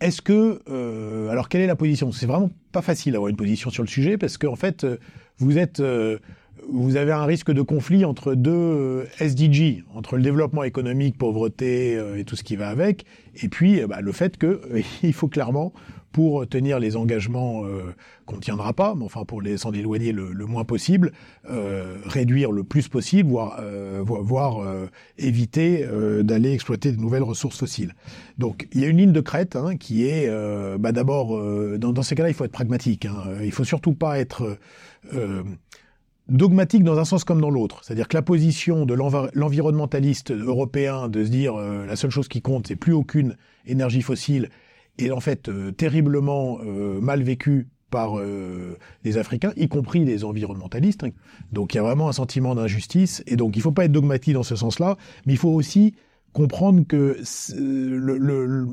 Est-ce 0.00 0.22
que, 0.22 0.60
euh, 0.70 1.28
alors 1.28 1.48
quelle 1.48 1.60
est 1.60 1.66
la 1.66 1.76
position? 1.76 2.12
C'est 2.12 2.26
vraiment 2.26 2.50
pas 2.70 2.82
facile 2.82 3.12
d'avoir 3.12 3.28
une 3.28 3.36
position 3.36 3.70
sur 3.70 3.82
le 3.82 3.88
sujet 3.88 4.16
parce 4.16 4.38
qu'en 4.38 4.54
fait, 4.54 4.84
euh, 4.84 4.96
vous 5.38 5.58
êtes, 5.58 5.80
euh, 5.80 6.18
vous 6.70 6.96
avez 6.96 7.10
un 7.10 7.24
risque 7.24 7.50
de 7.50 7.62
conflit 7.62 8.04
entre 8.04 8.34
deux 8.34 9.08
SDG, 9.18 9.82
entre 9.94 10.16
le 10.16 10.22
développement 10.22 10.62
économique, 10.62 11.18
pauvreté 11.18 11.98
et 12.16 12.24
tout 12.24 12.36
ce 12.36 12.44
qui 12.44 12.56
va 12.56 12.68
avec, 12.68 13.06
et 13.42 13.48
puis 13.48 13.80
bah, 13.86 14.00
le 14.00 14.12
fait 14.12 14.36
que 14.36 14.60
il 15.02 15.12
faut 15.12 15.28
clairement 15.28 15.72
pour 16.18 16.48
tenir 16.48 16.80
les 16.80 16.96
engagements 16.96 17.64
euh, 17.64 17.94
qu'on 18.26 18.34
ne 18.34 18.40
tiendra 18.40 18.72
pas, 18.72 18.96
mais 18.96 19.04
enfin 19.04 19.24
pour 19.24 19.40
s'en 19.56 19.70
éloigner 19.70 20.10
le, 20.10 20.46
moins 20.46 20.64
possible, 20.64 21.12
euh, 21.48 21.96
réduire 22.06 22.50
le 22.50 22.64
plus 22.64 22.88
possible, 22.88 23.30
voire, 23.30 23.60
euh, 23.60 24.02
voire 24.02 24.66
éviter 25.16 25.86
d'aller 26.24 26.54
exploiter 26.54 26.90
de 26.90 27.00
nouvelles 27.00 27.22
ressources 27.22 27.58
fossiles. 27.58 27.94
Donc 28.36 28.66
il 28.72 28.80
y 28.80 28.84
a 28.84 28.88
une 28.88 28.96
ligne 28.96 29.12
de 29.12 29.20
crête 29.20 29.54
hein, 29.54 29.76
qui 29.76 30.08
est, 30.08 30.28
bah, 30.80 30.90
d'abord, 30.90 31.40
dans, 31.78 31.92
dans, 31.92 32.02
ces 32.02 32.16
cas-là, 32.16 32.30
il 32.30 32.34
faut 32.34 32.44
être 32.44 32.50
pragmatique. 32.50 33.06
Hein. 33.06 33.22
Il 33.44 33.52
faut 33.52 33.62
surtout 33.62 33.92
pas 33.94 34.18
être 34.18 34.58
dogmatique 36.28 36.82
dans 36.82 36.98
un 36.98 37.04
sens 37.04 37.22
comme 37.22 37.40
dans 37.40 37.50
l'autre. 37.50 37.84
C'est-à-dire 37.84 38.08
que 38.08 38.16
la 38.16 38.22
position 38.22 38.86
de 38.86 38.94
l'environnementaliste 38.94 40.32
européen 40.32 41.08
de 41.08 41.24
se 41.24 41.30
dire 41.30 41.54
la 41.56 41.94
seule 41.94 42.10
chose 42.10 42.26
qui 42.26 42.42
compte, 42.42 42.66
c'est 42.66 42.76
plus 42.76 42.92
aucune 42.92 43.36
énergie 43.66 44.02
fossile 44.02 44.48
est 44.98 45.10
en 45.10 45.20
fait 45.20 45.48
euh, 45.48 45.70
terriblement 45.70 46.58
euh, 46.64 47.00
mal 47.00 47.22
vécu 47.22 47.68
par 47.90 48.18
euh, 48.18 48.76
les 49.04 49.16
Africains, 49.16 49.52
y 49.56 49.68
compris 49.68 50.04
les 50.04 50.24
environnementalistes. 50.24 51.04
Hein. 51.04 51.10
Donc 51.52 51.74
il 51.74 51.78
y 51.78 51.80
a 51.80 51.82
vraiment 51.82 52.08
un 52.08 52.12
sentiment 52.12 52.54
d'injustice, 52.54 53.22
et 53.26 53.36
donc 53.36 53.56
il 53.56 53.60
ne 53.60 53.62
faut 53.62 53.72
pas 53.72 53.86
être 53.86 53.92
dogmatique 53.92 54.34
dans 54.34 54.42
ce 54.42 54.56
sens-là, 54.56 54.96
mais 55.26 55.32
il 55.32 55.38
faut 55.38 55.48
aussi 55.48 55.94
comprendre 56.34 56.82
que 56.86 57.16
le, 57.56 58.18
le, 58.18 58.68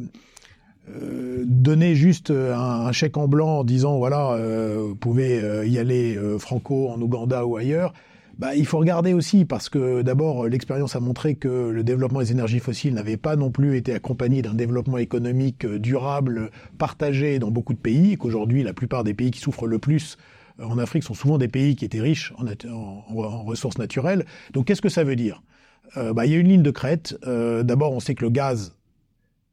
donner 1.46 1.96
juste 1.96 2.30
un, 2.30 2.92
chèque 2.92 3.18
en 3.18 3.28
blanc 3.28 3.60
en 3.60 3.64
disant 3.64 3.98
voilà, 3.98 4.38
vous 4.78 4.96
pouvez 4.96 5.66
y 5.66 5.80
aller 5.80 6.20
franco 6.38 6.90
en 6.90 7.02
Ouganda 7.02 7.46
ou 7.46 7.56
ailleurs, 7.56 7.94
bah, 8.38 8.54
il 8.54 8.66
faut 8.66 8.78
regarder 8.78 9.14
aussi 9.14 9.46
parce 9.46 9.70
que 9.70 10.02
d'abord 10.02 10.48
l'expérience 10.48 10.96
a 10.96 11.00
montré 11.00 11.36
que 11.36 11.70
le 11.70 11.84
développement 11.84 12.20
des 12.20 12.34
énergies 12.34 12.60
fossiles 12.60 12.94
n'avait 12.94 13.16
pas 13.16 13.38
non 13.38 13.50
plus 13.50 13.78
été 13.78 13.94
accompagné 13.94 14.42
d'un 14.42 14.54
développement 14.54 14.98
économique 14.98 15.64
euh, 15.64 15.80
durable, 15.80 16.52
partagé 16.78 17.40
dans 17.40 17.50
beaucoup 17.50 17.74
de 17.74 17.80
pays, 17.80 18.14
et 18.14 18.18
qu'aujourd'hui 18.18 18.64
la 18.64 18.74
plupart 18.74 19.06
des 19.06 19.14
pays 19.14 19.32
qui 19.32 19.40
souffrent 19.40 19.68
le 19.68 19.80
plus 19.80 20.18
euh, 20.60 20.66
en 20.66 20.78
Afrique 20.78 21.04
sont 21.04 21.14
souvent 21.14 21.38
des 21.38 21.48
pays 21.48 21.78
qui 21.78 21.86
étaient 21.86 22.02
riches 22.02 22.34
en, 22.38 23.44
ressources 23.44 23.78
naturelles. 23.78 24.26
Donc 24.54 24.66
qu'est-ce 24.66 24.82
que 24.82 24.90
ça 24.90 25.06
veut 25.06 25.16
dire? 25.16 25.42
Euh, 25.96 26.14
bah, 26.14 26.26
Il 26.26 26.34
y 26.34 26.36
a 26.36 26.38
une 26.38 26.50
ligne 26.50 26.64
de 26.64 26.72
crête. 26.72 27.18
D'abord 27.26 27.94
on 27.94 28.02
sait 28.02 28.16
que 28.16 28.26
le 28.26 28.32
gaz 28.32 28.76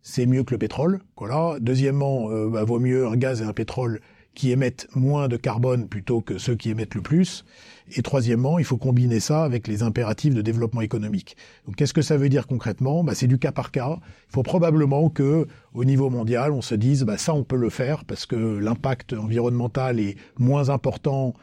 c'est 0.05 0.27
mieux 0.27 0.43
que 0.43 0.53
le 0.53 0.59
pétrole. 0.59 0.99
Voilà. 1.17 1.59
Deuxièmement, 1.61 2.29
bah, 2.49 2.65
vaut 2.65 2.81
mieux 2.81 3.07
un 3.07 3.15
gaz 3.15 3.41
et 3.41 3.45
un 3.45 3.53
pétrole 3.53 4.01
qui 4.35 4.51
émettent 4.51 4.89
moins 4.95 5.29
de 5.29 5.37
carbone 5.37 5.89
plutôt 5.89 6.21
que 6.21 6.39
ceux 6.39 6.55
qui 6.55 6.71
émettent 6.71 6.95
le 6.95 7.03
plus. 7.03 7.45
Et 7.95 8.03
troisièmement, 8.03 8.59
il 8.59 8.65
faut 8.65 8.77
combiner 8.77 9.21
ça 9.21 9.45
avec 9.45 9.69
les 9.69 9.83
impératifs 9.83 10.35
de 10.35 10.43
développement 10.43 10.81
économique. 10.81 11.37
Donc, 11.67 11.77
qu'est-ce 11.77 11.93
que 11.93 12.03
ça 12.03 12.17
veut 12.17 12.29
dire 12.29 12.47
concrètement? 12.47 13.05
Bah, 13.05 13.15
C'est 13.15 13.27
du 13.27 13.39
cas 13.39 13.53
par 13.53 13.71
cas. 13.71 13.99
Il 14.29 14.33
faut 14.33 14.43
probablement 14.43 15.11
que, 15.11 15.47
au 15.75 15.85
niveau 15.85 16.09
mondial, 16.09 16.53
on 16.53 16.63
se 16.63 16.75
dise, 16.75 17.05
bah, 17.05 17.19
ça, 17.19 17.35
on 17.35 17.45
peut 17.45 17.57
le 17.57 17.71
faire 17.71 18.05
parce 18.05 18.27
que 18.27 18.37
l'impact 18.37 19.13
environnemental 19.13 20.01
est 20.01 20.17
moins 20.39 20.71
important 20.71 21.35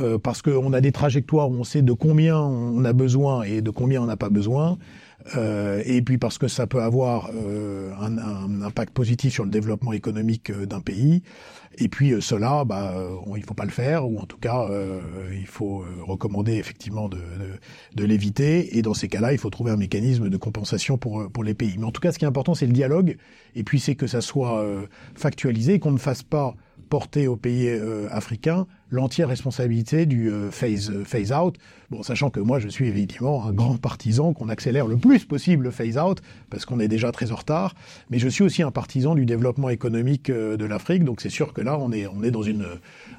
euh, 0.00 0.18
parce 0.18 0.42
qu'on 0.42 0.72
a 0.72 0.80
des 0.80 0.92
trajectoires 0.92 1.50
où 1.50 1.54
on 1.54 1.64
sait 1.64 1.82
de 1.82 1.92
combien 1.92 2.38
on 2.38 2.84
a 2.84 2.92
besoin 2.92 3.42
et 3.42 3.62
de 3.62 3.70
combien 3.70 4.02
on 4.02 4.06
n'a 4.06 4.16
pas 4.16 4.28
besoin. 4.30 4.76
Euh, 5.36 5.82
et 5.86 6.02
puis 6.02 6.18
parce 6.18 6.36
que 6.36 6.48
ça 6.48 6.66
peut 6.66 6.82
avoir 6.82 7.30
euh, 7.34 7.92
un, 7.98 8.18
un, 8.18 8.62
impact 8.62 8.92
positif 8.92 9.32
sur 9.32 9.44
le 9.44 9.50
développement 9.50 9.92
économique 9.92 10.50
euh, 10.50 10.66
d'un 10.66 10.80
pays. 10.80 11.22
Et 11.78 11.88
puis 11.88 12.12
euh, 12.12 12.20
cela, 12.20 12.64
bah, 12.64 12.94
il 13.34 13.42
faut 13.42 13.54
pas 13.54 13.64
le 13.64 13.70
faire, 13.70 14.06
ou 14.06 14.18
en 14.18 14.26
tout 14.26 14.36
cas, 14.36 14.68
il 15.32 15.46
faut 15.46 15.84
recommander 16.02 16.54
effectivement 16.54 17.08
de, 17.08 17.16
de, 17.16 17.22
de 17.96 18.04
l'éviter. 18.04 18.76
Et 18.76 18.82
dans 18.82 18.94
ces 18.94 19.08
cas-là, 19.08 19.32
il 19.32 19.38
faut 19.38 19.50
trouver 19.50 19.72
un 19.72 19.76
mécanisme 19.76 20.28
de 20.28 20.36
compensation 20.36 20.98
pour 20.98 21.30
pour 21.32 21.42
les 21.42 21.54
pays. 21.54 21.74
Mais 21.78 21.84
en 21.84 21.90
tout 21.90 22.00
cas, 22.00 22.12
ce 22.12 22.18
qui 22.18 22.24
est 22.24 22.28
important, 22.28 22.54
c'est 22.54 22.66
le 22.66 22.72
dialogue. 22.72 23.16
Et 23.56 23.64
puis 23.64 23.80
c'est 23.80 23.94
que 23.96 24.06
ça 24.06 24.20
soit 24.20 24.64
factualisé, 25.14 25.80
qu'on 25.80 25.90
ne 25.90 25.98
fasse 25.98 26.22
pas 26.22 26.54
porter 26.94 27.26
aux 27.26 27.36
pays 27.36 27.68
euh, 27.68 28.06
africains 28.10 28.66
l'entière 28.94 29.28
responsabilité 29.28 30.06
du 30.06 30.30
euh, 30.30 30.50
phase, 30.50 30.90
euh, 30.90 31.04
phase 31.04 31.32
out. 31.32 31.56
Bon, 31.90 32.02
sachant 32.02 32.30
que 32.30 32.40
moi, 32.40 32.58
je 32.58 32.68
suis 32.68 32.88
évidemment 32.88 33.44
un 33.46 33.52
grand 33.52 33.76
partisan 33.76 34.32
qu'on 34.32 34.48
accélère 34.48 34.86
le 34.86 34.96
plus 34.96 35.24
possible 35.24 35.64
le 35.64 35.70
phase 35.70 35.98
out, 35.98 36.22
parce 36.48 36.64
qu'on 36.64 36.80
est 36.80 36.88
déjà 36.88 37.12
très 37.12 37.32
en 37.32 37.36
retard. 37.36 37.74
Mais 38.10 38.18
je 38.18 38.28
suis 38.28 38.44
aussi 38.44 38.62
un 38.62 38.70
partisan 38.70 39.14
du 39.14 39.26
développement 39.26 39.68
économique 39.68 40.30
de 40.30 40.64
l'Afrique. 40.64 41.04
Donc 41.04 41.20
c'est 41.20 41.28
sûr 41.28 41.52
que 41.52 41.60
là, 41.60 41.78
on 41.78 41.92
est, 41.92 42.06
on 42.06 42.22
est 42.22 42.30
dans 42.30 42.42
une, 42.42 42.66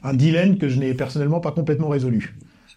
un 0.04 0.14
dilemme 0.14 0.58
que 0.58 0.70
je 0.70 0.80
n'ai 0.80 0.94
personnellement 0.94 1.40
pas 1.40 1.52
complètement 1.52 1.90
résolu 1.90 2.36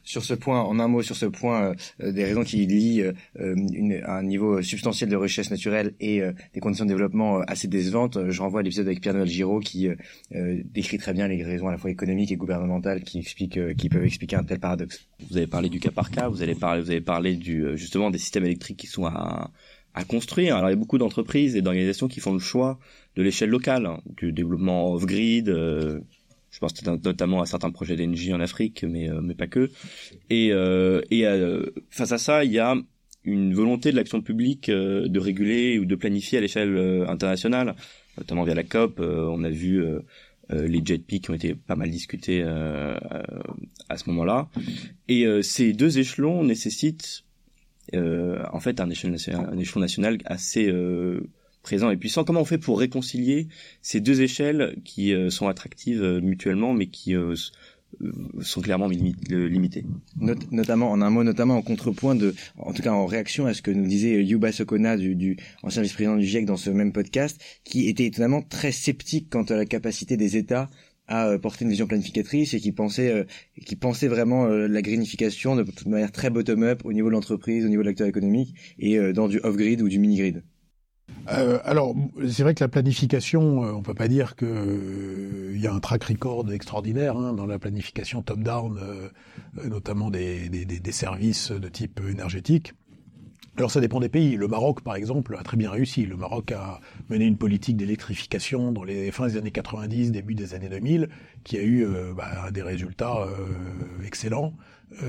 sur 0.09 0.25
ce 0.25 0.33
point, 0.33 0.62
en 0.62 0.79
un 0.79 0.88
mot, 0.88 1.03
sur 1.03 1.16
ce 1.16 1.27
point, 1.27 1.75
euh, 2.01 2.12
des 2.12 2.25
raisons 2.25 2.42
qui 2.42 2.64
lient 2.64 3.03
euh, 3.03 3.12
une, 3.37 4.03
un 4.07 4.23
niveau 4.23 4.62
substantiel 4.62 5.11
de 5.11 5.16
richesse 5.16 5.51
naturelle 5.51 5.92
et 6.01 6.23
euh, 6.23 6.33
des 6.55 6.61
conditions 6.61 6.87
de 6.87 6.90
développement 6.90 7.40
assez 7.40 7.68
décevantes, 7.68 8.16
je 8.31 8.40
renvoie 8.40 8.61
à 8.61 8.62
l'épisode 8.62 8.87
avec 8.87 9.03
Pierre-Noël 9.03 9.29
Giraud 9.29 9.61
qui 9.61 9.88
décrit 10.31 10.97
très 10.97 11.12
bien 11.12 11.29
les 11.29 11.44
raisons 11.44 11.68
à 11.68 11.73
la 11.73 11.79
fois 11.79 11.90
économiques 11.90 12.33
et 12.33 12.37
gouvernementales 12.37 13.03
qui 13.03 13.18
expliquent, 13.18 13.77
qui 13.77 13.88
peuvent 13.90 14.05
expliquer 14.05 14.37
un 14.37 14.44
tel 14.44 14.59
paradoxe. 14.59 15.07
Vous 15.31 15.37
avez 15.37 15.47
parlé 15.47 15.68
du 15.68 15.79
cas 15.79 15.90
par 15.90 16.11
cas, 16.11 16.29
vous 16.29 16.40
avez 16.42 16.55
parlé, 16.55 16.81
vous 16.81 16.90
avez 16.90 17.03
parlé 17.03 17.37
du 17.37 17.66
justement 17.77 18.11
des 18.11 18.18
systèmes 18.18 18.47
électriques 18.47 18.79
qui 18.79 18.87
sont 18.87 19.05
à, 19.05 19.51
à 19.94 20.05
construire. 20.05 20.57
Alors 20.57 20.71
il 20.71 20.73
y 20.73 20.77
a 20.77 20.79
beaucoup 20.79 20.99
d'entreprises 20.99 21.55
et 21.55 21.61
d'organisations 21.61 22.09
qui 22.09 22.21
font 22.21 22.33
le 22.33 22.38
choix 22.38 22.79
de 23.16 23.23
l'échelle 23.23 23.51
locale, 23.51 23.87
hein, 23.87 24.01
du 24.16 24.33
développement 24.33 24.92
off-grid, 24.92 25.49
je 26.59 26.61
pense 26.61 26.85
notamment 27.05 27.40
à 27.40 27.47
certains 27.47 27.71
projets 27.71 27.94
d'Engie 27.94 28.35
en 28.35 28.40
Afrique, 28.40 28.83
mais 28.83 29.09
euh, 29.09 29.21
mais 29.23 29.37
pas 29.37 29.47
que. 29.47 29.71
Et 30.29 30.51
euh, 30.51 31.03
et 31.09 31.25
euh, 31.25 31.66
face 31.88 32.11
à 32.11 32.18
ça, 32.18 32.44
il 32.44 32.51
y 32.51 32.59
a 32.59 32.75
une 33.23 33.55
volonté 33.55 33.92
de 33.92 33.97
l'action 33.97 34.23
publique 34.23 34.68
de 34.68 35.21
réguler 35.21 35.79
ou 35.79 35.85
de 35.85 35.94
planifier 35.94 36.38
à 36.38 36.40
l'échelle 36.40 37.05
internationale, 37.07 37.77
notamment 38.16 38.42
via 38.42 38.55
la 38.55 38.64
COP. 38.64 39.01
on 39.01 39.44
a 39.44 39.51
vu 39.51 39.85
les 40.51 40.81
jet 40.83 41.01
qui 41.01 41.31
ont 41.31 41.35
été 41.35 41.55
pas 41.55 41.77
mal 41.77 41.90
discutés 41.90 42.42
à 42.42 43.97
ce 43.97 44.09
moment-là. 44.09 44.49
Et 45.09 45.27
ces 45.42 45.75
deux 45.75 45.99
échelons 45.99 46.42
nécessitent 46.42 47.25
en 47.92 48.61
fait 48.61 48.81
un 48.81 48.88
échelon 48.88 49.16
un 49.35 49.59
échelon 49.59 49.81
national 49.81 50.18
assez 50.25 50.73
présent 51.68 51.90
et 51.90 51.98
puissant. 51.98 52.24
Comment 52.24 52.40
on 52.40 52.46
fait 52.46 52.57
pour 52.57 52.78
réconcilier 52.78 53.46
ces 53.83 54.00
deux 54.00 54.22
échelles 54.22 54.78
qui 54.87 55.12
euh, 55.12 55.28
sont 55.28 55.48
attractives 55.48 56.02
euh, 56.02 56.18
mutuellement, 56.18 56.72
mais 56.72 56.87
qui 56.87 57.14
euh, 57.14 57.35
sont 58.40 58.62
clairement 58.62 58.88
limitées? 58.88 59.85
notamment, 60.50 60.90
en 60.90 61.02
un 61.02 61.11
mot, 61.11 61.24
notamment 61.24 61.59
en 61.59 61.62
contrepoint 61.62 62.14
de, 62.14 62.35
en 62.57 62.72
tout 62.72 62.81
cas 62.81 62.92
en 62.92 63.04
réaction 63.04 63.44
à 63.44 63.52
ce 63.52 63.61
que 63.61 63.70
nous 63.70 63.87
disait 63.87 64.24
Yuba 64.24 64.50
Sokona, 64.50 64.96
du, 64.96 65.14
du 65.14 65.37
ancien 65.62 65.83
vice-président 65.83 66.16
du 66.16 66.24
GIEC 66.24 66.46
dans 66.46 66.57
ce 66.57 66.70
même 66.70 66.94
podcast, 66.94 67.38
qui 67.64 67.87
était 67.87 68.07
étonnamment 68.07 68.40
très 68.40 68.72
sceptique 68.72 69.28
quant 69.28 69.44
à 69.44 69.54
la 69.54 69.66
capacité 69.66 70.16
des 70.16 70.38
États 70.38 70.70
à 71.07 71.37
porter 71.38 71.66
une 71.66 71.70
vision 71.70 71.87
planificatrice 71.87 72.54
et 72.54 72.61
qui 72.61 72.72
pensait, 72.72 73.26
qui 73.66 73.76
pensait 73.76 74.09
vraiment 74.09 74.46
la 74.46 74.81
greenification 74.81 75.54
de, 75.54 75.64
de 75.64 75.90
manière 75.90 76.12
très 76.12 76.31
bottom-up 76.31 76.81
au 76.85 76.94
niveau 76.94 77.09
de 77.09 77.12
l'entreprise, 77.12 77.66
au 77.66 77.68
niveau 77.68 77.83
de 77.83 77.88
l'acteur 77.88 78.07
économique 78.07 78.54
et 78.78 79.12
dans 79.12 79.28
du 79.28 79.38
off-grid 79.42 79.83
ou 79.83 79.88
du 79.90 79.98
mini-grid. 79.98 80.42
Euh, 81.31 81.59
alors, 81.64 81.94
c'est 82.29 82.42
vrai 82.42 82.54
que 82.54 82.65
la 82.65 82.69
planification, 82.69 83.65
euh, 83.65 83.73
on 83.73 83.83
peut 83.83 83.94
pas 83.94 84.09
dire 84.09 84.35
qu'il 84.37 84.48
euh, 84.48 85.56
y 85.59 85.67
a 85.67 85.73
un 85.73 85.81
track 85.81 86.04
record 86.04 86.50
extraordinaire 86.52 87.17
hein, 87.17 87.35
dans 87.35 87.46
la 87.46 87.59
planification 87.59 88.23
top-down, 88.23 88.81
notamment 89.65 90.11
des, 90.11 90.81
services 90.90 91.52
de 91.52 91.69
type 91.69 92.00
énergétique. 92.09 92.73
Alors 93.56 93.71
ça 93.71 93.81
dépend 93.81 93.98
des 94.00 94.09
pays. 94.09 94.37
Le 94.37 94.46
Maroc, 94.46 94.83
par 94.83 94.94
exemple, 94.94 95.37
a 95.38 95.42
très 95.42 95.56
bien 95.56 95.71
réussi. 95.71 96.06
Le 96.06 96.17
Maroc 96.17 96.52
a 96.52 96.81
mené 97.11 97.25
une 97.25 97.37
politique 97.37 97.77
d'électrification 97.77 98.73
dans 98.73 98.85
les 98.85 99.11
fins 99.11 99.27
des 99.27 99.37
années 99.37 99.50
90, 99.50 100.13
début 100.13 100.35
des 100.35 100.54
années 100.54 100.69
2000, 100.69 101.09
qui 101.42 101.59
a 101.59 101.63
eu 101.63 101.85
bah, 102.17 102.50
des 102.52 102.63
résultats 102.63 103.27
excellents. 104.06 104.54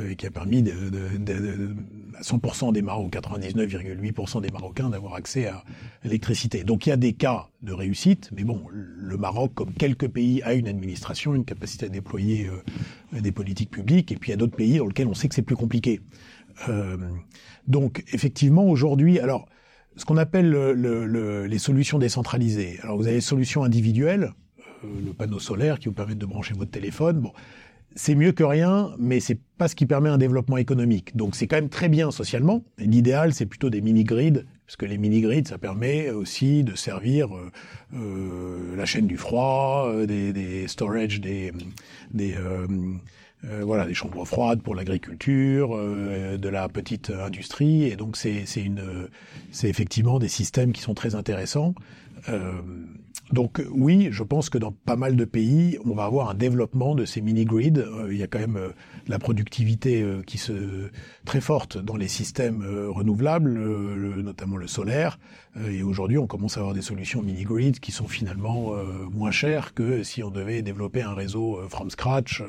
Et 0.09 0.17
qui 0.17 0.27
a 0.27 0.31
permis 0.31 0.61
de, 0.61 1.73
100% 2.21 2.73
des 2.73 2.81
Marocains, 2.81 3.19
99,8% 3.19 4.41
des 4.41 4.49
Marocains 4.49 4.89
d'avoir 4.89 5.15
accès 5.15 5.47
à 5.47 5.63
l'électricité. 6.03 6.63
Donc 6.63 6.85
il 6.85 6.89
y 6.89 6.91
a 6.91 6.97
des 6.97 7.13
cas 7.13 7.47
de 7.61 7.73
réussite, 7.73 8.29
mais 8.35 8.43
bon, 8.43 8.63
le 8.71 9.17
Maroc, 9.17 9.53
comme 9.53 9.73
quelques 9.73 10.07
pays, 10.07 10.41
a 10.43 10.53
une 10.53 10.67
administration, 10.67 11.35
une 11.35 11.45
capacité 11.45 11.87
à 11.87 11.89
déployer 11.89 12.47
euh, 12.47 13.21
des 13.21 13.31
politiques 13.31 13.71
publiques, 13.71 14.11
et 14.11 14.15
puis 14.15 14.29
il 14.29 14.31
y 14.31 14.33
a 14.33 14.37
d'autres 14.37 14.55
pays 14.55 14.77
dans 14.77 14.87
lesquels 14.87 15.07
on 15.07 15.13
sait 15.13 15.27
que 15.27 15.35
c'est 15.35 15.41
plus 15.41 15.55
compliqué. 15.55 16.01
Euh, 16.67 16.97
donc 17.67 18.03
effectivement, 18.13 18.65
aujourd'hui, 18.65 19.19
alors 19.19 19.47
ce 19.95 20.05
qu'on 20.05 20.17
appelle 20.17 20.49
le, 20.49 21.45
les 21.45 21.59
solutions 21.59 21.99
décentralisées. 21.99 22.79
Alors 22.83 22.97
vous 22.97 23.07
avez 23.07 23.15
les 23.15 23.21
solutions 23.21 23.63
individuelles, 23.63 24.33
le 24.83 25.11
panneau 25.11 25.39
solaire 25.39 25.79
qui 25.79 25.89
vous 25.89 25.93
permet 25.93 26.15
de 26.15 26.25
brancher 26.25 26.53
votre 26.53 26.71
téléphone. 26.71 27.19
Bon, 27.19 27.33
c'est 27.95 28.15
mieux 28.15 28.31
que 28.31 28.43
rien, 28.43 28.91
mais 28.97 29.19
c'est 29.19 29.39
pas 29.57 29.67
ce 29.67 29.75
qui 29.75 29.85
permet 29.85 30.09
un 30.09 30.17
développement 30.17 30.57
économique. 30.57 31.15
Donc 31.15 31.35
c'est 31.35 31.47
quand 31.47 31.57
même 31.57 31.69
très 31.69 31.89
bien 31.89 32.11
socialement. 32.11 32.63
L'idéal, 32.77 33.33
c'est 33.33 33.45
plutôt 33.45 33.69
des 33.69 33.81
mini-grids, 33.81 34.45
parce 34.65 34.77
que 34.77 34.85
les 34.85 34.97
mini-grids, 34.97 35.47
ça 35.47 35.57
permet 35.57 36.09
aussi 36.11 36.63
de 36.63 36.75
servir 36.75 37.35
euh, 37.35 37.51
euh 37.95 38.75
la 38.75 38.85
chaîne 38.85 39.07
du 39.07 39.17
froid, 39.17 39.87
euh, 39.87 40.05
des, 40.05 40.31
des 40.31 40.67
storage, 40.67 41.19
des, 41.19 41.51
des 42.13 42.35
euh, 42.35 42.67
voilà, 43.63 43.85
des 43.85 43.93
chambres 43.93 44.25
froides 44.25 44.61
pour 44.61 44.75
l'agriculture, 44.75 45.69
de 45.69 46.49
la 46.49 46.67
petite 46.67 47.09
industrie, 47.09 47.85
et 47.85 47.95
donc 47.95 48.17
c'est 48.17 48.45
c'est 48.45 48.61
une 48.61 49.07
c'est 49.51 49.69
effectivement 49.69 50.19
des 50.19 50.27
systèmes 50.27 50.73
qui 50.73 50.81
sont 50.81 50.93
très 50.93 51.15
intéressants. 51.15 51.73
Donc 53.31 53.61
oui, 53.71 54.09
je 54.11 54.23
pense 54.23 54.49
que 54.49 54.57
dans 54.57 54.71
pas 54.71 54.95
mal 54.95 55.15
de 55.15 55.25
pays, 55.25 55.77
on 55.85 55.93
va 55.93 56.05
avoir 56.05 56.29
un 56.29 56.33
développement 56.33 56.95
de 56.95 57.05
ces 57.05 57.21
mini-grids. 57.21 57.77
Euh, 57.77 58.07
il 58.11 58.17
y 58.17 58.23
a 58.23 58.27
quand 58.27 58.39
même 58.39 58.57
euh, 58.57 58.69
la 59.07 59.19
productivité 59.19 60.01
euh, 60.01 60.23
qui 60.23 60.39
se 60.39 60.89
très 61.25 61.41
forte 61.41 61.77
dans 61.77 61.95
les 61.95 62.07
systèmes 62.07 62.63
renouvelables, 62.89 63.51
notamment 64.21 64.57
le 64.57 64.67
solaire. 64.67 65.19
et 65.67 65.83
aujourd'hui, 65.83 66.17
on 66.17 66.25
commence 66.25 66.57
à 66.57 66.61
avoir 66.61 66.73
des 66.73 66.81
solutions 66.81 67.21
mini-grids 67.21 67.79
qui 67.79 67.91
sont 67.91 68.07
finalement 68.07 68.73
moins 69.11 69.31
chères 69.31 69.73
que 69.73 70.01
si 70.01 70.23
on 70.23 70.31
devait 70.31 70.61
développer 70.61 71.01
un 71.03 71.13
réseau 71.13 71.59
from 71.69 71.89
scratch 71.91 72.43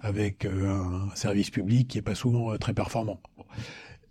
avec 0.00 0.44
un 0.44 1.08
service 1.14 1.50
public 1.50 1.86
qui 1.86 1.98
est 1.98 2.02
pas 2.02 2.16
souvent 2.16 2.56
très 2.56 2.74
performant. 2.74 3.20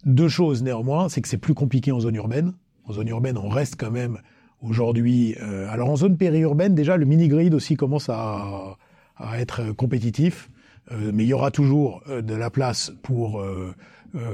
Deux 0.05 0.29
choses 0.29 0.63
néanmoins, 0.63 1.09
c'est 1.09 1.21
que 1.21 1.27
c'est 1.27 1.37
plus 1.37 1.55
compliqué 1.55 1.91
en 1.91 1.99
zone 1.99 2.15
urbaine. 2.15 2.53
En 2.85 2.93
zone 2.93 3.07
urbaine, 3.09 3.37
on 3.37 3.49
reste 3.49 3.75
quand 3.77 3.91
même 3.91 4.19
Aujourd'hui, 4.67 5.35
euh, 5.41 5.69
alors 5.69 5.89
en 5.89 5.95
zone 5.95 6.17
périurbaine, 6.17 6.73
déjà 6.73 6.97
le 6.97 7.05
mini-grid 7.05 7.53
aussi 7.53 7.75
commence 7.75 8.09
à, 8.09 8.77
à 9.17 9.39
être 9.39 9.71
compétitif, 9.73 10.49
euh, 10.91 11.11
mais 11.13 11.23
il 11.23 11.27
y 11.27 11.33
aura 11.33 11.51
toujours 11.51 12.01
euh, 12.09 12.23
de 12.23 12.33
la 12.33 12.49
place 12.49 12.91
pour 13.03 13.43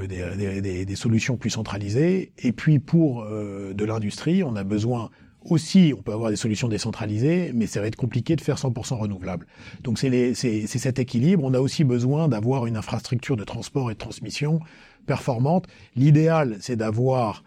des, 0.08 0.62
des, 0.62 0.86
des, 0.86 0.96
solutions 0.96 1.36
plus 1.36 1.50
centralisées. 1.50 2.32
Et 2.40 2.54
puis 2.54 2.80
pour 2.80 3.26
de 3.26 3.86
l'industrie, 3.86 4.44
on 4.44 4.56
a 4.56 4.64
besoin 4.64 5.10
aussi, 5.44 5.94
on 5.98 6.02
peut 6.02 6.14
avoir 6.14 6.30
des 6.30 6.36
solutions 6.36 6.68
décentralisées, 6.68 7.52
mais 7.54 7.66
ça 7.66 7.82
va 7.82 7.88
être 7.88 7.96
compliqué 7.96 8.36
de 8.36 8.42
faire 8.42 8.58
100% 8.58 9.00
renouvelable. 9.00 9.48
Donc 9.84 9.98
c'est 9.98 10.34
cet 10.34 11.00
équilibre. 11.00 11.44
On 11.44 11.54
a 11.54 11.60
aussi 11.60 11.84
besoin 11.84 12.28
d'avoir 12.28 12.68
une 12.68 12.78
infrastructure 12.78 13.36
de 13.36 13.44
transport 13.44 13.90
et 13.90 13.96
de 13.96 14.00
transmission 14.00 14.60
performante. 15.08 15.68
L'idéal, 15.96 16.58
c'est 16.60 16.76
d'avoir 16.76 17.44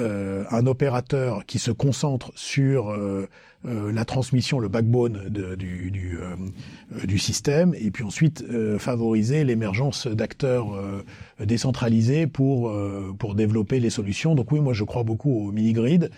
euh, 0.00 0.42
un 0.50 0.66
opérateur 0.66 1.46
qui 1.46 1.60
se 1.60 1.70
concentre 1.70 2.32
sur 2.34 2.90
euh, 2.90 3.28
euh, 3.66 3.92
la 3.92 4.04
transmission, 4.04 4.58
le 4.58 4.66
backbone 4.66 5.28
de, 5.28 5.54
du, 5.54 5.92
du, 5.92 6.18
du, 7.04 7.18
système, 7.18 7.72
et 7.78 7.92
puis 7.92 8.02
ensuite 8.02 8.44
favoriser 8.78 9.44
l'émergence 9.44 10.08
d'acteurs 10.08 10.66
décentralisés 11.38 12.26
pour 12.26 12.72
pour 13.18 13.34
développer 13.34 13.80
les 13.80 13.90
solutions. 13.90 14.34
Donc 14.34 14.50
oui, 14.50 14.60
moi 14.60 14.72
je 14.72 14.84
crois 14.84 15.04
beaucoup 15.04 15.30
au 15.30 15.52
mini-grid, 15.52 16.10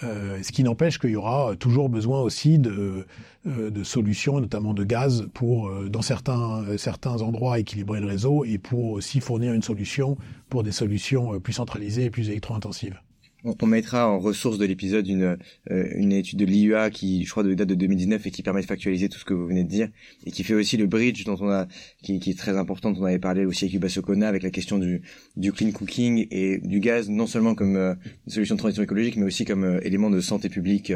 ce 0.00 0.52
qui 0.52 0.62
n'empêche 0.62 0.98
qu'il 0.98 1.10
y 1.10 1.16
aura 1.16 1.54
toujours 1.56 1.88
besoin 1.88 2.20
aussi 2.22 2.58
de, 2.58 3.06
de 3.44 3.84
solutions, 3.84 4.40
notamment 4.40 4.72
de 4.72 4.84
gaz, 4.84 5.28
pour 5.34 5.70
dans 5.88 6.02
certains 6.02 6.64
certains 6.76 7.22
endroits 7.22 7.58
équilibrer 7.58 8.00
le 8.00 8.06
réseau 8.06 8.44
et 8.44 8.58
pour 8.58 8.92
aussi 8.92 9.20
fournir 9.20 9.52
une 9.52 9.62
solution 9.62 10.16
pour 10.48 10.62
des 10.62 10.72
solutions 10.72 11.38
plus 11.40 11.52
centralisées 11.52 12.04
et 12.04 12.10
plus 12.10 12.30
électro-intensives. 12.30 12.98
On, 13.46 13.66
mettra 13.66 14.08
en 14.08 14.18
ressource 14.18 14.58
de 14.58 14.64
l'épisode 14.64 15.06
une, 15.06 15.38
euh, 15.70 15.88
une 15.94 16.12
étude 16.12 16.40
de 16.40 16.44
l'IUA 16.44 16.90
qui, 16.90 17.24
je 17.24 17.30
crois, 17.30 17.44
de 17.44 17.54
date 17.54 17.68
de 17.68 17.76
2019 17.76 18.26
et 18.26 18.30
qui 18.32 18.42
permet 18.42 18.60
de 18.60 18.66
factualiser 18.66 19.08
tout 19.08 19.20
ce 19.20 19.24
que 19.24 19.34
vous 19.34 19.46
venez 19.46 19.62
de 19.62 19.68
dire 19.68 19.88
et 20.24 20.32
qui 20.32 20.42
fait 20.42 20.54
aussi 20.54 20.76
le 20.76 20.86
bridge 20.86 21.24
dont 21.24 21.36
on 21.40 21.48
a, 21.48 21.68
qui, 22.02 22.18
qui 22.18 22.30
est 22.30 22.38
très 22.38 22.56
important, 22.56 22.90
dont 22.90 23.02
on 23.02 23.04
avait 23.04 23.20
parlé 23.20 23.44
aussi 23.44 23.64
avec 23.64 23.74
Yuba 23.74 23.88
Sokona 23.88 24.26
avec 24.26 24.42
la 24.42 24.50
question 24.50 24.78
du, 24.78 25.02
du 25.36 25.52
clean 25.52 25.70
cooking 25.70 26.26
et 26.32 26.58
du 26.58 26.80
gaz, 26.80 27.08
non 27.08 27.28
seulement 27.28 27.54
comme 27.54 27.76
euh, 27.76 27.94
solution 28.26 28.56
de 28.56 28.58
transition 28.58 28.82
écologique, 28.82 29.16
mais 29.16 29.26
aussi 29.26 29.44
comme 29.44 29.62
euh, 29.62 29.80
élément 29.84 30.10
de 30.10 30.20
santé 30.20 30.48
publique. 30.48 30.92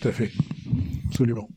Tout 0.00 0.08
à 0.08 0.12
fait, 0.12 0.30
absolument. 1.08 1.48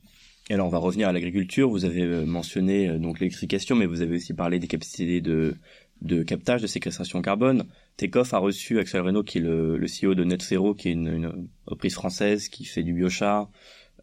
Et 0.50 0.54
alors 0.54 0.68
on 0.68 0.72
va 0.72 0.78
revenir 0.78 1.10
à 1.10 1.14
l'agriculture. 1.14 1.70
Vous 1.70 1.84
avez 1.84 2.06
mentionné 2.26 3.00
donc 3.00 3.20
l'électrification, 3.20 3.76
mais 3.76 3.86
vous 3.86 4.02
avez 4.02 4.16
aussi 4.16 4.34
parlé 4.34 4.60
des 4.60 4.68
capacités 4.68 5.22
de 5.22 5.56
de 6.02 6.24
captage 6.24 6.62
de 6.62 6.68
séquestration 6.68 7.22
carbone. 7.22 7.66
Tekoff 7.98 8.34
a 8.34 8.40
reçu 8.40 8.80
Axel 8.80 9.02
Renault, 9.02 9.24
qui 9.24 9.38
est 9.38 9.42
le, 9.42 9.78
le 9.78 9.88
CEO 9.88 10.16
de 10.16 10.24
Net 10.24 10.42
Zero, 10.42 10.74
qui 10.74 10.90
est 10.90 10.94
une, 10.94 11.08
une 11.08 11.50
entreprise 11.66 11.94
française 11.94 12.50
qui 12.50 12.66
fait 12.66 12.84
du 12.84 12.94
biochar, 12.94 13.50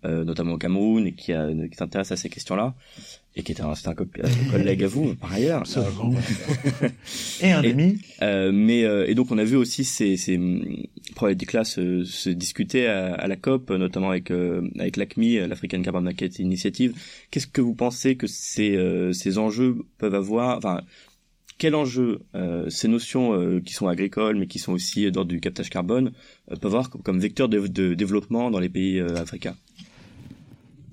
euh, 0.05 0.25
notamment 0.25 0.53
au 0.53 0.59
Cameroun, 0.59 1.07
et 1.07 1.15
qui, 1.15 1.33
a, 1.33 1.49
qui 1.49 1.77
s'intéresse 1.77 2.13
à 2.13 2.17
ces 2.17 2.29
questions-là, 2.29 2.75
et 3.35 3.43
qui 3.43 3.53
est 3.53 3.61
un, 3.61 3.73
un, 3.73 3.95
collègue 4.51 4.85
à 4.85 4.87
vous, 4.89 5.15
par 5.21 5.33
ailleurs. 5.33 5.65
et 7.41 7.53
un 7.53 7.65
ami. 7.65 7.99
Euh, 8.23 8.53
mais 8.53 8.85
euh, 8.85 9.07
et 9.09 9.15
donc 9.15 9.31
on 9.31 9.39
a 9.39 9.45
vu 9.45 9.57
aussi 9.57 9.85
ces, 9.85 10.17
ces 10.17 10.39
problématiques-là 11.15 11.65
se, 11.65 12.05
se 12.05 12.31
discuter 12.31 12.87
à, 12.87 13.15
à, 13.15 13.27
la 13.27 13.37
COP, 13.37 13.71
notamment 13.71 14.11
avec 14.11 14.31
euh, 14.31 14.69
avec 14.79 14.97
l'ACMI, 14.97 15.49
l'African 15.49 15.83
Carbon 15.83 16.01
Market 16.01 16.39
Initiative. 16.39 16.95
Qu'est-ce 17.31 17.47
que 17.47 17.61
vous 17.61 17.75
pensez 17.75 18.17
que 18.17 18.27
ces 18.27 18.77
euh, 18.77 19.13
ces 19.13 19.39
enjeux 19.39 19.79
peuvent 19.99 20.15
avoir, 20.15 20.59
enfin 20.59 20.83
quel 21.59 21.75
enjeu 21.75 22.21
euh, 22.35 22.71
ces 22.71 22.89
notions 22.89 23.35
euh, 23.35 23.61
qui 23.61 23.75
sont 23.75 23.89
agricoles 23.89 24.37
mais 24.39 24.47
qui 24.47 24.59
sont 24.59 24.73
aussi 24.73 25.11
dans 25.11 25.25
du 25.25 25.41
captage 25.41 25.69
carbone 25.69 26.13
euh, 26.51 26.57
peuvent 26.57 26.75
avoir 26.75 26.91
comme 26.91 27.19
vecteur 27.19 27.49
de, 27.49 27.95
développement 27.95 28.51
dans 28.51 28.61
les 28.61 28.69
pays 28.69 29.01
africains? 29.01 29.57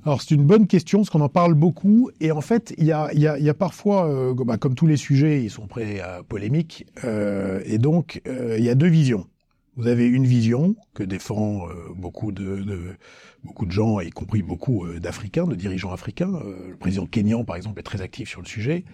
Alors 0.04 0.22
c'est 0.22 0.36
une 0.36 0.46
bonne 0.46 0.68
question, 0.68 1.00
parce 1.00 1.10
qu'on 1.10 1.22
en 1.22 1.30
parle 1.30 1.56
beaucoup, 1.56 2.12
et 2.22 2.32
en 2.32 2.42
fait 2.42 2.76
il 2.78 2.86
y 2.86 2.92
a, 2.92 3.54
parfois, 3.56 4.36
bah, 4.36 4.58
comme 4.58 4.76
tous 4.76 4.86
les 4.86 4.98
sujets, 4.98 5.44
ils 5.44 5.50
sont 5.50 5.66
prêts 5.66 6.00
à 6.00 6.22
polémique, 6.22 6.86
et 7.04 7.80
donc 7.80 8.22
il 8.28 8.64
y 8.64 8.70
a 8.70 8.76
deux 8.76 8.88
visions. 8.88 9.26
Vous 9.78 9.88
avez 9.88 10.06
une 10.08 10.26
vision 10.26 10.76
que 10.94 11.04
défend 11.04 11.68
beaucoup 11.96 12.32
de, 12.32 12.62
de, 12.62 12.96
beaucoup 13.44 13.66
de 13.66 13.72
gens, 13.72 14.00
y 14.00 14.10
compris 14.10 14.42
beaucoup 14.42 14.88
d'Africains, 15.00 15.46
de 15.46 15.56
dirigeants 15.56 15.92
africains. 15.92 16.32
le 16.68 16.78
président 16.78 17.06
Kenyan, 17.06 17.44
par 17.44 17.58
exemple, 17.58 17.80
est 17.80 17.84
très 17.84 18.02
actif 18.02 18.30
sur 18.30 18.42
le 18.42 18.48
sujet. 18.48 18.86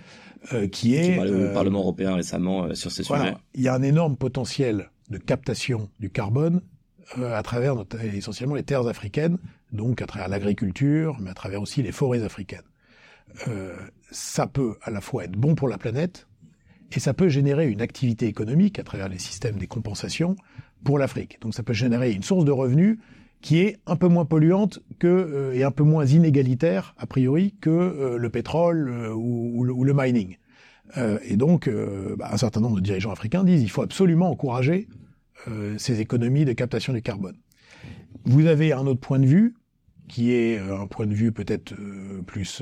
Euh, 0.54 0.68
qui 0.68 0.96
est... 0.96 1.20
au 1.20 1.24
euh, 1.24 1.54
Parlement 1.54 1.80
européen 1.80 2.16
récemment 2.16 2.66
euh, 2.66 2.74
sur 2.74 2.92
ces 2.92 3.04
sujets. 3.04 3.36
Il 3.54 3.62
y 3.62 3.68
a 3.68 3.76
un 3.76 3.84
énorme 3.84 4.18
potentiel 4.18 4.90
de 5.10 5.18
captation 5.18 5.90
du 6.00 6.10
carbone 6.10 6.62
à 7.22 7.44
travers 7.44 7.76
essentiellement 8.14 8.56
les 8.56 8.64
terres 8.64 8.88
africaines, 8.88 9.38
donc 9.74 10.02
à 10.02 10.06
travers 10.06 10.30
l'agriculture, 10.30 11.18
mais 11.20 11.30
à 11.30 11.34
travers 11.34 11.62
aussi 11.62 11.84
les 11.84 11.92
forêts 11.92 12.24
africaines. 12.24 12.64
ça 14.12 14.48
peut 14.48 14.78
à 14.82 14.92
la 14.92 15.02
fois 15.02 15.26
être 15.26 15.34
bon 15.34 15.54
pour 15.54 15.68
la 15.68 15.78
planète, 15.78 16.28
et 16.96 17.02
ça 17.02 17.14
peut 17.14 17.28
générer 17.28 17.68
une 17.70 17.82
activité 17.82 18.28
économique 18.28 18.80
à 18.80 18.84
travers 18.84 19.10
les 19.10 19.20
systèmes 19.20 19.58
des 19.58 19.68
compensations 19.68 20.38
pour 20.84 20.98
l'Afrique. 20.98 21.40
Donc 21.42 21.54
ça 21.54 21.64
peut 21.64 21.74
générer 21.74 22.12
une 22.12 22.24
source 22.24 22.46
de 22.46 22.52
revenus 22.52 22.98
qui 23.42 23.60
est 23.60 23.78
un 23.88 23.96
peu 23.96 24.08
moins 24.08 24.26
polluante 24.26 24.80
que 25.00 25.08
euh, 25.08 25.54
et 25.54 25.64
un 25.64 25.72
peu 25.72 25.84
moins 25.84 26.06
inégalitaire 26.06 26.94
a 26.98 27.08
priori 27.08 27.56
que 27.60 27.70
euh, 27.70 28.18
le 28.18 28.30
pétrole 28.30 28.90
euh, 28.90 29.14
ou, 29.14 29.52
ou, 29.56 29.84
le, 29.84 29.94
mining. 29.94 30.38
et 31.24 31.38
donc, 31.38 31.70
bah, 32.18 32.30
un 32.32 32.38
certain 32.38 32.62
nombre 32.62 32.76
de 32.78 32.82
dirigeants 32.82 33.12
africains 33.12 33.44
disent 33.44 33.62
il 33.62 33.70
faut 33.70 33.82
absolument 33.82 34.30
encourager 34.30 34.88
ces 35.78 36.02
économies 36.02 36.46
de 36.46 36.54
captation 36.54 36.94
du 36.94 37.02
carbone. 37.02 37.36
Vous 38.26 38.46
avez 38.46 38.74
un 38.74 38.86
autre 38.86 39.00
point 39.00 39.18
de 39.18 39.26
vue 39.26 39.56
qui 40.08 40.34
est 40.34 40.60
un 40.60 40.86
point 40.86 41.08
de 41.08 41.14
vue 41.14 41.32
peut-être 41.32 41.74
plus 42.28 42.62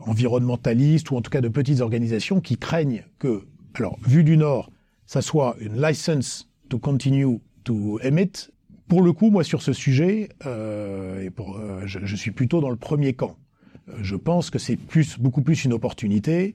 environnementaliste 0.00 1.10
ou 1.10 1.16
en 1.16 1.22
tout 1.22 1.30
cas 1.30 1.40
de 1.40 1.48
petites 1.48 1.80
organisations 1.80 2.40
qui 2.40 2.56
craignent 2.56 3.04
que, 3.18 3.42
alors 3.74 3.98
vu 4.04 4.24
du 4.24 4.36
nord, 4.36 4.70
ça 5.06 5.22
soit 5.22 5.54
une 5.60 5.80
license 5.80 6.51
to 6.72 6.78
continue 6.78 7.40
to 7.64 8.00
emit 8.00 8.50
pour 8.88 9.02
le 9.02 9.12
coup, 9.12 9.30
moi, 9.30 9.44
sur 9.44 9.62
ce 9.62 9.72
sujet, 9.72 10.28
et 10.44 11.30
pour, 11.30 11.58
je, 11.86 12.16
suis 12.16 12.30
plutôt 12.30 12.60
dans 12.60 12.68
le 12.68 12.76
premier 12.76 13.14
camp. 13.14 13.36
je 14.02 14.16
pense 14.16 14.50
que 14.50 14.58
c'est 14.58 14.76
plus, 14.76 15.18
beaucoup 15.18 15.40
plus 15.40 15.64
une 15.64 15.72
opportunité. 15.72 16.54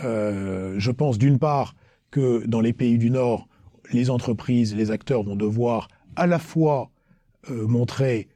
je 0.00 0.90
pense 0.90 1.18
d'une 1.18 1.38
part 1.38 1.74
que 2.10 2.46
dans 2.46 2.60
les 2.62 2.72
pays 2.72 2.96
du 2.96 3.10
Nord, 3.10 3.48
les 3.92 4.08
entreprises, 4.08 4.74
les 4.74 4.90
acteurs 4.90 5.22
vont 5.22 5.36
devoir 5.36 5.88
à 6.16 6.26
la 6.26 6.38
fois 6.38 6.90
euh, 7.50 7.66
montrer 7.66 8.28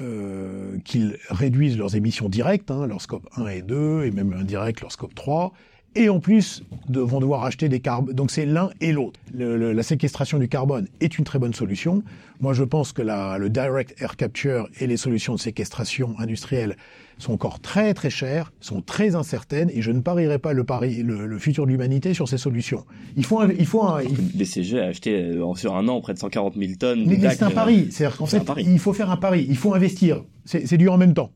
euh, 0.00 0.78
qu'ils 0.84 1.18
réduisent 1.28 1.78
leurs 1.78 1.96
émissions 1.96 2.28
directes, 2.28 2.70
hein, 2.70 2.86
leur 2.86 3.00
scope 3.00 3.28
1 3.36 3.46
et 3.48 3.62
2, 3.62 4.04
et 4.04 4.10
même 4.10 4.32
indirect 4.32 4.80
leur 4.80 4.92
scope 4.92 5.14
3, 5.14 5.52
et 5.96 6.08
en 6.08 6.20
plus 6.20 6.62
de, 6.88 7.00
vont 7.00 7.20
devoir 7.20 7.44
acheter 7.44 7.68
des 7.68 7.80
carbones. 7.80 8.14
Donc 8.14 8.30
c'est 8.30 8.46
l'un 8.46 8.70
et 8.80 8.92
l'autre. 8.92 9.18
la 9.34 9.82
séquestration 9.82 10.38
du 10.38 10.48
carbone 10.48 10.86
est 11.00 11.18
une 11.18 11.24
très 11.24 11.38
bonne 11.38 11.54
solution. 11.54 12.02
Moi 12.40 12.52
je 12.52 12.62
pense 12.62 12.92
que 12.92 13.02
la, 13.02 13.38
le 13.38 13.50
direct 13.50 14.00
air 14.00 14.16
capture 14.16 14.68
et 14.78 14.86
les 14.86 14.96
solutions 14.96 15.34
de 15.34 15.40
séquestration 15.40 16.14
industrielle 16.18 16.76
sont 17.18 17.32
encore 17.32 17.60
très 17.60 17.94
très 17.94 18.10
chères, 18.10 18.52
sont 18.60 18.82
très 18.82 19.14
incertaines, 19.14 19.70
et 19.72 19.80
je 19.80 19.90
ne 19.90 20.00
parierai 20.00 20.38
pas 20.38 20.52
le, 20.52 20.64
pari, 20.64 21.02
le, 21.02 21.38
futur 21.38 21.64
de 21.64 21.70
l'humanité 21.70 22.12
sur 22.12 22.28
ces 22.28 22.36
solutions. 22.36 22.84
Il 23.16 23.24
faut 23.24 23.40
un, 23.40 23.48
il 23.58 23.64
faut 23.66 23.82
un, 23.82 24.02
il... 24.02 24.14
BCG 24.38 24.80
a 24.80 24.86
acheté 24.88 25.14
euh, 25.14 25.54
sur 25.54 25.76
un 25.76 25.88
an 25.88 26.02
près 26.02 26.12
de 26.12 26.18
140 26.18 26.56
000 26.56 26.72
tonnes. 26.78 27.04
Mais, 27.06 27.18
c'est 27.30 27.42
un 27.42 27.50
pari. 27.50 27.88
C'est-à-dire 27.90 28.18
qu'en 28.18 28.26
fait, 28.26 28.42
il 28.58 28.78
faut 28.78 28.92
faire 28.92 29.10
un 29.10 29.16
pari. 29.16 29.46
Il 29.48 29.56
faut 29.56 29.74
investir. 29.74 30.24
C'est 30.44 30.76
du 30.76 30.88
en 30.88 30.98
même 30.98 31.14
temps 31.14 31.30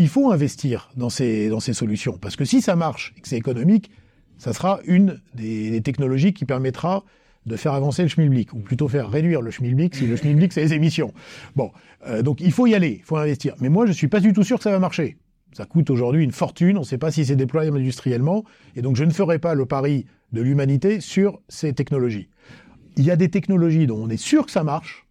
il 0.00 0.08
faut 0.08 0.32
investir 0.32 0.90
dans 0.96 1.10
ces, 1.10 1.50
dans 1.50 1.60
ces 1.60 1.74
solutions. 1.74 2.16
Parce 2.18 2.34
que 2.34 2.46
si 2.46 2.62
ça 2.62 2.74
marche 2.74 3.12
et 3.16 3.20
que 3.20 3.28
c'est 3.28 3.36
économique, 3.36 3.90
ça 4.38 4.54
sera 4.54 4.80
une 4.86 5.20
des, 5.34 5.80
technologies 5.82 6.32
qui 6.32 6.46
permettra 6.46 7.04
de 7.44 7.56
faire 7.56 7.74
avancer 7.74 8.02
le 8.02 8.08
schmilblick, 8.08 8.54
ou 8.54 8.60
plutôt 8.60 8.88
faire 8.88 9.10
réduire 9.10 9.42
le 9.42 9.50
schmilblick 9.50 9.94
si 9.94 10.06
le 10.06 10.16
schmilblick 10.16 10.52
c'est 10.54 10.62
les 10.62 10.72
émissions. 10.72 11.12
Bon, 11.54 11.70
euh, 12.06 12.22
donc 12.22 12.40
il 12.40 12.50
faut 12.50 12.66
y 12.66 12.74
aller, 12.74 12.96
il 13.00 13.04
faut 13.04 13.16
investir. 13.16 13.54
Mais 13.60 13.68
moi 13.68 13.84
je 13.84 13.92
suis 13.92 14.08
pas 14.08 14.20
du 14.20 14.32
tout 14.32 14.42
sûr 14.42 14.56
que 14.56 14.62
ça 14.62 14.70
va 14.70 14.78
marcher. 14.78 15.18
Ça 15.52 15.66
coûte 15.66 15.90
aujourd'hui 15.90 16.24
une 16.24 16.32
fortune, 16.32 16.78
on 16.78 16.80
ne 16.80 16.86
sait 16.86 16.98
pas 16.98 17.10
si 17.10 17.26
c'est 17.26 17.36
déployable 17.36 17.76
industriellement, 17.78 18.44
et 18.76 18.82
donc 18.82 18.96
je 18.96 19.04
ne 19.04 19.10
ferai 19.10 19.38
pas 19.38 19.54
le 19.54 19.66
pari 19.66 20.06
de 20.32 20.40
l'humanité 20.40 21.00
sur 21.00 21.40
ces 21.48 21.74
technologies. 21.74 22.28
Il 22.96 23.04
y 23.04 23.10
a 23.10 23.16
des 23.16 23.28
technologies 23.28 23.86
dont 23.86 24.02
on 24.02 24.08
est 24.08 24.16
sûr 24.16 24.46
que 24.46 24.52
ça 24.52 24.64
marche, 24.64 25.06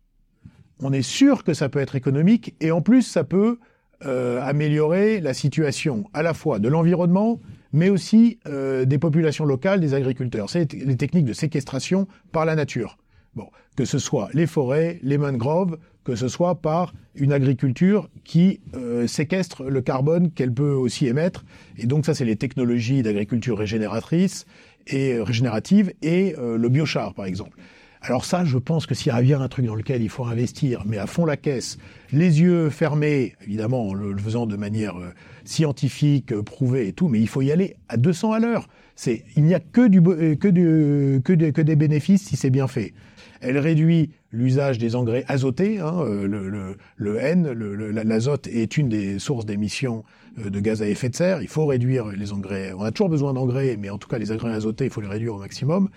on 0.82 0.94
est 0.94 1.02
sûr 1.04 1.44
que 1.44 1.54
ça 1.54 1.70
peut 1.70 1.80
être 1.80 1.96
économique, 1.96 2.56
et 2.62 2.72
en 2.72 2.82
plus 2.82 3.04
ça 3.04 3.24
peut 3.24 3.60
euh, 4.06 4.42
améliorer 4.42 5.20
la 5.20 5.34
situation 5.34 6.06
à 6.14 6.24
la 6.24 6.34
fois 6.34 6.60
de 6.60 6.70
l'environnement, 6.70 7.42
mais 7.74 7.90
aussi 7.90 8.40
euh, 8.48 8.86
des 8.86 8.98
populations 8.98 9.44
locales, 9.44 9.82
des 9.82 9.94
agriculteurs. 9.94 10.50
C'est 10.50 10.72
les 10.72 10.96
techniques 10.96 11.26
de 11.26 11.34
séquestration 11.34 12.08
par 12.32 12.46
la 12.46 12.56
nature. 12.56 12.98
Bon, 13.36 13.48
que 13.76 13.84
ce 13.84 14.00
soit 14.00 14.30
les 14.34 14.48
forêts, 14.48 15.00
les 15.04 15.18
mangroves, 15.18 15.78
que 16.06 16.16
ce 16.16 16.30
soit 16.30 16.62
par 16.62 16.94
une 17.14 17.34
agriculture 17.34 18.10
qui 18.24 18.62
euh, 18.74 19.06
séquestre 19.06 19.64
le 19.64 19.82
carbone 19.82 20.32
qu'elle 20.32 20.54
peut 20.54 20.72
aussi 20.72 21.08
émettre. 21.08 21.44
Et 21.78 21.86
donc 21.86 22.06
ça, 22.06 22.14
c'est 22.14 22.26
les 22.26 22.38
technologies 22.38 23.04
d'agriculture 23.04 23.58
régénératrice 23.58 24.46
et 24.88 25.20
régénérative 25.22 25.94
et 26.02 26.36
le 26.38 26.70
biochar, 26.70 27.14
par 27.14 27.26
exemple. 27.26 27.58
Alors 28.02 28.24
ça, 28.24 28.46
je 28.46 28.58
pense 28.58 28.86
que 28.86 28.96
s'il 28.96 29.12
y 29.12 29.16
a 29.16 29.22
bien 29.22 29.42
un 29.42 29.50
truc 29.50 29.66
dans 29.66 29.76
lequel 29.76 30.02
il 30.02 30.10
faut 30.10 30.24
investir, 30.24 30.84
mais 30.86 30.98
à 30.98 31.06
fond 31.06 31.26
la 31.26 31.36
caisse, 31.36 31.78
les 32.14 32.40
yeux 32.40 32.70
fermés, 32.70 33.36
évidemment 33.46 33.90
en 33.90 33.94
le, 33.94 34.16
faisant 34.18 34.46
de 34.46 34.56
manière 34.56 34.98
euh, 34.98 35.10
scientifique, 35.44 36.32
euh, 36.32 36.42
prouvée 36.42 36.88
et 36.88 36.94
tout, 36.94 37.10
mais 37.10 37.20
il 37.20 37.28
faut 37.28 37.42
y 37.42 37.52
aller 37.52 37.76
à 37.90 37.98
200 37.98 38.32
à 38.32 38.40
l'heure. 38.40 38.70
C'est, 38.96 39.26
il 39.36 39.44
n'y 39.44 39.54
a 39.54 39.60
euh, 39.78 40.36
que 40.38 41.62
des 41.62 41.76
bénéfices 41.76 42.24
si 42.24 42.38
c'est 42.38 42.50
bien 42.50 42.68
fait. 42.68 42.94
Elle 43.42 43.58
réduit 43.58 44.12
l'usage 44.32 44.78
des 44.78 44.96
engrais 44.96 45.26
azotés. 45.28 45.80
Hein, 45.80 46.04
le, 46.04 47.18
N, 47.18 47.52
l'azote 47.52 48.48
est 48.48 48.78
une 48.78 48.90
des 48.90 49.18
sources 49.20 49.46
d'émissions 49.46 50.04
de 50.38 50.60
gaz 50.60 50.82
à 50.82 50.88
effet 50.88 51.08
de 51.08 51.16
serre. 51.16 51.42
Il 51.42 51.48
faut 51.48 51.66
réduire 51.66 52.08
les 52.08 52.34
engrais. 52.34 52.74
On 52.78 52.84
a 52.84 52.92
toujours 52.92 53.08
besoin 53.08 53.34
d'engrais, 53.34 53.78
mais 53.80 53.90
en 53.90 53.98
tout 53.98 54.10
cas 54.10 54.18
les 54.18 54.34
engrais 54.34 54.52
azotés, 54.52 54.86
il 54.86 54.92
faut 54.92 55.00
les 55.00 55.08
réduire 55.08 55.36
au 55.36 55.40
maximum 55.40 55.90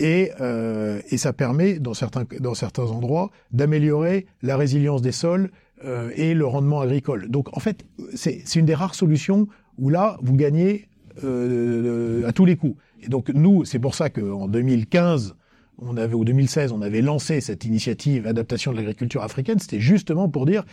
et, 0.00 0.30
euh, 0.40 1.00
et 1.10 1.16
ça 1.16 1.32
permet 1.32 1.78
dans 1.78 1.94
certains, 1.94 2.24
dans 2.40 2.54
certains 2.54 2.84
endroits 2.84 3.30
d'améliorer 3.52 4.26
la 4.42 4.56
résilience 4.56 5.02
des 5.02 5.12
sols 5.12 5.50
euh, 5.84 6.10
et 6.14 6.34
le 6.34 6.46
rendement 6.46 6.80
agricole. 6.80 7.28
Donc 7.28 7.56
en 7.56 7.60
fait, 7.60 7.84
c'est 8.14 8.42
une 8.56 8.66
des 8.66 8.74
rares 8.74 8.94
solutions 8.94 9.48
où 9.78 9.90
là, 9.90 10.18
vous 10.22 10.34
gagnez 10.34 10.88
euh, 11.24 12.26
à 12.26 12.32
tous 12.32 12.44
les 12.44 12.56
coups. 12.56 12.76
Et 13.02 13.08
donc 13.08 13.28
nous, 13.28 13.64
c'est 13.64 13.78
pour 13.78 13.94
ça 13.94 14.10
qu'en 14.10 14.48
2015, 14.48 15.34
on 15.80 15.96
avait, 15.96 16.14
ou 16.14 16.24
2016, 16.24 16.72
on 16.72 16.82
avait 16.82 17.02
lancé 17.02 17.40
cette 17.40 17.64
initiative 17.64 18.26
adaptation 18.26 18.72
de 18.72 18.76
l'agriculture 18.76 19.22
africaine, 19.22 19.58
c'était 19.60 19.80
justement 19.80 20.28
pour 20.28 20.46
dire 20.46 20.64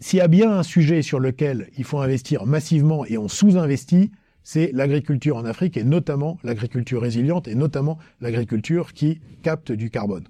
s'il 0.00 0.18
y 0.18 0.22
a 0.22 0.28
bien 0.28 0.50
un 0.50 0.62
sujet 0.62 1.02
sur 1.02 1.20
lequel 1.20 1.68
il 1.78 1.84
faut 1.84 1.98
investir 1.98 2.44
massivement 2.44 3.06
et 3.06 3.18
on 3.18 3.28
sous-investit, 3.28 4.10
c'est 4.44 4.70
l'agriculture 4.72 5.36
en 5.36 5.44
Afrique 5.44 5.76
et 5.76 5.84
notamment 5.84 6.38
l'agriculture 6.44 7.02
résiliente 7.02 7.48
et 7.48 7.54
notamment 7.54 7.98
l'agriculture 8.20 8.92
qui 8.92 9.20
capte 9.42 9.72
du 9.72 9.90
carbone. 9.90 10.24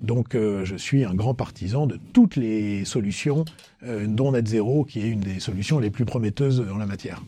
Donc 0.00 0.34
euh, 0.34 0.64
je 0.64 0.76
suis 0.76 1.04
un 1.04 1.14
grand 1.14 1.34
partisan 1.34 1.86
de 1.86 1.98
toutes 2.12 2.36
les 2.36 2.84
solutions, 2.84 3.44
euh, 3.82 4.06
dont 4.06 4.32
Net 4.32 4.46
Zero, 4.46 4.84
qui 4.84 5.00
est 5.00 5.08
une 5.08 5.20
des 5.20 5.40
solutions 5.40 5.78
les 5.78 5.90
plus 5.90 6.04
prometteuses 6.04 6.64
en 6.70 6.76
la 6.76 6.86
matière. 6.86 7.22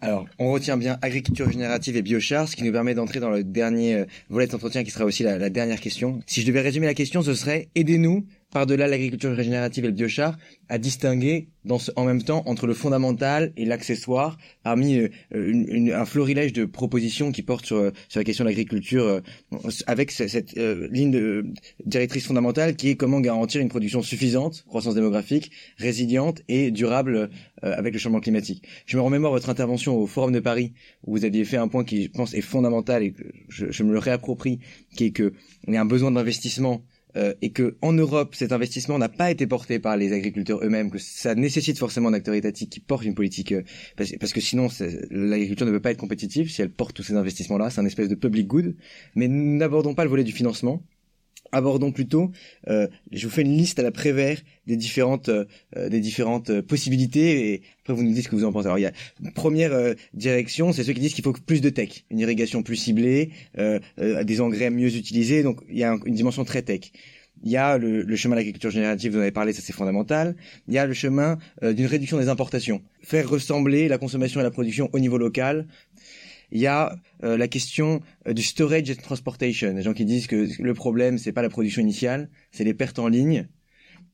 Alors, 0.00 0.26
on 0.40 0.50
retient 0.50 0.76
bien 0.76 0.98
agriculture 1.00 1.48
générative 1.48 1.96
et 1.96 2.02
biochar, 2.02 2.48
ce 2.48 2.56
qui 2.56 2.64
nous 2.64 2.72
permet 2.72 2.92
d'entrer 2.92 3.20
dans 3.20 3.30
le 3.30 3.44
dernier 3.44 3.94
euh, 3.94 4.04
volet 4.30 4.48
d'entretien 4.48 4.82
qui 4.82 4.90
sera 4.90 5.04
aussi 5.04 5.22
la, 5.22 5.38
la, 5.38 5.48
dernière 5.48 5.80
question. 5.80 6.18
Si 6.26 6.40
je 6.40 6.46
devais 6.46 6.60
résumer 6.60 6.86
la 6.86 6.94
question, 6.94 7.22
ce 7.22 7.34
serait 7.34 7.68
aidez-nous 7.76 8.26
par-delà 8.52 8.86
l'agriculture 8.86 9.34
régénérative 9.34 9.84
et 9.84 9.88
le 9.88 9.94
biochar, 9.94 10.36
à 10.68 10.78
distinguer 10.78 11.48
dans 11.64 11.78
ce, 11.78 11.90
en 11.96 12.04
même 12.04 12.22
temps 12.22 12.42
entre 12.46 12.66
le 12.66 12.74
fondamental 12.74 13.52
et 13.56 13.64
l'accessoire 13.64 14.36
parmi 14.62 14.98
euh, 14.98 15.08
une, 15.32 15.92
un 15.92 16.04
florilège 16.04 16.52
de 16.52 16.64
propositions 16.64 17.32
qui 17.32 17.42
portent 17.42 17.66
sur, 17.66 17.92
sur 18.08 18.20
la 18.20 18.24
question 18.24 18.44
de 18.44 18.50
l'agriculture 18.50 19.04
euh, 19.04 19.20
avec 19.86 20.10
cette, 20.10 20.56
euh, 20.58 20.88
ligne 20.90 21.10
de, 21.10 21.46
directrice 21.86 22.26
fondamentale 22.26 22.76
qui 22.76 22.90
est 22.90 22.96
comment 22.96 23.20
garantir 23.20 23.60
une 23.60 23.68
production 23.68 24.02
suffisante, 24.02 24.64
croissance 24.66 24.94
démographique, 24.94 25.50
résiliente 25.78 26.42
et 26.48 26.70
durable 26.70 27.30
avec 27.62 27.92
le 27.92 27.98
changement 27.98 28.20
climatique. 28.20 28.64
Je 28.86 28.96
me 28.96 29.02
remémore 29.02 29.32
votre 29.32 29.48
intervention 29.48 29.96
au 29.96 30.06
Forum 30.06 30.32
de 30.32 30.40
Paris 30.40 30.72
où 31.06 31.12
vous 31.12 31.24
aviez 31.24 31.44
fait 31.44 31.56
un 31.56 31.68
point 31.68 31.84
qui 31.84 32.04
je 32.04 32.10
pense 32.10 32.34
est 32.34 32.40
fondamental 32.40 33.02
et 33.02 33.12
que 33.12 33.22
je, 33.48 33.70
je 33.70 33.82
me 33.84 33.92
le 33.92 33.98
réapproprie, 33.98 34.58
qui 34.96 35.04
est 35.04 35.10
que 35.12 35.32
on 35.68 35.74
a 35.74 35.80
un 35.80 35.84
besoin 35.84 36.10
d'investissement 36.10 36.82
euh, 37.16 37.34
et 37.42 37.50
que 37.50 37.76
en 37.82 37.92
Europe 37.92 38.34
cet 38.34 38.52
investissement 38.52 38.98
n'a 38.98 39.08
pas 39.08 39.30
été 39.30 39.46
porté 39.46 39.78
par 39.78 39.96
les 39.96 40.12
agriculteurs 40.12 40.64
eux-mêmes, 40.64 40.90
que 40.90 40.98
ça 40.98 41.34
nécessite 41.34 41.78
forcément 41.78 42.08
un 42.08 42.14
acteur 42.14 42.34
étatique 42.34 42.70
qui 42.70 42.80
porte 42.80 43.04
une 43.04 43.14
politique, 43.14 43.52
euh, 43.52 43.62
parce, 43.96 44.12
parce, 44.18 44.32
que 44.32 44.40
sinon 44.40 44.68
l'agriculture 45.10 45.66
ne 45.66 45.72
peut 45.72 45.80
pas 45.80 45.90
être 45.90 45.98
compétitive 45.98 46.50
si 46.50 46.62
elle 46.62 46.70
porte 46.70 46.94
tous 46.94 47.02
ces 47.02 47.14
investissements-là, 47.14 47.70
c'est 47.70 47.80
un 47.80 47.86
espèce 47.86 48.08
de 48.08 48.14
public 48.14 48.46
good. 48.46 48.76
Mais 49.14 49.28
n'abordons 49.28 49.94
pas 49.94 50.04
le 50.04 50.10
volet 50.10 50.24
du 50.24 50.32
financement, 50.32 50.82
abordons 51.52 51.92
plutôt, 51.92 52.32
euh, 52.68 52.88
je 53.12 53.26
vous 53.26 53.32
fais 53.32 53.42
une 53.42 53.56
liste 53.56 53.78
à 53.78 53.82
la 53.82 53.90
Prévert 53.90 54.38
des 54.66 54.76
différentes 54.76 55.28
euh, 55.28 55.44
des 55.88 56.00
différentes 56.00 56.60
possibilités 56.62 57.52
et 57.52 57.62
après 57.82 57.92
vous 57.92 58.02
nous 58.02 58.12
dites 58.12 58.24
ce 58.24 58.28
que 58.28 58.36
vous 58.36 58.44
en 58.44 58.52
pensez. 58.52 58.66
Alors 58.66 58.78
il 58.78 58.82
y 58.82 58.86
a 58.86 58.92
première 59.34 59.72
euh, 59.72 59.94
direction, 60.14 60.72
c'est 60.72 60.82
ceux 60.82 60.92
qui 60.94 61.00
disent 61.00 61.14
qu'il 61.14 61.24
faut 61.24 61.32
plus 61.32 61.60
de 61.60 61.68
tech, 61.68 62.04
une 62.10 62.18
irrigation 62.18 62.62
plus 62.62 62.76
ciblée, 62.76 63.30
des 63.98 64.40
engrais 64.40 64.70
mieux 64.70 64.96
utilisés, 64.96 65.42
donc 65.42 65.60
il 65.68 65.78
y 65.78 65.84
a 65.84 65.96
une 66.06 66.14
dimension 66.14 66.44
très 66.44 66.62
tech. 66.62 66.90
Il 67.44 67.50
y 67.50 67.56
a 67.56 67.76
le, 67.76 68.02
le 68.02 68.16
chemin 68.16 68.36
de 68.36 68.40
l'agriculture 68.40 68.70
générative, 68.70 69.12
vous 69.12 69.18
en 69.18 69.22
avez 69.22 69.32
parlé, 69.32 69.52
ça 69.52 69.62
c'est 69.62 69.72
fondamental. 69.72 70.36
Il 70.68 70.74
y 70.74 70.78
a 70.78 70.86
le 70.86 70.94
chemin 70.94 71.38
d'une 71.60 71.86
réduction 71.86 72.18
des 72.18 72.28
importations, 72.28 72.82
faire 73.02 73.28
ressembler 73.28 73.88
la 73.88 73.98
consommation 73.98 74.40
et 74.40 74.44
la 74.44 74.50
production 74.50 74.88
au 74.92 75.00
niveau 75.00 75.18
local, 75.18 75.66
il 76.52 76.60
y 76.60 76.66
a 76.66 76.94
euh, 77.24 77.36
la 77.36 77.48
question 77.48 78.00
euh, 78.28 78.34
du 78.34 78.42
storage 78.42 78.90
and 78.90 79.02
transportation. 79.02 79.74
Les 79.74 79.82
gens 79.82 79.94
qui 79.94 80.04
disent 80.04 80.26
que 80.26 80.48
le 80.60 80.74
problème 80.74 81.18
c'est 81.18 81.32
pas 81.32 81.42
la 81.42 81.48
production 81.48 81.82
initiale, 81.82 82.28
c'est 82.52 82.64
les 82.64 82.74
pertes 82.74 82.98
en 82.98 83.08
ligne. 83.08 83.48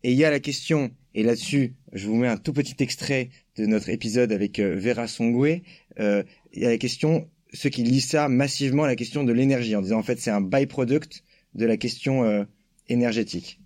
Et 0.04 0.12
il 0.12 0.16
y 0.16 0.24
a 0.24 0.30
la 0.30 0.38
question, 0.38 0.92
et 1.14 1.24
là-dessus, 1.24 1.74
je 1.92 2.06
vous 2.06 2.14
mets 2.14 2.28
un 2.28 2.36
tout 2.36 2.52
petit 2.52 2.76
extrait 2.78 3.30
de 3.56 3.66
notre 3.66 3.88
épisode 3.88 4.30
avec 4.30 4.60
euh, 4.60 4.76
Vera 4.78 5.08
Songwe. 5.08 5.62
il 5.98 6.24
y 6.54 6.64
a 6.64 6.68
la 6.68 6.78
question, 6.78 7.28
ceux 7.52 7.70
qui 7.70 7.82
lisent 7.82 8.06
ça 8.06 8.28
massivement, 8.28 8.86
la 8.86 8.94
question 8.94 9.24
de 9.24 9.32
l'énergie, 9.32 9.74
en 9.74 9.82
disant 9.82 9.98
en 9.98 10.04
fait 10.04 10.20
c'est 10.20 10.30
un 10.30 10.40
byproduct 10.40 11.24
de 11.54 11.66
la 11.66 11.76
question 11.76 12.46
énergétique. 12.88 13.58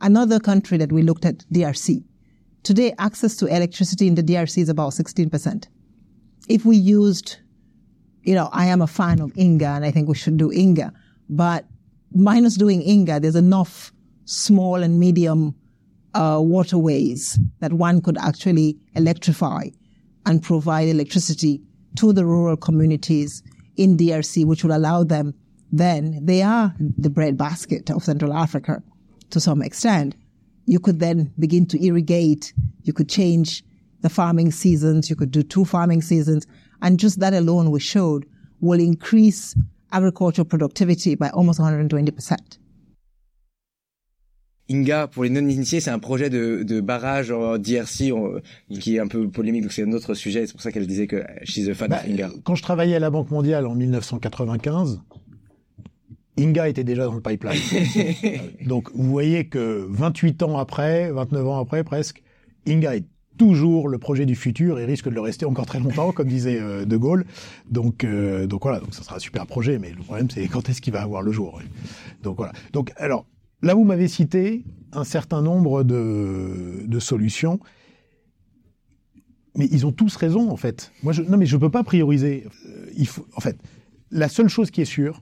Another 0.00 0.40
country 0.40 0.78
that 0.78 0.90
we 0.90 1.04
looked 1.04 1.24
at, 1.24 1.44
DRC. 1.52 2.07
Today, 2.68 2.92
access 2.98 3.34
to 3.36 3.46
electricity 3.46 4.06
in 4.06 4.14
the 4.14 4.22
DRC 4.22 4.58
is 4.58 4.68
about 4.68 4.92
16%. 4.92 5.68
If 6.50 6.66
we 6.66 6.76
used, 6.76 7.38
you 8.24 8.34
know, 8.34 8.50
I 8.52 8.66
am 8.66 8.82
a 8.82 8.86
fan 8.86 9.22
of 9.22 9.32
Inga 9.38 9.64
and 9.64 9.86
I 9.86 9.90
think 9.90 10.06
we 10.06 10.14
should 10.14 10.36
do 10.36 10.52
Inga, 10.52 10.92
but 11.30 11.64
minus 12.14 12.58
doing 12.58 12.82
Inga, 12.86 13.20
there's 13.20 13.36
enough 13.36 13.90
small 14.26 14.82
and 14.82 15.00
medium 15.00 15.54
uh, 16.12 16.40
waterways 16.42 17.38
that 17.60 17.72
one 17.72 18.02
could 18.02 18.18
actually 18.18 18.76
electrify 18.94 19.68
and 20.26 20.42
provide 20.42 20.88
electricity 20.88 21.62
to 21.96 22.12
the 22.12 22.26
rural 22.26 22.58
communities 22.58 23.42
in 23.78 23.96
DRC, 23.96 24.44
which 24.44 24.62
would 24.62 24.74
allow 24.74 25.04
them 25.04 25.32
then 25.72 26.22
they 26.22 26.42
are 26.42 26.74
the 26.78 27.08
breadbasket 27.08 27.88
of 27.88 28.04
Central 28.04 28.34
Africa 28.34 28.82
to 29.30 29.40
some 29.40 29.62
extent. 29.62 30.14
You 30.68 30.78
could 30.80 31.00
then 31.00 31.32
begin 31.38 31.64
to 31.68 31.82
irrigate. 31.82 32.52
You 32.84 32.92
could 32.92 33.08
change 33.08 33.64
the 34.02 34.10
farming 34.10 34.52
seasons. 34.52 35.08
You 35.08 35.16
could 35.16 35.30
do 35.30 35.42
two 35.42 35.64
farming 35.64 36.02
seasons. 36.02 36.46
And 36.82 36.98
just 36.98 37.20
that 37.20 37.32
alone, 37.32 37.70
we 37.70 37.80
showed, 37.80 38.26
will 38.60 38.78
increase 38.78 39.56
agricultural 39.92 40.44
productivity 40.44 41.14
by 41.14 41.30
almost 41.30 41.58
120%. 41.58 42.58
Inga, 44.70 45.06
pour 45.06 45.24
les 45.24 45.30
non-initiés, 45.30 45.80
c'est 45.80 45.90
un 45.90 45.98
projet 45.98 46.28
de, 46.28 46.62
de 46.62 46.82
barrage 46.82 47.30
en 47.30 47.56
DRC 47.56 48.12
qui 48.78 48.96
est 48.96 49.00
un 49.00 49.08
peu 49.08 49.26
polémique, 49.30 49.62
donc 49.62 49.72
c'est 49.72 49.84
un 49.84 49.92
autre 49.92 50.12
sujet. 50.12 50.46
C'est 50.46 50.52
pour 50.52 50.60
ça 50.60 50.70
qu'elle 50.70 50.86
disait 50.86 51.06
que 51.06 51.24
she's 51.44 51.66
a 51.70 51.74
fan 51.74 51.88
Bah, 51.88 52.02
of 52.04 52.10
Inga. 52.10 52.28
Quand 52.44 52.54
je 52.54 52.62
travaillais 52.62 52.96
à 52.96 52.98
la 52.98 53.08
Banque 53.08 53.30
mondiale 53.30 53.66
en 53.66 53.74
1995, 53.74 55.00
Inga 56.38 56.68
était 56.68 56.84
déjà 56.84 57.04
dans 57.04 57.14
le 57.14 57.20
pipeline. 57.20 57.60
Donc 58.66 58.90
vous 58.94 59.10
voyez 59.10 59.46
que 59.46 59.86
28 59.90 60.42
ans 60.42 60.58
après, 60.58 61.10
29 61.10 61.46
ans 61.46 61.60
après 61.60 61.84
presque, 61.84 62.22
Inga 62.66 62.96
est 62.96 63.04
toujours 63.36 63.88
le 63.88 63.98
projet 63.98 64.26
du 64.26 64.34
futur 64.34 64.78
et 64.78 64.84
risque 64.84 65.08
de 65.08 65.14
le 65.14 65.20
rester 65.20 65.46
encore 65.46 65.66
très 65.66 65.80
longtemps, 65.80 66.12
comme 66.12 66.28
disait 66.28 66.58
euh, 66.60 66.84
De 66.84 66.96
Gaulle. 66.96 67.24
Donc, 67.70 68.04
euh, 68.04 68.46
donc 68.46 68.62
voilà, 68.62 68.80
donc 68.80 68.94
ça 68.94 69.02
sera 69.02 69.16
un 69.16 69.20
super 69.20 69.46
projet, 69.46 69.78
mais 69.78 69.90
le 69.90 70.02
problème 70.02 70.28
c'est 70.30 70.46
quand 70.48 70.68
est-ce 70.68 70.80
qu'il 70.80 70.92
va 70.92 71.02
avoir 71.02 71.22
le 71.22 71.32
jour. 71.32 71.60
Donc 72.22 72.36
voilà. 72.36 72.52
Donc 72.72 72.92
alors 72.96 73.26
là 73.62 73.74
vous 73.74 73.84
m'avez 73.84 74.08
cité 74.08 74.64
un 74.92 75.04
certain 75.04 75.42
nombre 75.42 75.82
de, 75.82 76.84
de 76.86 76.98
solutions. 76.98 77.60
Mais 79.56 79.66
ils 79.72 79.86
ont 79.86 79.92
tous 79.92 80.14
raison 80.14 80.50
en 80.50 80.56
fait. 80.56 80.92
Moi, 81.02 81.12
je, 81.12 81.22
non, 81.22 81.36
mais 81.36 81.46
je 81.46 81.56
peux 81.56 81.70
pas 81.70 81.82
prioriser. 81.82 82.46
Euh, 82.66 82.86
il 82.96 83.08
faut, 83.08 83.26
en 83.34 83.40
fait, 83.40 83.58
la 84.10 84.28
seule 84.28 84.48
chose 84.48 84.70
qui 84.70 84.82
est 84.82 84.86
sûre, 84.86 85.20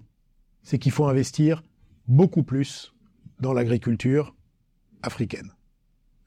c'est 0.67 0.79
qu'il 0.79 0.91
faut 0.91 1.07
investir 1.07 1.63
beaucoup 2.09 2.43
plus 2.43 2.93
dans 3.39 3.53
l'agriculture 3.53 4.35
africaine. 5.01 5.53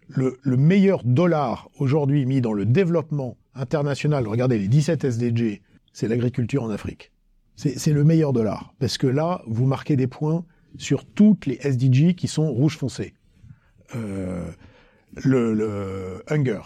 Le, 0.07 0.39
le 0.41 0.55
meilleur 0.55 1.03
dollar 1.03 1.69
aujourd'hui 1.77 2.25
mis 2.25 2.39
dans 2.39 2.53
le 2.53 2.65
développement 2.65 3.37
international, 3.53 4.25
regardez 4.29 4.57
les 4.57 4.69
17 4.69 5.03
SDG, 5.03 5.61
c'est 5.91 6.07
l'agriculture 6.07 6.63
en 6.63 6.69
Afrique. 6.69 7.11
C'est 7.57 7.77
c'est 7.77 7.91
le 7.91 8.05
meilleur 8.05 8.31
dollar. 8.31 8.73
Parce 8.79 8.97
que 8.97 9.07
là, 9.07 9.41
vous 9.45 9.65
marquez 9.65 9.97
des 9.97 10.07
points 10.07 10.45
sur 10.77 11.03
toutes 11.03 11.45
les 11.45 11.57
SDG 11.61 12.15
qui 12.15 12.29
sont 12.29 12.49
rouge 12.49 12.77
foncé. 12.77 13.15
Euh, 13.93 14.49
le, 15.15 15.53
le 15.53 16.23
hunger, 16.29 16.61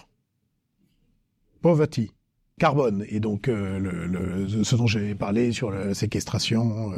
poverty, 1.61 2.11
carbone, 2.60 3.06
et 3.10 3.20
donc 3.20 3.47
euh, 3.47 4.47
ce 4.64 4.76
dont 4.76 4.88
j'ai 4.88 5.16
parlé 5.16 5.51
sur 5.51 5.72
la 5.72 5.93
séquestration 5.93 6.93
euh, 6.93 6.97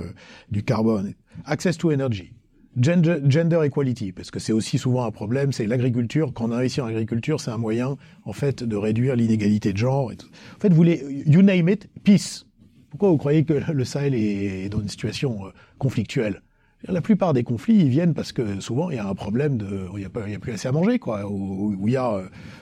du 0.52 0.64
carbone, 0.64 1.14
access 1.46 1.78
to 1.78 1.92
energy, 1.92 2.34
gender, 2.80 3.62
equality, 3.64 4.12
parce 4.12 4.32
que 4.32 4.40
c'est 4.40 4.54
aussi 4.54 4.78
souvent 4.78 5.06
un 5.06 5.12
problème, 5.12 5.52
c'est 5.54 5.66
l'agriculture, 5.66 6.34
quand 6.34 6.50
on 6.50 6.52
investit 6.52 6.82
en 6.82 6.88
agriculture, 6.88 7.40
c'est 7.40 7.52
un 7.52 7.58
moyen, 7.58 7.98
en 8.26 8.34
fait, 8.34 8.64
de 8.64 8.76
réduire 8.76 9.16
l'inégalité 9.16 9.72
de 9.72 9.78
genre. 9.78 10.12
En 10.12 10.60
fait, 10.60 10.70
vous 10.70 10.76
voulez, 10.76 11.24
you 11.26 11.42
name 11.42 11.70
it, 11.70 11.90
peace. 12.04 12.46
Pourquoi 12.90 13.10
vous 13.10 13.18
croyez 13.18 13.44
que 13.44 13.54
le 13.54 13.86
Sahel 13.86 14.14
est 14.14 14.70
dans 14.70 14.82
une 14.82 14.90
situation 14.90 15.48
euh, 15.48 15.50
conflictuelle? 15.78 16.42
La 16.88 17.02
plupart 17.02 17.34
des 17.34 17.44
conflits, 17.44 17.76
ils 17.76 17.90
viennent 17.90 18.14
parce 18.14 18.32
que 18.32 18.60
souvent 18.60 18.90
il 18.90 18.98
y 18.98 19.00
a 19.00 19.08
un 19.08 19.16
problème 19.16 19.58
de, 19.58 19.88
il 19.96 20.02
y 20.02 20.06
a, 20.06 20.40
plus 20.40 20.54
assez 20.54 20.68
à 20.68 20.72
manger, 20.72 21.00
quoi, 21.00 21.26
où, 21.30 21.76
il 21.88 21.94
y 21.94 21.98
a, 21.98 22.22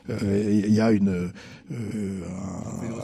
euh, 0.10 0.62
il 0.66 0.74
y 0.74 0.82
a 0.82 0.92
une, 0.92 1.10
euh, 1.10 2.22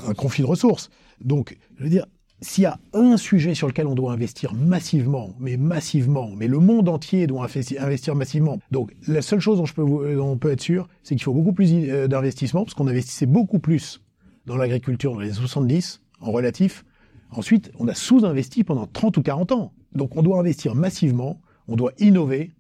un, 0.08 0.10
un 0.10 0.14
conflit 0.14 0.44
de 0.44 0.48
ressources. 0.48 0.90
Donc, 1.22 1.58
je 1.78 1.84
veux 1.84 1.90
dire, 1.90 2.06
s'il 2.42 2.64
y 2.64 2.68
a 2.68 2.80
un 2.94 3.18
sujet 3.18 3.54
sur 3.54 3.68
lequel 3.68 3.88
on 3.88 3.96
doit 3.96 4.14
investir 4.14 4.54
massivement, 4.54 5.36
mais 5.40 5.58
massivement, 5.58 6.32
mais 6.36 6.48
le 6.48 6.60
monde 6.60 6.88
entier 6.88 7.28
doit 7.28 7.46
investi- 7.46 7.80
investir 7.80 8.16
massivement. 8.16 8.60
Donc, 8.72 8.94
la 9.08 9.22
seule 9.22 9.40
chose 9.40 9.58
dont 9.58 9.66
je 9.66 9.74
peux, 9.74 9.84
dont 10.16 10.32
on 10.32 10.38
peut 10.38 10.52
être 10.52 10.62
sûr, 10.62 10.88
c'est 11.04 11.16
qu'il 11.16 11.24
faut 11.24 11.34
beaucoup 11.34 11.54
plus 11.54 11.74
euh, 11.74 12.08
d'investissement, 12.08 12.64
parce 12.64 12.74
qu'on 12.74 12.88
investissait 12.88 13.26
beaucoup 13.26 13.60
plus 13.60 14.02
dans 14.46 14.56
l'agriculture 14.56 15.14
dans 15.14 15.20
les 15.20 15.30
années 15.30 15.40
70, 15.40 16.02
en 16.22 16.32
relatif. 16.32 16.86
Ensuite, 17.32 17.72
on 17.78 17.88
a 17.88 17.94
sous-investi 17.94 18.64
pendant 18.64 18.88
30 18.88 19.18
ou 19.18 19.22
40 19.22 19.52
ans. 19.52 19.74
Donc, 19.94 20.16
on 20.16 20.22
doit 20.22 20.40
investir 20.40 20.76
massivement, 20.76 21.42
on 21.68 21.76
doit 21.76 21.94
innover. 22.00 22.52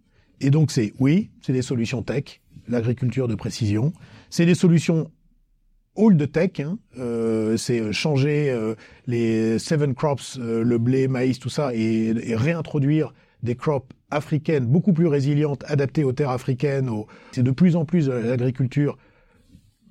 Et 0.42 0.50
donc, 0.50 0.72
c'est, 0.72 0.94
oui, 1.00 1.30
c'est 1.42 1.54
des 1.54 1.62
solutions 1.62 2.02
tech, 2.02 2.42
l'agriculture 2.68 3.28
de 3.28 3.36
précision. 3.36 3.94
C'est 4.30 4.46
des 4.46 4.56
solutions 4.56 5.12
old 5.96 6.32
tech, 6.32 6.60
hein. 6.60 6.78
Euh, 6.98 7.58
c'est 7.58 7.80
euh, 7.80 7.92
changer 7.92 8.50
euh, 8.50 8.76
les 9.06 9.60
seven 9.60 9.94
crops, 9.94 10.38
le 10.40 10.78
blé, 10.78 11.08
maïs, 11.08 11.40
tout 11.40 11.50
ça, 11.50 11.74
et, 11.74 12.14
réintroduire 12.36 13.14
des 13.44 13.56
crops 13.56 13.88
africaines 14.12 14.66
beaucoup 14.66 14.94
plus 14.94 15.08
résilientes, 15.08 15.64
adaptées 15.68 16.04
aux 16.04 16.14
terres 16.14 16.30
africaines. 16.30 16.90
C'est 17.32 17.44
de 17.44 17.52
plus 17.52 17.76
en 17.76 17.86
plus 17.86 18.10
l'agriculture 18.10 18.98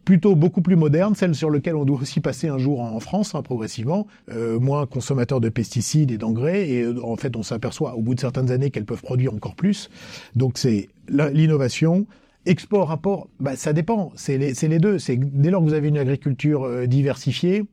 plutôt 0.09 0.34
beaucoup 0.34 0.62
plus 0.62 0.74
moderne, 0.74 1.14
celle 1.14 1.34
sur 1.34 1.50
laquelle 1.50 1.76
on 1.76 1.84
doit 1.84 1.98
aussi 2.00 2.20
passer 2.20 2.48
un 2.48 2.56
jour 2.56 2.80
en 2.80 2.98
France, 2.98 3.34
hein, 3.34 3.42
progressivement, 3.42 4.06
euh, 4.32 4.59
moins 4.59 4.86
consommateurs 4.86 5.38
de 5.38 5.50
pesticides 5.50 6.11
et 6.11 6.16
d'engrais, 6.16 6.66
et 6.66 6.80
euh, 6.80 7.04
en 7.04 7.16
fait 7.16 7.36
on 7.36 7.42
s'aperçoit 7.42 7.94
au 7.94 8.00
bout 8.00 8.14
de 8.14 8.20
certaines 8.20 8.50
années 8.50 8.70
qu'elles 8.70 8.86
peuvent 8.86 9.02
produire 9.02 9.34
encore 9.34 9.54
plus. 9.54 9.90
Donc 10.34 10.56
c'est 10.56 10.88
l'innovation. 11.11 12.06
Export, 12.46 12.90
import, 12.90 13.28
bah, 13.38 13.54
ça 13.54 13.74
dépend, 13.74 14.11
c'est 14.16 14.38
les, 14.38 14.54
les 14.54 14.78
deux. 14.78 14.98
C'est 14.98 15.18
dès 15.18 15.50
lors 15.50 15.62
que 15.62 15.68
vous 15.68 15.74
avez 15.74 15.88
une 15.88 15.98
agriculture 15.98 16.64
euh, 16.64 16.86
diversifiée, 16.86 17.64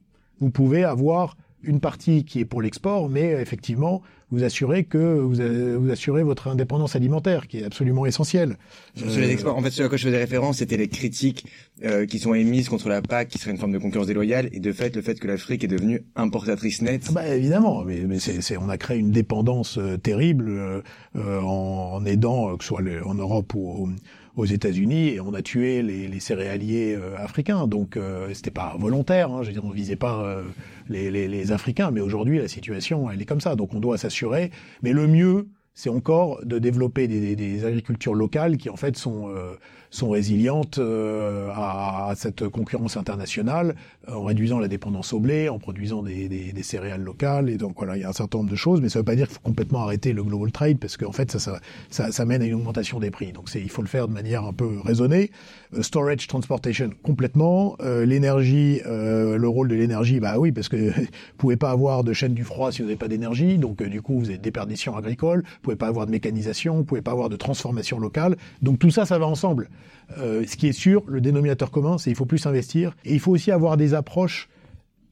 vous 0.41 0.49
pouvez 0.49 0.83
avoir 0.83 1.38
une 1.63 1.79
partie 1.79 2.25
qui 2.25 2.41
est 2.41 2.45
pour 2.45 2.61
l'export, 2.61 3.07
mais 3.07 3.31
effectivement, 3.31 4.01
vous 4.32 4.43
assurez 4.43 4.84
que 4.84 4.97
vous, 5.19 5.39
euh, 5.39 5.78
vous 5.80 5.91
assurez 5.91 6.23
votre 6.23 6.47
indépendance 6.47 6.95
alimentaire, 6.95 7.47
qui 7.47 7.59
est 7.59 7.63
absolument 7.63 8.05
essentielle. 8.05 8.57
Sur, 8.95 9.09
sur 9.11 9.21
les 9.21 9.30
exports, 9.32 9.55
en 9.57 9.61
fait, 9.61 9.71
ce 9.71 9.84
à 9.84 9.88
quoi 9.88 9.97
je 9.97 10.05
faisais 10.07 10.17
référence, 10.17 10.57
c'était 10.57 10.78
les 10.78 10.88
critiques 10.88 11.45
euh, 11.84 12.05
qui 12.05 12.19
sont 12.19 12.34
émises 12.34 12.67
contre 12.69 12.89
la 12.89 13.01
PAC, 13.01 13.28
qui 13.30 13.38
serait 13.38 13.51
une 13.51 13.57
forme 13.57 13.71
de 13.73 13.78
concurrence 13.78 14.07
déloyale, 14.07 14.49
et 14.51 14.59
de 14.59 14.71
fait, 14.71 14.95
le 14.95 15.01
fait 15.01 15.19
que 15.19 15.28
l'Afrique 15.28 15.63
est 15.63 15.67
devenue 15.67 16.03
importatrice 16.15 16.82
nette. 16.82 17.05
Ah 17.09 17.11
Bah 17.13 17.28
évidemment, 17.36 17.84
mais, 17.86 18.01
mais 18.07 18.19
c'est, 18.19 18.57
on 18.57 18.69
a 18.69 18.78
créé 18.78 18.97
une 18.97 19.11
dépendance 19.11 19.78
euh, 19.78 19.97
terrible 19.97 20.49
euh, 20.49 20.82
euh, 21.15 21.39
en, 21.41 21.93
en 21.95 22.05
aidant, 22.05 22.51
euh, 22.51 22.57
que 22.57 22.63
ce 22.63 22.69
soit 22.69 22.82
le- 22.82 23.05
en 23.05 23.13
Europe 23.15 23.53
ou 23.53 23.69
au- 23.69 23.89
aux 24.36 24.45
États-Unis, 24.45 25.09
et 25.09 25.19
on 25.21 25.33
a 25.33 25.41
tué 25.41 25.81
les, 25.81 26.07
les 26.07 26.19
céréaliers 26.19 26.95
euh, 26.95 27.15
africains. 27.17 27.67
Donc 27.67 27.95
euh, 27.95 28.29
c'était 28.33 28.51
pas 28.51 28.75
volontaire, 28.79 29.31
hein, 29.31 29.41
je 29.43 29.47
veux 29.47 29.53
dire, 29.53 29.65
on 29.65 29.69
visait 29.71 29.95
pas 29.95 30.23
euh, 30.23 30.43
les, 30.89 31.09
les, 31.11 31.27
les 31.27 31.51
Africains, 31.51 31.91
mais 31.91 32.01
aujourd'hui 32.01 32.38
la 32.39 32.47
situation 32.47 33.09
elle 33.09 33.21
est 33.21 33.25
comme 33.25 33.41
ça. 33.41 33.55
Donc 33.55 33.73
on 33.73 33.79
doit 33.79 33.97
s'assurer. 33.97 34.51
Mais 34.83 34.91
le 34.91 35.07
mieux, 35.07 35.47
c'est 35.73 35.89
encore 35.89 36.39
de 36.45 36.59
développer 36.59 37.07
des, 37.07 37.19
des- 37.19 37.36
des 37.36 37.65
agricultures 37.65 38.13
locales 38.13 38.57
qui 38.57 38.69
en 38.69 38.77
fait 38.77 38.97
sont 38.97 39.29
euh, 39.29 39.53
sont 39.95 40.09
résilientes 40.09 40.77
euh, 40.77 41.49
à, 41.53 42.13
cette 42.15 42.47
concurrence 42.49 42.97
internationale 42.97 43.75
en 44.07 44.23
réduisant 44.23 44.59
la 44.59 44.67
dépendance 44.67 45.13
au 45.13 45.19
blé, 45.19 45.49
en 45.49 45.57
produisant 45.57 46.03
des, 46.03 46.53
céréales 46.61 47.01
locales. 47.01 47.49
Et 47.49 47.57
donc 47.57 47.75
voilà, 47.77 47.97
il 47.97 48.01
y 48.01 48.03
a 48.03 48.09
un 48.09 48.13
certain 48.13 48.39
nombre 48.39 48.49
de 48.49 48.55
choses, 48.55 48.81
mais 48.81 48.89
ça 48.89 48.99
veut 48.99 49.05
pas 49.05 49.15
dire 49.15 49.27
qu'il 49.27 49.35
faut 49.35 49.41
complètement 49.41 49.79
arrêter 49.79 50.13
le 50.13 50.23
global 50.23 50.51
trade 50.51 50.79
parce 50.79 50.97
qu'en 50.97 51.11
fait 51.11 51.31
ça, 51.31 51.59
ça, 51.89 52.25
mène 52.25 52.41
à 52.41 52.45
une 52.45 52.55
augmentation 52.55 52.99
des 52.99 53.11
prix. 53.11 53.31
Donc 53.31 53.49
il 53.55 53.69
faut 53.69 53.81
le 53.81 53.87
faire 53.87 54.07
de 54.07 54.13
manière 54.13 54.43
un 54.43 54.53
peu 54.53 54.79
raisonnée. 54.83 55.31
Euh, 55.73 55.81
storage, 55.81 56.27
transportation, 56.27 56.89
complètement. 57.03 57.75
Euh, 57.79 58.05
l'énergie, 58.05 58.81
euh, 58.85 59.37
le 59.37 59.47
rôle 59.47 59.67
de 59.67 59.75
l'énergie, 59.75 60.19
bah 60.19 60.37
oui, 60.37 60.51
parce 60.51 60.69
que 60.69 60.75
vous 60.99 61.05
pouvez 61.37 61.57
pas 61.57 61.71
avoir 61.71 62.03
de 62.03 62.13
chaîne 62.13 62.33
du 62.33 62.43
froid 62.43 62.71
si 62.71 62.81
vous 62.81 62.87
n'avez 62.87 62.97
pas 62.97 63.07
d'énergie. 63.07 63.57
Donc 63.57 63.81
euh, 63.81 63.87
du 63.87 64.01
coup, 64.01 64.19
vous 64.19 64.29
avez 64.29 64.37
déperdition 64.37 64.95
agricole. 64.95 65.43
Vous 65.45 65.59
pouvez 65.61 65.75
pas 65.75 65.87
avoir 65.87 66.05
de 66.05 66.11
mécanisation. 66.11 66.77
Vous 66.77 66.83
pouvez 66.83 67.01
pas 67.01 67.11
avoir 67.11 67.29
de 67.29 67.35
transformation 67.35 67.99
locale. 67.99 68.35
Donc 68.61 68.79
tout 68.79 68.91
ça, 68.91 69.05
ça 69.05 69.17
va 69.17 69.27
ensemble. 69.27 69.69
Euh, 70.17 70.43
ce 70.47 70.55
qui 70.55 70.67
est 70.67 70.71
sûr, 70.73 71.03
le 71.07 71.21
dénominateur 71.21 71.71
commun, 71.71 71.97
c'est 71.97 72.11
il 72.11 72.15
faut 72.15 72.25
plus 72.25 72.45
investir 72.45 72.95
et 73.05 73.13
il 73.13 73.19
faut 73.19 73.31
aussi 73.31 73.51
avoir 73.51 73.77
des 73.77 73.93
approches 73.93 74.49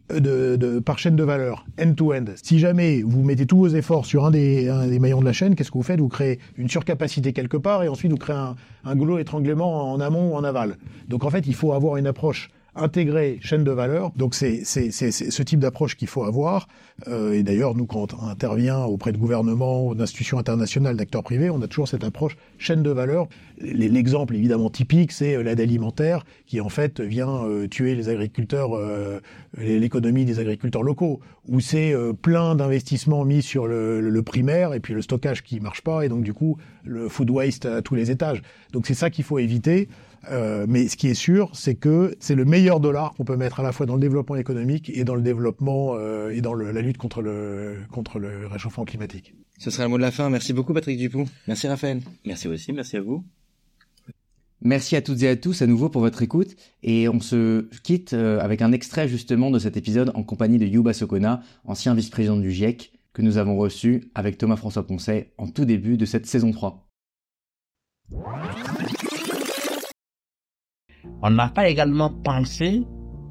de, 0.09 0.55
de, 0.55 0.79
par 0.79 0.99
chaîne 0.99 1.15
de 1.15 1.23
valeur, 1.23 1.65
end-to-end. 1.81 2.25
Si 2.35 2.59
jamais 2.59 3.01
vous 3.01 3.23
mettez 3.23 3.45
tous 3.45 3.57
vos 3.57 3.69
efforts 3.69 4.05
sur 4.05 4.25
un 4.25 4.31
des, 4.31 4.69
un 4.69 4.87
des 4.87 4.99
maillons 4.99 5.21
de 5.21 5.25
la 5.25 5.33
chaîne, 5.33 5.55
qu'est-ce 5.55 5.71
que 5.71 5.77
vous 5.77 5.83
faites? 5.83 5.99
Vous 5.99 6.09
créez 6.09 6.39
une 6.57 6.69
surcapacité 6.69 7.33
quelque 7.33 7.57
part 7.57 7.83
et 7.83 7.87
ensuite 7.87 8.11
vous 8.11 8.17
créez 8.17 8.35
un, 8.35 8.55
un 8.83 8.95
goulot 8.95 9.17
étranglement 9.17 9.91
en 9.91 9.99
amont 9.99 10.33
ou 10.33 10.35
en 10.35 10.43
aval. 10.43 10.77
Donc 11.07 11.23
en 11.23 11.29
fait, 11.29 11.47
il 11.47 11.55
faut 11.55 11.73
avoir 11.73 11.97
une 11.97 12.07
approche 12.07 12.49
intégrée 12.75 13.39
chaîne 13.41 13.63
de 13.63 13.71
valeur. 13.71 14.11
Donc 14.15 14.35
c'est 14.35 14.63
ce 14.63 15.43
type 15.43 15.59
d'approche 15.59 15.95
qu'il 15.95 16.07
faut 16.07 16.23
avoir. 16.23 16.67
Euh, 17.07 17.33
et 17.33 17.43
d'ailleurs, 17.43 17.75
nous, 17.75 17.85
quand 17.85 18.13
on 18.13 18.27
intervient 18.27 18.83
auprès 18.83 19.11
de 19.11 19.17
gouvernements, 19.17 19.95
d'institutions 19.95 20.37
internationales, 20.37 20.95
d'acteurs 20.95 21.23
privés, 21.23 21.49
on 21.49 21.61
a 21.61 21.67
toujours 21.67 21.87
cette 21.87 22.03
approche 22.03 22.37
chaîne 22.57 22.83
de 22.83 22.91
valeur. 22.91 23.27
L'exemple 23.59 24.35
évidemment 24.35 24.69
typique, 24.69 25.11
c'est 25.11 25.35
euh, 25.35 25.43
l'aide 25.43 25.59
alimentaire 25.59 26.23
qui 26.45 26.61
en 26.61 26.69
fait 26.69 26.99
vient 27.01 27.45
euh, 27.45 27.67
tuer 27.67 27.95
les 27.95 28.09
agriculteurs, 28.09 28.75
euh, 28.75 29.19
l'économie 29.57 30.25
des 30.25 30.39
agriculteurs 30.39 30.83
locaux, 30.83 31.19
où 31.47 31.59
c'est 31.59 31.93
euh, 31.93 32.13
plein 32.13 32.55
d'investissements 32.55 33.25
mis 33.25 33.41
sur 33.41 33.67
le, 33.67 34.01
le- 34.01 34.09
le 34.09 34.23
primaire 34.23 34.73
et 34.73 34.79
puis 34.79 34.93
le 34.93 35.01
stockage 35.01 35.43
qui 35.43 35.59
marche 35.59 35.81
pas 35.81 36.05
et 36.05 36.09
donc 36.09 36.23
du 36.23 36.33
coup 36.33 36.57
le 36.83 37.09
food 37.09 37.29
waste 37.29 37.65
à 37.65 37.81
tous 37.81 37.95
les 37.95 38.11
étages. 38.11 38.41
Donc 38.71 38.85
c'est 38.87 38.93
ça 38.93 39.09
qu'il 39.09 39.23
faut 39.23 39.39
éviter. 39.39 39.89
Euh, 40.31 40.65
mais 40.67 40.87
ce 40.87 40.95
qui 40.95 41.07
est 41.07 41.13
sûr, 41.13 41.49
c'est 41.53 41.75
que 41.75 42.15
c'est 42.19 42.35
le 42.35 42.45
meilleur 42.45 42.79
dollar 42.79 43.13
qu'on 43.13 43.25
peut 43.25 43.35
mettre 43.35 43.59
à 43.59 43.63
la 43.63 43.71
fois 43.71 43.85
dans 43.85 43.95
le 43.95 43.99
développement 43.99 44.35
économique 44.35 44.89
et 44.93 45.03
dans 45.03 45.15
le 45.15 45.21
développement 45.21 45.95
euh, 45.95 46.29
et 46.29 46.41
dans 46.41 46.53
le, 46.53 46.71
la 46.71 46.81
lutte 46.81 46.97
contre 46.97 47.21
le 47.21 47.77
contre 47.91 48.19
le 48.19 48.47
réchauffement 48.47 48.85
climatique. 48.85 49.33
Ce 49.57 49.69
sera 49.69 49.83
le 49.83 49.89
mot 49.89 49.97
de 49.97 50.01
la 50.01 50.11
fin. 50.11 50.29
Merci 50.29 50.53
beaucoup 50.53 50.73
Patrick 50.73 50.97
Dupont. 50.97 51.25
Merci 51.47 51.67
Raphaël. 51.67 52.01
Merci 52.25 52.47
aussi, 52.47 52.71
merci 52.73 52.97
à 52.97 53.01
vous. 53.01 53.23
Merci 54.65 54.95
à 54.95 55.01
toutes 55.01 55.21
et 55.23 55.27
à 55.27 55.35
tous 55.35 55.61
à 55.61 55.67
nouveau 55.67 55.89
pour 55.89 56.01
votre 56.01 56.21
écoute 56.21 56.55
et 56.83 57.09
on 57.09 57.19
se 57.19 57.67
quitte 57.83 58.13
euh, 58.13 58.39
avec 58.39 58.61
un 58.61 58.71
extrait 58.71 59.09
justement 59.09 59.51
de 59.51 59.59
cet 59.59 59.75
épisode 59.75 60.13
en 60.15 60.23
compagnie 60.23 60.57
de 60.57 60.65
Yuba 60.65 60.93
Sokona, 60.93 61.41
ancien 61.65 61.93
vice-président 61.93 62.37
du 62.37 62.49
GIEC, 62.49 62.93
que 63.11 63.21
nous 63.21 63.37
avons 63.37 63.57
reçu 63.57 64.09
avec 64.15 64.37
Thomas-François 64.37 64.87
Poncet 64.87 65.33
en 65.37 65.47
tout 65.47 65.65
début 65.65 65.97
de 65.97 66.05
cette 66.05 66.27
saison 66.27 66.51
3. 66.51 66.87
On 71.21 71.29
n'a 71.29 71.49
pas 71.49 71.67
également 71.69 72.09
pensé 72.09 72.83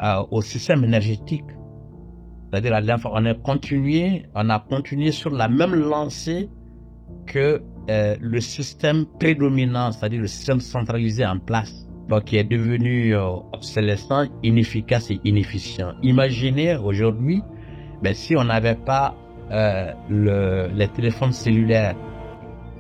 euh, 0.03 0.23
au 0.31 0.43
système 0.43 0.85
énergétique. 0.85 1.45
C'est-à-dire, 2.53 3.01
on 3.07 3.25
a 3.25 3.35
continué, 3.35 4.27
on 4.35 4.51
a 4.51 4.59
continué 4.59 5.11
sur 5.11 5.31
la 5.31 5.49
même 5.49 5.75
lancée 5.75 6.51
que 7.27 7.63
euh, 7.91 8.17
le 8.21 8.41
système 8.41 9.07
prédominant, 9.19 9.91
c'est-à-dire 9.91 10.21
le 10.21 10.27
système 10.27 10.61
centralisé 10.61 11.27
en 11.27 11.39
place, 11.39 11.89
donc 12.09 12.25
qui 12.25 12.37
est 12.37 12.45
devenu 12.45 13.15
euh, 13.15 13.27
obsolescent, 13.53 14.27
inefficace 14.43 15.11
et 15.11 15.21
inefficient. 15.25 15.95
Imaginez 16.03 16.77
aujourd'hui, 16.77 17.43
ben, 18.03 18.15
si 18.15 18.37
on 18.37 18.45
n'avait 18.45 18.77
pas 18.77 19.17
euh, 19.51 19.93
le, 20.09 20.69
les 20.75 20.89
téléphones 20.89 21.33
cellulaires 21.33 21.97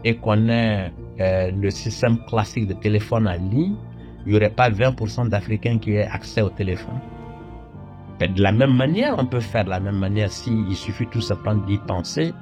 et 0.04 0.16
qu'on 0.16 0.48
ait 0.48 0.92
le 1.18 1.70
système 1.70 2.18
classique 2.26 2.66
de 2.66 2.72
téléphone 2.74 3.28
en 3.28 3.34
ligne, 3.34 3.76
il 4.24 4.32
n'y 4.32 4.36
aurait 4.36 4.50
pas 4.50 4.70
20% 4.70 5.28
d'Africains 5.28 5.78
qui 5.78 5.92
aient 5.92 6.06
accès 6.06 6.42
au 6.42 6.50
téléphone. 6.50 6.98
De 8.20 8.40
la 8.40 8.52
même 8.52 8.74
manière, 8.76 9.16
on 9.18 9.26
peut 9.26 9.40
faire 9.40 9.64
de 9.64 9.70
la 9.70 9.80
même 9.80 9.98
manière 9.98 10.30
s'il 10.30 10.68
il 10.68 10.76
suffit 10.76 11.06
tout 11.08 11.20
simplement 11.20 11.60
d'y 11.66 11.78
penser 11.78 12.32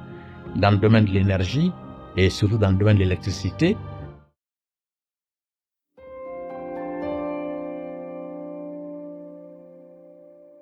dans 0.57 0.71
le 0.71 0.77
domaine 0.77 1.07
de 1.07 1.11
l'énergie 1.11 1.73
et 2.17 2.29
surtout 2.29 2.59
dans 2.59 2.71
le 2.71 2.77
domaine 2.77 2.97
de 2.97 3.03
l'électricité, 3.03 3.77